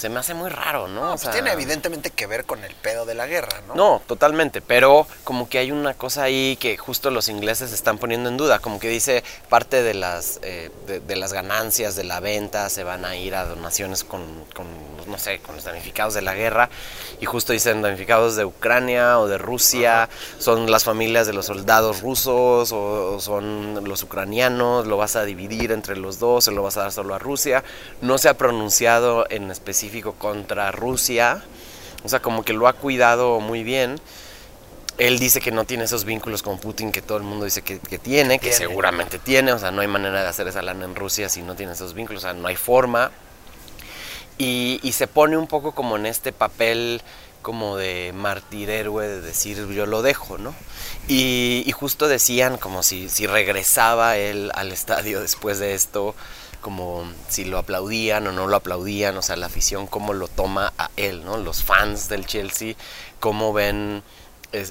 [0.00, 1.08] se me hace muy raro, ¿no?
[1.08, 3.74] O Pues sea, tiene evidentemente que ver con el pedo de la guerra, ¿no?
[3.74, 8.30] no, totalmente, pero como que hay una cosa ahí que justo los ingleses están poniendo
[8.30, 12.20] en duda, como que dice parte de las, eh, de, de las ganancias de la
[12.20, 14.22] venta se van a ir a donaciones con,
[14.54, 14.66] con,
[15.06, 16.70] no sé, con los damnificados de la guerra,
[17.20, 20.08] y justo dicen damnificados de Ucrania o de Rusia,
[20.38, 25.24] son las familias de los soldados rusos o, o son los ucranianos, lo vas a
[25.24, 27.62] dividir entre los dos, se lo vas a dar solo a Rusia,
[28.00, 31.42] no se ha pronunciado en específico contra Rusia,
[32.04, 34.00] O sea, como que lo ha cuidado muy bien.
[34.98, 37.78] Él dice que no tiene esos vínculos con Putin que todo el mundo dice que,
[37.78, 38.56] que tiene, que Tiene.
[38.56, 39.52] seguramente tiene.
[39.52, 41.94] O sea, no hay manera de hacer esa lana en Rusia si no tiene esos
[41.94, 42.24] vínculos.
[42.24, 43.10] O sea, no hay forma.
[44.38, 47.02] Y, y se pone un poco como en este papel
[47.42, 50.54] como de mártir héroe, de decir yo lo dejo, ¿no?
[51.08, 56.14] Y, y justo decían como si, si regresaba él al estadio después de esto,
[56.60, 60.72] como si lo aplaudían o no lo aplaudían, o sea, la afición cómo lo toma
[60.78, 61.36] a él, ¿no?
[61.38, 62.74] Los fans del Chelsea,
[63.18, 64.02] cómo ven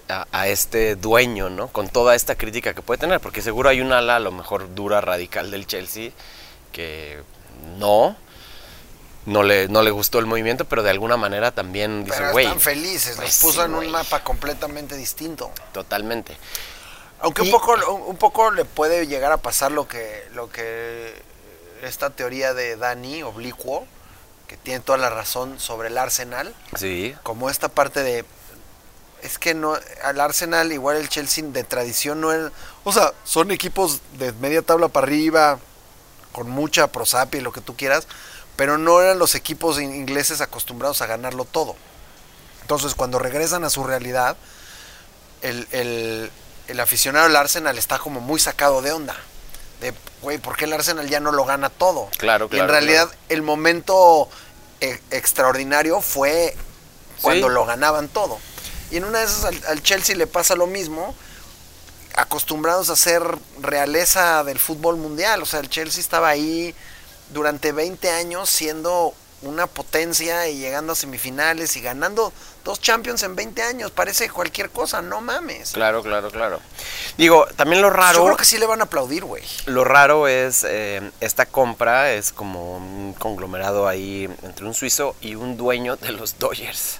[0.09, 1.67] a, a este dueño, ¿no?
[1.69, 4.73] Con toda esta crítica que puede tener, porque seguro hay un ala a lo mejor
[4.75, 6.11] dura, radical del Chelsea,
[6.71, 7.21] que
[7.77, 8.15] no,
[9.25, 12.59] no le, no le gustó el movimiento, pero de alguna manera también dice, güey, están
[12.59, 13.89] felices, los pues puso sí, en un güey".
[13.89, 15.51] mapa completamente distinto.
[15.71, 16.37] totalmente.
[17.21, 17.75] Aunque Y- un poco,
[18.05, 21.21] un poco le puede llegar a pasar lo que, lo que
[21.81, 23.87] esta teoría de Dani, oblicuo,
[24.47, 28.25] que tiene toda la razón sobre el Arsenal, Sí, como esta parte de
[29.21, 32.51] es que no al Arsenal igual el Chelsea de tradición no es,
[32.85, 35.59] o sea, son equipos de media tabla para arriba
[36.31, 38.07] con mucha prosapia y lo que tú quieras,
[38.55, 41.75] pero no eran los equipos in- ingleses acostumbrados a ganarlo todo.
[42.61, 44.37] Entonces, cuando regresan a su realidad,
[45.41, 46.31] el, el-
[46.67, 49.17] el aficionado del Arsenal está como muy sacado de onda.
[49.81, 52.09] De, güey, ¿por qué el Arsenal ya no lo gana todo?
[52.17, 53.19] Claro, Y claro, en realidad, claro.
[53.29, 54.29] el momento
[54.81, 56.55] eh, extraordinario fue
[57.21, 57.53] cuando Sí.
[57.53, 58.37] lo ganaban todo.
[58.91, 61.13] Y en una de esas al, al Chelsea le pasa lo mismo,
[62.15, 63.21] acostumbrados a ser
[63.61, 65.41] realeza del fútbol mundial.
[65.41, 66.73] O sea, el Chelsea estaba ahí
[67.33, 72.33] durante 20 años siendo una potencia y llegando a semifinales y ganando
[72.63, 73.91] dos Champions en 20 años.
[73.91, 75.71] Parece cualquier cosa, no mames.
[75.71, 76.59] claro, claro, claro.
[77.17, 78.19] Digo, también lo raro...
[78.19, 79.43] Yo creo que sí le van a aplaudir, güey.
[79.65, 85.35] Lo raro es, eh, esta compra es como un conglomerado ahí entre un suizo y
[85.35, 86.99] un dueño de los Dodgers.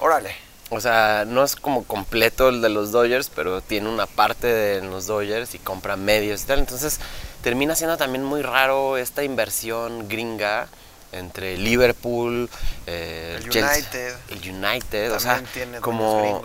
[0.00, 0.34] Órale.
[0.68, 4.82] O sea, no es como completo el de los Dodgers, pero tiene una parte de
[4.82, 6.58] los Dodgers y compra medios y tal.
[6.58, 6.98] Entonces
[7.42, 10.66] termina siendo también muy raro esta inversión gringa
[11.12, 12.50] entre Liverpool,
[12.86, 14.14] eh, El Chelsea, United.
[14.30, 16.42] el United, o sea, tiene como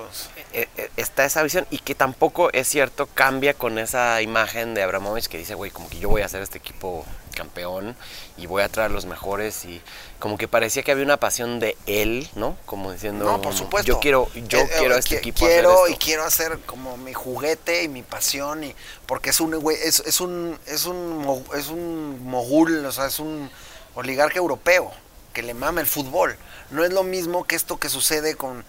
[0.53, 4.83] eh, eh, está esa visión y que tampoco es cierto cambia con esa imagen de
[4.83, 7.05] Abramovich que dice, güey, como que yo voy a hacer este equipo
[7.35, 7.95] campeón
[8.38, 9.81] y voy a traer los mejores y
[10.19, 12.57] como que parecía que había una pasión de él, ¿no?
[12.65, 13.88] Como diciendo, No, por supuesto.
[13.88, 16.05] yo quiero, yo Eh, eh, quiero a este qui- equipo Quiero hacer y esto.
[16.05, 18.75] quiero hacer como mi juguete y mi pasión y
[19.05, 23.19] porque es un güey, es, es un es un es un mogul, o sea, es
[23.19, 23.49] un
[23.95, 24.91] oligarca europeo
[25.34, 26.38] que le mama el fútbol.
[26.69, 28.63] No es lo mismo que esto que sucede con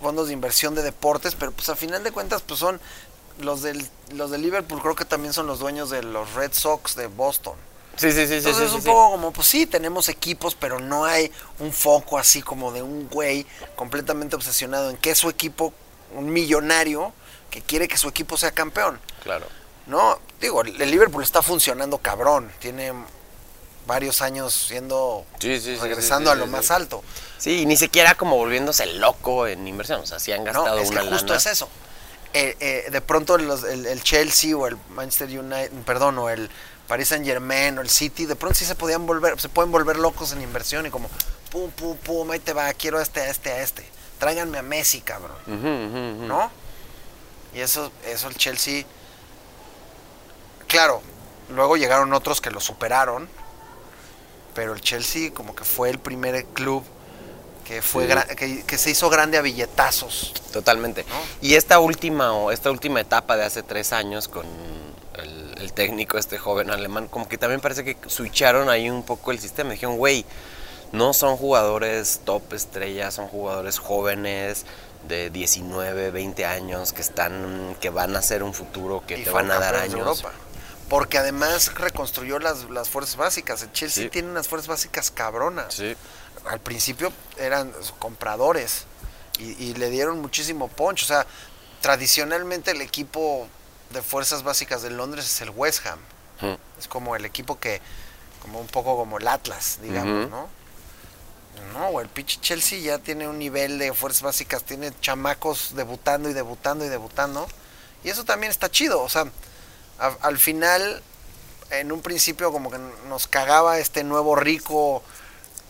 [0.00, 2.80] fondos de inversión de deportes, pero pues a final de cuentas pues son
[3.40, 6.94] los del los de Liverpool creo que también son los dueños de los Red Sox
[6.94, 7.56] de Boston.
[7.96, 10.78] Sí, sí, sí, Entonces sí, es un sí, poco como, pues sí, tenemos equipos, pero
[10.78, 15.74] no hay un foco así como de un güey completamente obsesionado en que su equipo,
[16.14, 17.12] un millonario,
[17.50, 19.00] que quiere que su equipo sea campeón.
[19.24, 19.46] Claro.
[19.88, 22.92] No, digo, el Liverpool está funcionando cabrón, tiene
[23.88, 27.02] varios años siendo, Sí, sí, sí, regresando sí, a lo más alto.
[27.38, 30.78] Sí, y ni siquiera como volviéndose loco en inversión, o sea, sí han No, gastado
[30.78, 31.36] es que justo lana.
[31.38, 31.68] es eso.
[32.34, 36.48] Eh, eh, de pronto los- el, el Chelsea o el Manchester United, perdón, o el
[36.86, 39.96] Paris Saint Germain o el City, de pronto sí se podían volver, se pueden volver
[39.98, 41.08] locos en inversión y como,
[41.50, 43.88] pum, pum, pum, ahí te va, quiero a este, a este, a este.
[44.18, 45.36] Tráiganme a Messi, cabrón.
[46.28, 46.50] ¿No?
[47.54, 48.84] Y eso, eso el Chelsea.
[50.66, 51.00] Claro,
[51.50, 53.28] luego llegaron otros que lo superaron.
[54.58, 56.82] Pero el Chelsea como que fue el primer club
[57.64, 58.34] que fue Sí.
[58.34, 60.32] que, que se hizo grande a billetazos.
[60.52, 61.04] Totalmente.
[61.08, 61.14] ¿No?
[61.40, 64.44] Y esta última, o esta última etapa de hace tres años con
[65.14, 69.30] el, el técnico, este joven alemán, como que también parece que switcharon ahí un poco
[69.30, 69.70] el sistema.
[69.70, 70.24] Dijeron, güey,
[70.90, 74.64] no son jugadores top estrellas, son jugadores jóvenes
[75.06, 79.30] de 19, 20 años que están, que van a ser un futuro, que y te
[79.30, 79.94] van a dar de años.
[80.00, 80.32] Europa.
[80.88, 83.62] Porque además reconstruyó las, las fuerzas básicas.
[83.62, 84.10] El Chelsea Sí.
[84.10, 85.74] tiene unas fuerzas básicas cabronas.
[85.74, 85.94] Sí,
[86.46, 88.84] Al principio eran compradores
[89.38, 91.02] y, y le dieron muchísimo punch.
[91.02, 91.26] O sea,
[91.82, 93.48] tradicionalmente el equipo
[93.90, 95.98] de fuerzas básicas de Londres es el West Ham.
[96.42, 96.58] Ujú.
[96.78, 97.80] Es como el equipo que,
[98.40, 100.30] como un poco como el Atlas, digamos, Ujú.
[100.30, 100.48] ¿no?
[101.74, 106.32] No, el pinche Chelsea ya tiene un nivel de fuerzas básicas, tiene chamacos debutando y
[106.32, 107.46] debutando y debutando.
[108.04, 109.26] Y eso también está chido, o sea,
[109.98, 111.02] a- al final,
[111.70, 115.02] en un principio como que nos cagaba este nuevo rico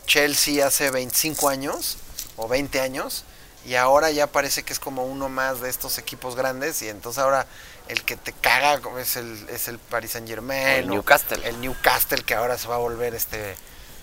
[0.06, 1.98] Chelsea hace 25 años
[2.36, 3.24] o 20 años.
[3.66, 6.80] Y ahora ya parece que es como uno más de estos equipos grandes.
[6.82, 7.46] Y entonces ahora
[7.88, 10.66] el que te caga es el, es el Paris Saint Germain.
[10.66, 11.46] O el Newcastle.
[11.46, 13.56] El Newcastle que ahora se va a volver este.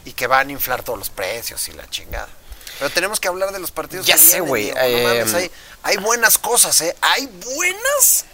[0.04, 2.30] Y que van a inflar todos los precios y la chingada.
[2.78, 4.72] Pero tenemos que hablar de los partidos Ya que sé, güey.
[4.72, 6.96] No em, hay, hay buenas cosas, ¿eh?
[7.02, 8.26] Hay buenas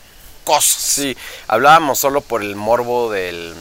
[0.43, 0.81] cosas.
[0.81, 3.53] Sí, hablábamos solo por el morbo del,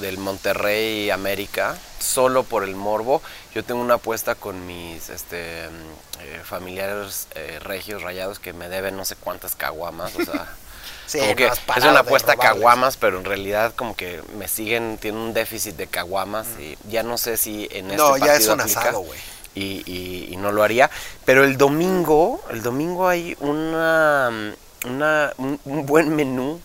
[0.00, 3.22] del Monterrey América, solo por el morbo.
[3.54, 8.96] Yo tengo una apuesta con mis este, eh, familiares eh, regios rayados que me deben
[8.96, 10.46] no sé cuántas caguamas, o sea...
[11.04, 14.96] Sí, como que es una apuesta a caguamas, pero en realidad como que me siguen,
[14.98, 18.46] tienen un déficit de caguamas y ya no sé si en este No, ya es
[18.46, 19.18] un aplica asado, güey.
[19.54, 20.90] y, y- y no lo haría.
[21.26, 24.54] Pero el domingo, el domingo hay una,
[24.84, 26.60] una un, un buen menú.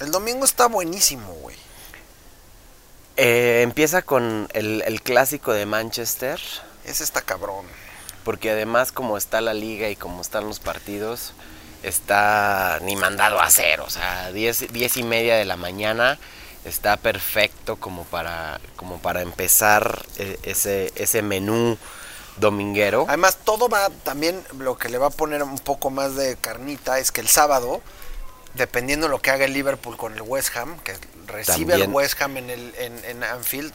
[0.00, 1.56] El domingo está buenísimo, güey.
[3.16, 6.40] Eh, empieza con el, el clásico de Manchester,
[6.84, 7.66] Ese está cabrón.
[8.24, 11.34] porque además como está la liga y como están los partidos,
[11.82, 16.18] está ni mandado a hacer, o sea, 10, 10 y media de la mañana
[16.64, 21.78] está perfecto como para, como para empezar eh, ese, ese menú
[22.36, 23.04] dominguero.
[23.08, 26.98] Además, todo va también, lo que le va a poner un poco más de carnita
[26.98, 27.80] es que el sábado,
[28.54, 30.94] dependiendo de lo que haga el Liverpool con el West Ham, que
[31.26, 33.72] recibe al West Ham en, el, en, en Anfield,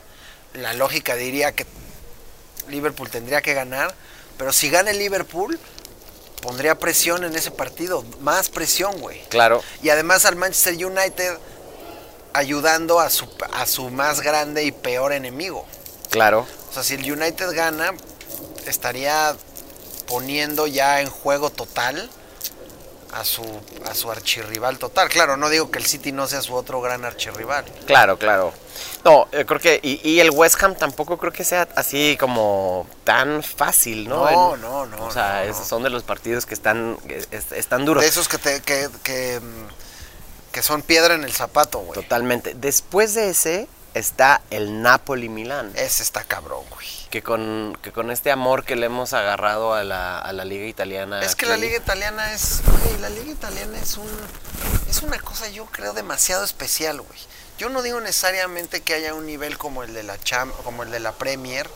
[0.54, 1.66] la lógica diría que
[2.70, 3.94] Liverpool tendría que ganar,
[4.38, 5.60] pero si gana el Liverpool,
[6.42, 9.22] pondría presión en ese partido, más presión, güey.
[9.30, 11.38] Claro, Y además al Manchester United
[12.34, 15.66] ayudando a su, a su más grande y peor enemigo.
[16.10, 16.46] claro.
[16.70, 17.94] O sea, si el United gana,
[18.66, 19.36] estaría
[20.08, 22.10] poniendo ya en juego total
[23.16, 23.44] a su,
[23.90, 25.10] a su archirrival total.
[25.10, 27.64] Claro, no digo que el City no sea su otro gran archirrival.
[27.86, 28.54] Claro, claro.
[29.06, 29.80] No, eh, creo que.
[29.82, 34.30] Y, y el West Ham tampoco creo que sea así como tan fácil, ¿no?
[34.30, 35.66] No, no, no, O sea, no, esos no.
[35.66, 38.04] son de los partidos que están, que están duros.
[38.04, 41.94] De esos que, te, que, que, mm, que son piedra en el zapato, güey.
[41.94, 42.54] Totalmente.
[42.54, 45.72] Después de ese está el Napoli-Milán.
[45.76, 46.88] Ese está cabrón, güey.
[47.10, 50.66] Que con, que con este amor que le hemos agarrado a la, a la liga
[50.66, 51.24] italiana.
[51.24, 54.10] Es que aquí, la liga italiana es, güey, la liga italiana es un,
[54.90, 57.20] es una cosa yo creo demasiado especial, güey.
[57.58, 60.92] Yo no digo necesariamente que haya un nivel como el de la Cham, como el
[60.92, 61.70] de la Premier,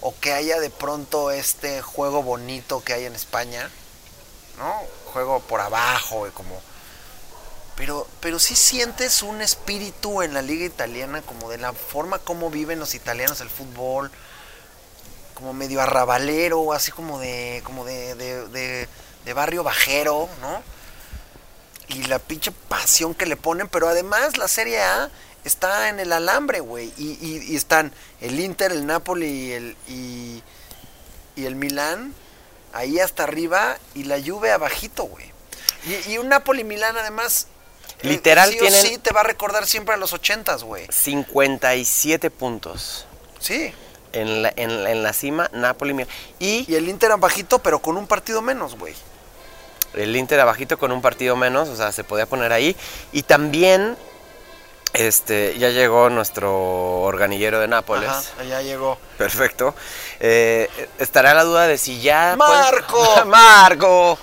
[0.00, 3.70] o que haya de pronto este juego bonito que hay en España,
[4.58, 4.74] ¿no?
[5.12, 6.60] Juego por abajo, güey, como.
[7.78, 12.50] Pero, pero sí sientes un espíritu en la liga italiana, como de la forma como
[12.50, 14.10] viven los italianos el fútbol,
[15.34, 18.88] como medio arrabalero, así como de, como de, de, de-
[19.24, 20.62] de barrio bajero, ¿no?
[21.88, 25.10] Y la pinche pasión que le ponen, pero además la Serie A
[25.44, 26.92] está en el alambre, güey.
[26.96, 30.42] Y, y- y están el Inter, el Napoli y el, y,
[31.36, 32.12] y el Milán
[32.72, 35.30] ahí hasta arriba y la Juve abajito, güey.
[36.08, 37.46] Y, un Napoli-Milán además...
[38.02, 40.86] Literal sí o tienen- sí te va a recordar siempre a los ochentas, güey.
[40.90, 43.06] 57 puntos.
[43.40, 43.72] Sí.
[44.12, 46.08] En la, en, en la cima, Napoli-Milán.
[46.38, 48.94] Y Y el Inter abajito, pero con un partido menos, güey.
[49.94, 52.74] el Inter abajito con un partido menos, o sea, se podía poner ahí.
[53.12, 53.96] Y también,
[54.94, 58.08] este, ya llegó nuestro organillero de Nápoles.
[58.08, 58.98] Ajá, ya llegó.
[59.18, 59.74] Perfecto.
[60.20, 62.34] Eh, estará la duda de si ya.
[62.36, 63.24] ¡Marco!
[63.26, 64.18] ¡Marco!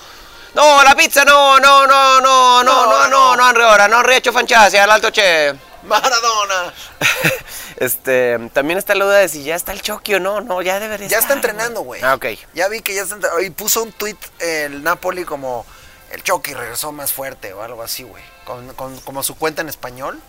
[0.56, 3.36] No, la pizza no, no, no, no, no, no, No, no, no.
[3.36, 5.54] no, Henry, ora, no riesco fanciasi all'alto c'è.
[5.84, 6.74] Maradona.
[7.78, 10.80] Este, también está la duda de si ya está el Chucky o no, no, ya
[10.80, 12.02] debería Ya está estar, entrenando, güey.
[12.02, 12.26] Ah, ok.
[12.54, 13.44] Ya vi que ya está entrenando.
[13.44, 15.66] Y puso un tweet el Napoli como
[16.12, 18.24] el Chucky regresó más fuerte o algo así, güey.
[18.46, 20.22] Con, con- como su cuenta en español.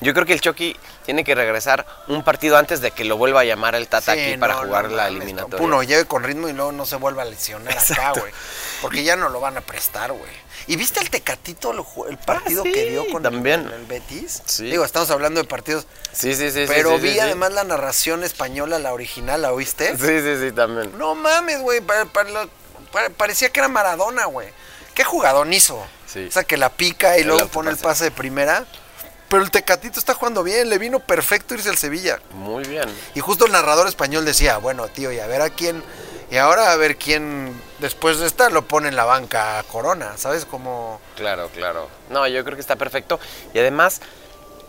[0.00, 3.40] Yo creo que el Chucky tiene que regresar un partido antes de que lo vuelva
[3.40, 5.64] a llamar el Tata Sí, aquí para jugar no la eliminatoria.
[5.64, 8.32] Uno lleve con ritmo y luego no se vuelva a lesionar acá, güey.
[8.82, 10.30] Porque ya no lo van a prestar, güey.
[10.68, 13.60] ¿Y viste el Tecatito, ju- el partido Ah, sí, que dio con también.
[13.60, 14.42] El, con el Betis?
[14.44, 14.64] Sí.
[14.64, 15.86] Digo, estamos hablando de partidos.
[16.12, 16.64] Sí, sí, sí.
[16.66, 19.96] pero vi además la narración española, la original, ¿la oíste?
[19.96, 20.96] Sí, sí, sí, también.
[20.98, 21.80] No mames, güey.
[23.16, 24.48] parecía que era Maradona, güey.
[24.94, 25.76] ¿Qué jugadón hizo?
[25.76, 28.64] O sea, que la pica y luego pone el pase de primera.
[29.28, 32.20] Pero el Tecatito está jugando bien, le vino perfecto irse al Sevilla.
[32.34, 32.84] Muy bien.
[33.14, 35.82] Y justo el narrador español decía, bueno, tío, y a ver a quién...
[36.30, 40.44] Y ahora a ver quién después de esta lo pone en la banca Corona, ¿sabes?
[40.44, 41.00] Como...
[41.16, 41.88] Claro, claro.
[42.10, 43.20] No, yo creo que está perfecto.
[43.54, 44.00] Y además,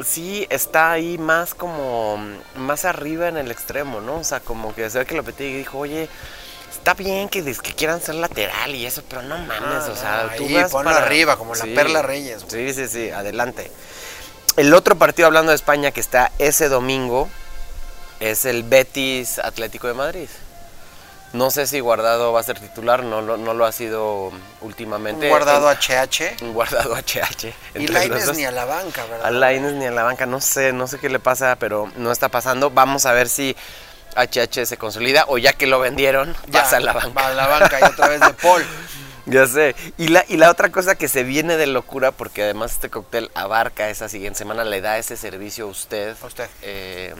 [0.05, 2.19] sí está ahí más como,
[2.55, 4.17] más arriba en el extremo, ¿no?
[4.17, 6.07] O sea, como que se ve que lo petí y dijo, oye,
[6.71, 10.35] está bien que, que quieran ser lateral y eso, pero no mames, Ah, o sea,
[10.37, 12.71] tú ahí, vas ponlo para- arriba, como la Perla Reyes, güey.
[12.71, 13.71] Sí, sí, sí, adelante.
[14.57, 17.29] El otro partido hablando de España que está ese domingo
[18.19, 20.27] es el Betis Atlético de Madrid.
[21.33, 24.31] No sé si Guardado va a ser titular, no, lo- no lo ha sido
[24.61, 25.25] últimamente.
[25.25, 26.37] Un guardado El- HH.
[26.41, 27.53] un guardado HH.
[27.75, 29.25] Y Laines ni a la banca, ¿verdad?
[29.27, 32.11] A Lainez ni a la banca, no sé, no sé qué le pasa, pero no
[32.11, 32.71] está pasando.
[32.71, 33.55] Vamos a ver si
[34.15, 37.09] HH se consolida o ya que lo vendieron, Ya, pasa a la banca.
[37.09, 38.65] Va a la banca y otra vez de Paul.
[39.27, 39.75] Ya sé.
[39.97, 43.29] Y la, y la otra cosa que se viene de locura, porque además este cóctel
[43.35, 46.15] abarca esa siguiente semana, le da ese servicio a usted.
[46.21, 46.49] A usted.
[46.61, 47.13] eh,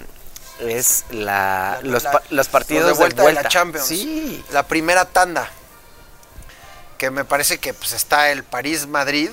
[0.59, 3.85] es la, La- los, la- los partidos los de vuelta, de la Champions.
[3.88, 4.43] Sí.
[4.51, 5.49] La primera tanda.
[6.97, 9.29] Que me parece que pues, está el París-Madrid.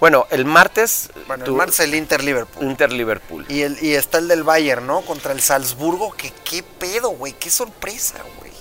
[0.00, 1.10] Bueno, el martes.
[1.26, 2.64] Bueno, tu- el martes el Inter-Liverpool.
[2.64, 3.44] Inter-Liverpool.
[3.50, 5.02] Y, el, y está el del Bayern, ¿no?
[5.02, 6.12] Contra el Salzburgo.
[6.12, 7.34] Que qué pedo, güey.
[7.34, 8.53] Qué sorpresa, güey.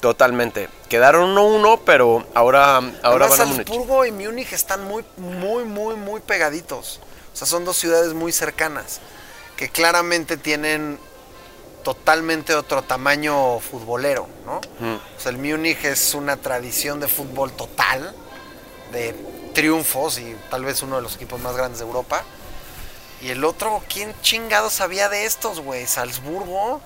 [0.00, 0.68] Totalmente.
[0.88, 3.66] Quedaron 1-1, pero ahora, ahora Además, van a Múnich.
[3.66, 7.00] Salzburgo y Múnich están muy, muy, muy, muy pegaditos.
[7.32, 9.00] O sea, son dos ciudades muy cercanas.
[9.56, 10.98] Que claramente tienen
[11.82, 14.60] totalmente otro tamaño futbolero, ¿no?
[14.78, 14.96] Mm.
[14.96, 18.14] O sea, el Múnich es una tradición de fútbol total,
[18.92, 19.14] de
[19.52, 22.22] triunfos y tal vez uno de los equipos más grandes de Europa.
[23.20, 25.86] Y el otro, ¿quién chingado sabía de estos, güey?
[25.86, 26.80] Salzburgo.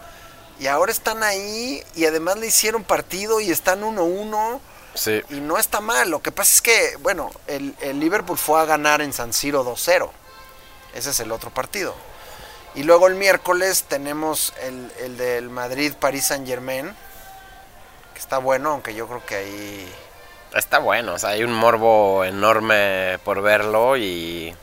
[0.61, 4.61] Y ahora están ahí y además le hicieron partido y están 1-1.
[4.95, 5.23] Sí.
[5.31, 6.11] Y no está mal.
[6.11, 9.65] Lo que pasa es que, bueno, el, el Liverpool fue a ganar en San Siro
[9.65, 10.11] 2-0.
[10.95, 11.95] Ese es el otro partido.
[12.75, 16.95] Y luego el miércoles tenemos el, el del Madrid-Paris Saint-Germain.
[18.15, 19.95] Que está bueno, aunque yo creo que ahí...
[20.55, 24.55] Está bueno, o sea, hay un morbo enorme por verlo y.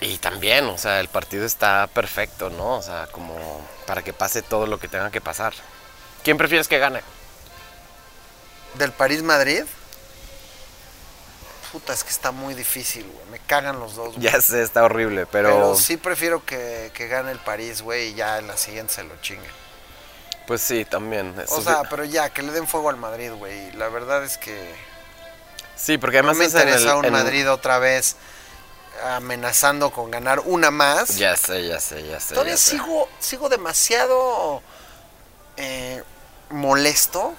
[0.00, 2.76] Y también, o sea, el partido está perfecto, ¿no?
[2.76, 3.34] O sea, como
[3.86, 5.54] para que pase todo lo que tenga que pasar.
[6.22, 7.00] ¿Quién prefieres que gane?
[8.74, 9.64] Del París-Madrid.
[11.72, 13.26] Puta, es que está muy difícil, güey.
[13.30, 14.14] Me cagan los dos.
[14.14, 14.20] güey.
[14.20, 18.14] Ya sé, está horrible, pero, Pero sí prefiero que, que gane el París, güey, y
[18.14, 19.50] ya en la siguiente se lo chinguen.
[20.46, 21.34] pues sí, también.
[21.48, 23.72] O sea, sí- pero ya, que le den fuego al Madrid, güey.
[23.72, 24.72] La verdad es que
[25.74, 28.16] sí, porque no además me en el- interesa un en- Madrid otra vez
[29.02, 31.16] amenazando con ganar una más.
[31.16, 32.34] Ya sé, ya sé, ya sé.
[32.34, 32.70] Todavía ya sé.
[32.72, 34.62] sigo, sigo demasiado
[35.56, 36.02] eh,
[36.50, 37.34] molesto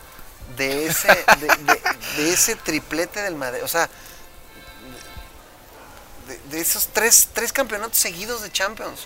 [0.57, 1.81] de ese, de, de-
[2.17, 3.63] de ese triplete del Madrid.
[3.63, 3.89] O sea,
[6.27, 9.01] de, de esos tres, tres campeonatos seguidos de Champions.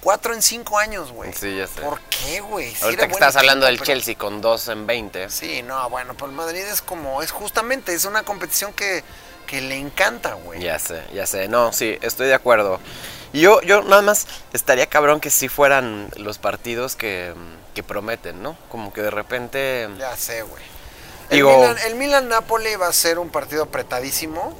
[0.00, 1.32] Cuatro en cinco años, güey.
[1.32, 1.80] Sí, ya sé.
[1.80, 2.70] ¿Por qué, güey?
[2.74, 5.30] Sí Ahorita que estás hablando del Chelsea con 2 en 20.
[5.30, 9.02] Sí, no, bueno, pues el Madrid es como, es justamente, es una competición que,
[9.54, 10.60] que le encanta, güey.
[10.60, 11.46] Ya sé, ya sé.
[11.46, 12.80] No, sí, estoy de acuerdo.
[13.32, 17.34] Y Yo, yo nada más estaría cabrón que sí fueran los partidos que,
[17.72, 18.56] que prometen, ¿no?
[18.68, 19.88] Como que de repente...
[19.96, 20.62] Ya sé, güey.
[21.30, 24.58] El, Milan, el Milan-Napoli va a ser un partido apretadísimo,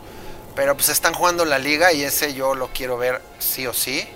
[0.54, 4.08] pero pues están jugando la liga y ese yo lo quiero ver sí o sí.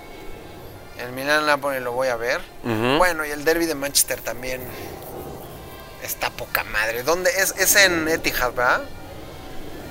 [1.01, 2.41] El Milan-Napoli lo voy a ver.
[2.63, 4.61] Bueno, y el derby de Manchester también
[6.05, 7.03] está poca madre.
[7.03, 7.31] ¿Dónde?
[7.31, 8.83] Es, es en Etihad, ¿verdad?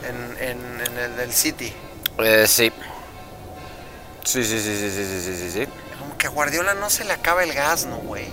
[0.03, 1.71] en, el del City.
[2.19, 2.71] Eh, sí.
[4.23, 5.67] Sí, sí, sí, sí, sí, sí, sí, sí.
[5.99, 8.25] Como que a Guardiola no se le acaba el gas, ¿no, güey?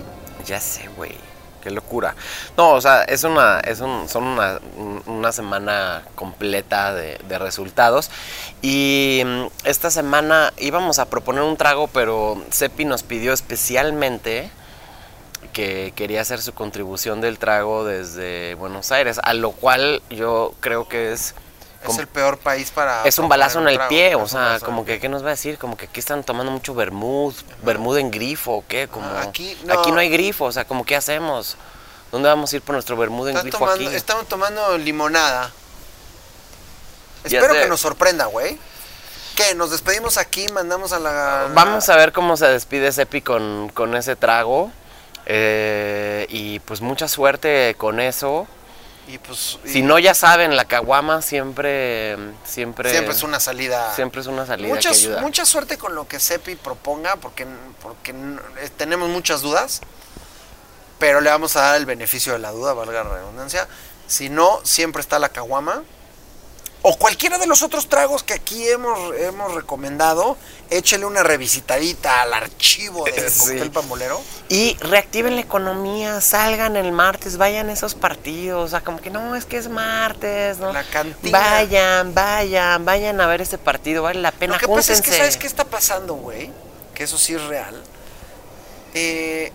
[0.45, 1.17] Ya sé, güey.
[1.63, 2.15] Qué locura.
[2.59, 4.61] No, o sea, es una, es un, son una,
[5.07, 8.11] una semana completa de, de, resultados.
[8.61, 14.51] Y mm, esta semana íbamos a proponer un trago, pero Sepi nos pidió especialmente
[15.55, 20.89] que quería hacer su contribución del trago desde Buenos Aires, a lo cual yo creo
[20.89, 21.35] que es
[21.89, 23.03] es el peor país para.
[23.05, 23.89] es un balazo en el trago.
[23.89, 24.99] pie, o sea, como que.
[25.01, 25.59] ¿qué nos va a decir?
[25.59, 28.89] Como que aquí están tomando mucho vermouth, vermouth en grifo, ¿o qué?
[28.89, 29.95] Como, Ah, aquí aquí, no.
[29.95, 29.99] no.
[30.01, 31.57] hay grifo, o sea, como, ¿qué hacemos?
[32.13, 33.95] ¿Dónde vamos a ir por nuestro vermouth en grifo tomando, aquí?
[33.97, 35.51] Estamos tomando limonada.
[37.25, 37.63] Ya Espero sé.
[37.63, 38.59] que nos sorprenda, güey.
[39.37, 39.55] ¿Qué?
[39.55, 40.47] ¿Nos despedimos aquí?
[40.49, 41.49] ¿Mandamos a la.
[41.55, 44.71] Vamos a ver cómo se despide Sepi con, con ese trago.
[45.27, 48.47] eh, y pues mucha suerte con eso.
[49.07, 49.59] Y pues.
[49.65, 53.95] y Si no, ya saben, la caguama siempre, siempre, Siempre es una salida.
[53.95, 55.21] siempre es una salida mucha, que ayuda.
[55.21, 57.47] mucha suerte con lo que Sepi proponga, porque,
[57.83, 59.83] porque eh, tenemos muchas dudas.
[60.99, 63.69] Pero le vamos a dar el beneficio de la duda, valga la redundancia.
[64.07, 65.83] Si no, siempre está la caguama.
[66.87, 70.37] O cualquiera de los otros tragos que aquí hemos, hemos recomendado,
[70.69, 73.41] échele una revisitadita al archivo del Sí.
[73.41, 74.21] cóctel pambolero.
[74.51, 79.09] Y reactiven la economía, salgan el martes, vayan a esos partidos, o sea, como que
[79.09, 80.75] no, es que es martes, ¿no?
[80.75, 81.39] La cantina.
[81.39, 85.11] Vayan, vayan, vayan a ver ese partido, vale la pena, Lo que pasa es que,
[85.11, 86.53] ¿sabes qué está pasando, güey?
[86.93, 87.83] Que eso sí es real.
[88.93, 89.53] Eh,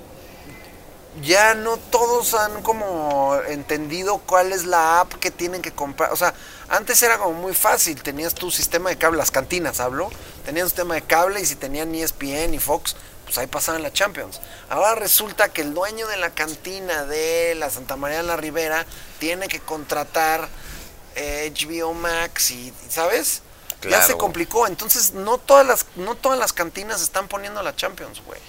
[1.22, 6.12] ya no todos han como entendido cuál es la app que tienen que comprar.
[6.14, 6.34] O sea,
[6.70, 8.02] antes era como muy fácil.
[8.02, 10.10] Tenías tu sistema de cable, las cantinas hablo.
[10.46, 13.92] Tenías un sistema de cable y si tenían ESPN y Fox, pues ahí pasaban la
[13.92, 14.40] Champions.
[14.70, 18.86] Ahora resulta que el dueño de la cantina de la Santa María de la Ribera
[19.20, 20.48] tiene que contratar
[21.16, 23.42] eh, HBO Max y, ¿sabes?
[23.88, 28.22] Ya se complicó, entonces no todas las no todas las cantinas están poniendo la Champions,
[28.26, 28.42] güey.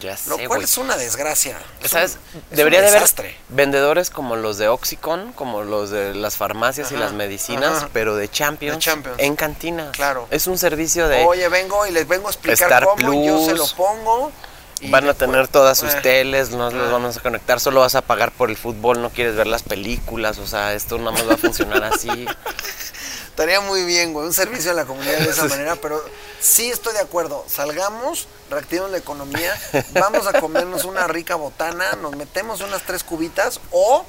[0.00, 1.56] Ya Lo cual es una desgracia.
[1.82, 2.18] Es ¿Sabes?
[2.34, 6.36] un- es Debería un de haber vendedores como los de Oxycon, como los de las
[6.36, 7.88] farmacias y las medicinas, ajá.
[7.92, 9.16] pero de Champions, De Champions.
[9.20, 9.90] en cantinas.
[9.92, 10.26] Claro.
[10.30, 11.24] Es un servicio de...
[11.24, 13.72] Oye, vengo y les vengo a explicar Star cómo y yo se lo Plus.
[13.74, 14.32] pongo.
[14.80, 17.94] y Van a tener todas sus Eh, teles, no los vamos a conectar, solo vas
[17.94, 21.28] a pagar por el fútbol, no quieres ver las películas, o sea, esto nada más
[21.28, 22.26] va a funcionar así.
[23.34, 26.00] Estaría muy bien, güey, un servicio a la comunidad de esa manera, pero
[26.40, 27.44] sí estoy de acuerdo.
[27.48, 29.52] Salgamos, reactivemos la economía,
[29.92, 34.04] vamos a comernos una rica botana, nos metemos unas tres cubitas o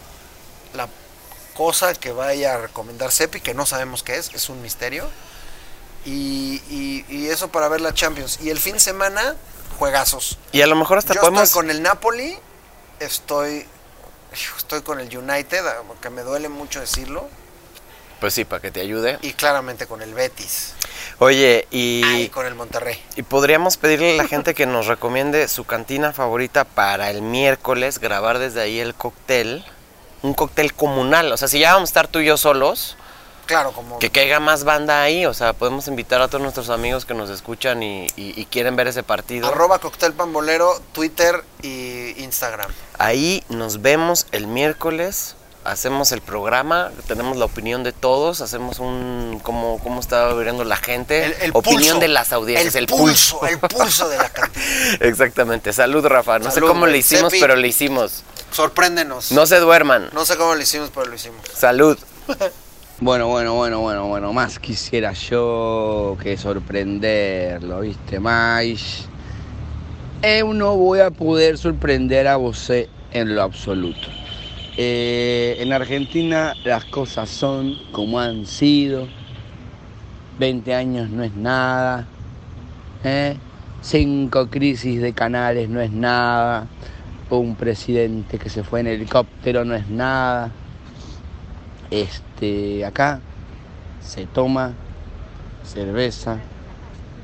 [0.76, 0.88] la
[1.56, 5.10] cosa que vaya a recomendar Sepi, que no sabemos qué es, es un misterio.
[6.06, 8.38] Y, y- y eso para ver la Champions.
[8.44, 9.36] Y el fin de semana,
[9.80, 10.38] juegazos.
[10.52, 11.42] Y a lo mejor hasta Yo podemos...
[11.44, 12.38] estoy con el Napoli,
[13.00, 13.66] estoy,
[14.56, 15.64] estoy con el United,
[16.00, 17.28] que me duele mucho decirlo,
[18.26, 19.20] Pues sí, para que te ayude.
[19.22, 20.74] y claramente con el Betis.
[21.20, 22.04] Oye, y...
[22.24, 23.00] Y con el Monterrey.
[23.16, 28.00] Y podríamos pedirle a la gente que nos recomiende su cantina favorita para el miércoles,
[28.00, 29.64] grabar desde ahí el cóctel.
[30.24, 31.32] Un cóctel comunal.
[31.34, 32.98] O sea, si ya vamos a estar tú y yo solos,
[33.46, 35.28] Claro, como que caiga más banda ahí.
[35.28, 38.76] O sea, podemos invitar a todos nuestros amigos que nos escuchan y, y- y quieren
[38.76, 39.48] ver ese partido.
[39.50, 42.72] arroba cóctel pambolero, Twitter y Instagram.
[42.98, 45.36] Ahí nos vemos el miércoles.
[45.66, 50.78] Hacemos el programa, tenemos la opinión de todos, hacemos un cómo, cómo está viviendo la
[50.78, 53.46] gente, El, el opinión pulso, de las audiencias, el, pulso.
[53.48, 54.64] el pulso de la cantina.
[55.00, 55.74] Exactamente.
[55.74, 56.38] Salud, Rafa.
[56.38, 56.92] No sé cómo güey.
[56.94, 58.24] le hicimos, pero le hicimos.
[58.52, 59.32] Sorpréndenos.
[59.32, 60.10] No se duerman.
[60.14, 61.42] No sé cómo lo hicimos, pero lo hicimos.
[61.54, 61.98] Salud.
[62.98, 68.22] Bueno, bueno, bueno, bueno, bueno, más quisiera yo que sorprenderlo, ¿viste?
[68.22, 69.10] Más.
[70.22, 72.70] Eu no voy a poder sorprender a vos
[73.12, 74.08] en lo absoluto.
[74.78, 79.08] Eh, en Argentina las cosas son como han sido.
[80.38, 82.08] 20 años no es nada.
[83.06, 83.38] ¿eh?
[83.82, 86.68] Cinco crisis de canales no es nada.
[87.30, 90.52] Un presidente que se fue en helicóptero no es nada.
[91.90, 93.22] Este, acá
[94.02, 94.74] se toma
[95.64, 96.40] cerveza,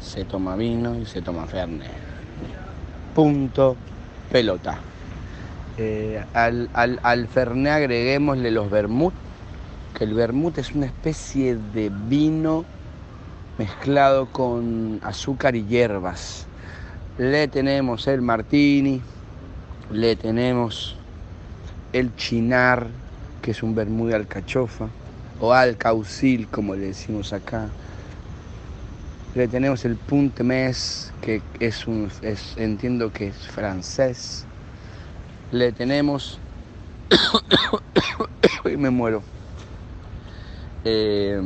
[0.02, 1.92] se toma vino y se toma fernet.
[3.14, 3.76] Punto,
[4.32, 4.91] pelota.
[5.84, 7.28] Eh, al, al, al
[8.52, 9.16] los vermut,
[9.94, 12.68] que el vermut es una especie de vino
[13.58, 16.48] mezclado con azúcar y hierbas.
[17.18, 19.04] Le tenemos el martini,
[19.90, 21.00] le tenemos
[21.94, 22.92] el chinar,
[23.42, 24.90] que es un vermú de alcachofa,
[25.40, 27.76] o alcaucil, como le decimos acá.
[29.34, 34.51] Le tenemos el punte mes, que es un, es- entiendo que es francés.
[35.52, 36.40] Le tenemos,
[38.66, 39.22] y me muero.
[40.86, 41.40] Eh,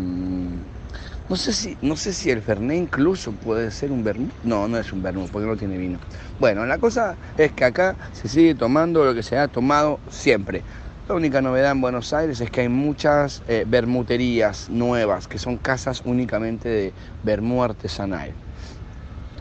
[1.28, 4.30] no sé si, no sé si el Fernet incluso puede ser un vermú.
[4.44, 5.98] No, no es un vermú, porque no tiene vino.
[6.40, 10.62] Bueno, la cosa es que acá se sigue tomando lo que se ha tomado siempre.
[11.10, 15.58] La única novedad en Buenos Aires es que hay muchas eh, bermuterías nuevas, que son
[15.58, 18.34] casas únicamente de vermú artesanal.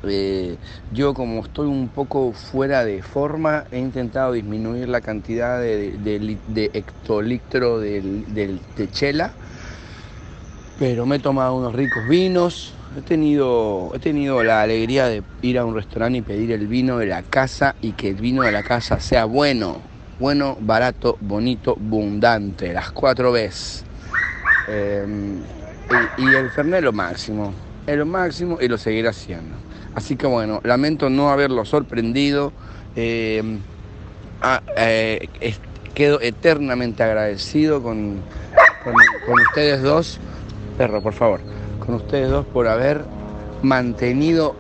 [0.09, 0.57] Eh,
[0.93, 6.39] yo como estoy un poco fuera de forma, he intentado disminuir la cantidad de, de
[6.47, 9.33] de hectolitro del- del- de chela,
[10.79, 12.75] pero me he tomado unos ricos vinos.
[12.97, 16.99] He tenido, he tenido la alegría de ir a un restaurante y pedir el vino
[16.99, 19.81] de la casa y que el vino de la casa sea bueno,
[20.21, 23.85] bueno, barato, bonito, abundante, las cuatro veces.
[24.69, 25.05] Eh,
[26.19, 27.53] y, y el Fernet lo máximo,
[27.87, 29.57] es lo máximo y lo seguiré haciendo.
[29.95, 32.53] Así que bueno, lamento no haberlo sorprendido.
[32.97, 33.59] eh,
[34.43, 35.29] ah, eh,
[35.95, 38.21] quedo eternamente agradecido con,
[38.83, 38.95] con,
[39.27, 40.19] con ustedes dos.
[40.77, 41.41] Perro, por favor.
[41.85, 43.05] Con ustedes dos por haber
[43.63, 44.57] mantenido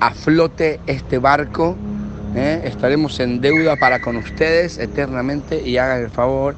[0.00, 1.76] a flote este barco.
[2.34, 2.62] ¿eh?
[2.64, 6.54] Estaremos en deuda para con ustedes eternamente y hagan el favor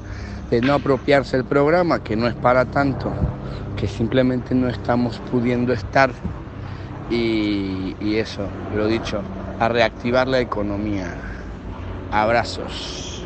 [0.49, 3.11] de no apropiarse el programa, que no es para tanto,
[3.77, 6.11] que simplemente no estamos pudiendo estar.
[7.09, 9.21] Y, eso, lo dicho,
[9.59, 11.15] a reactivar la economía.
[12.11, 13.23] Abrazos.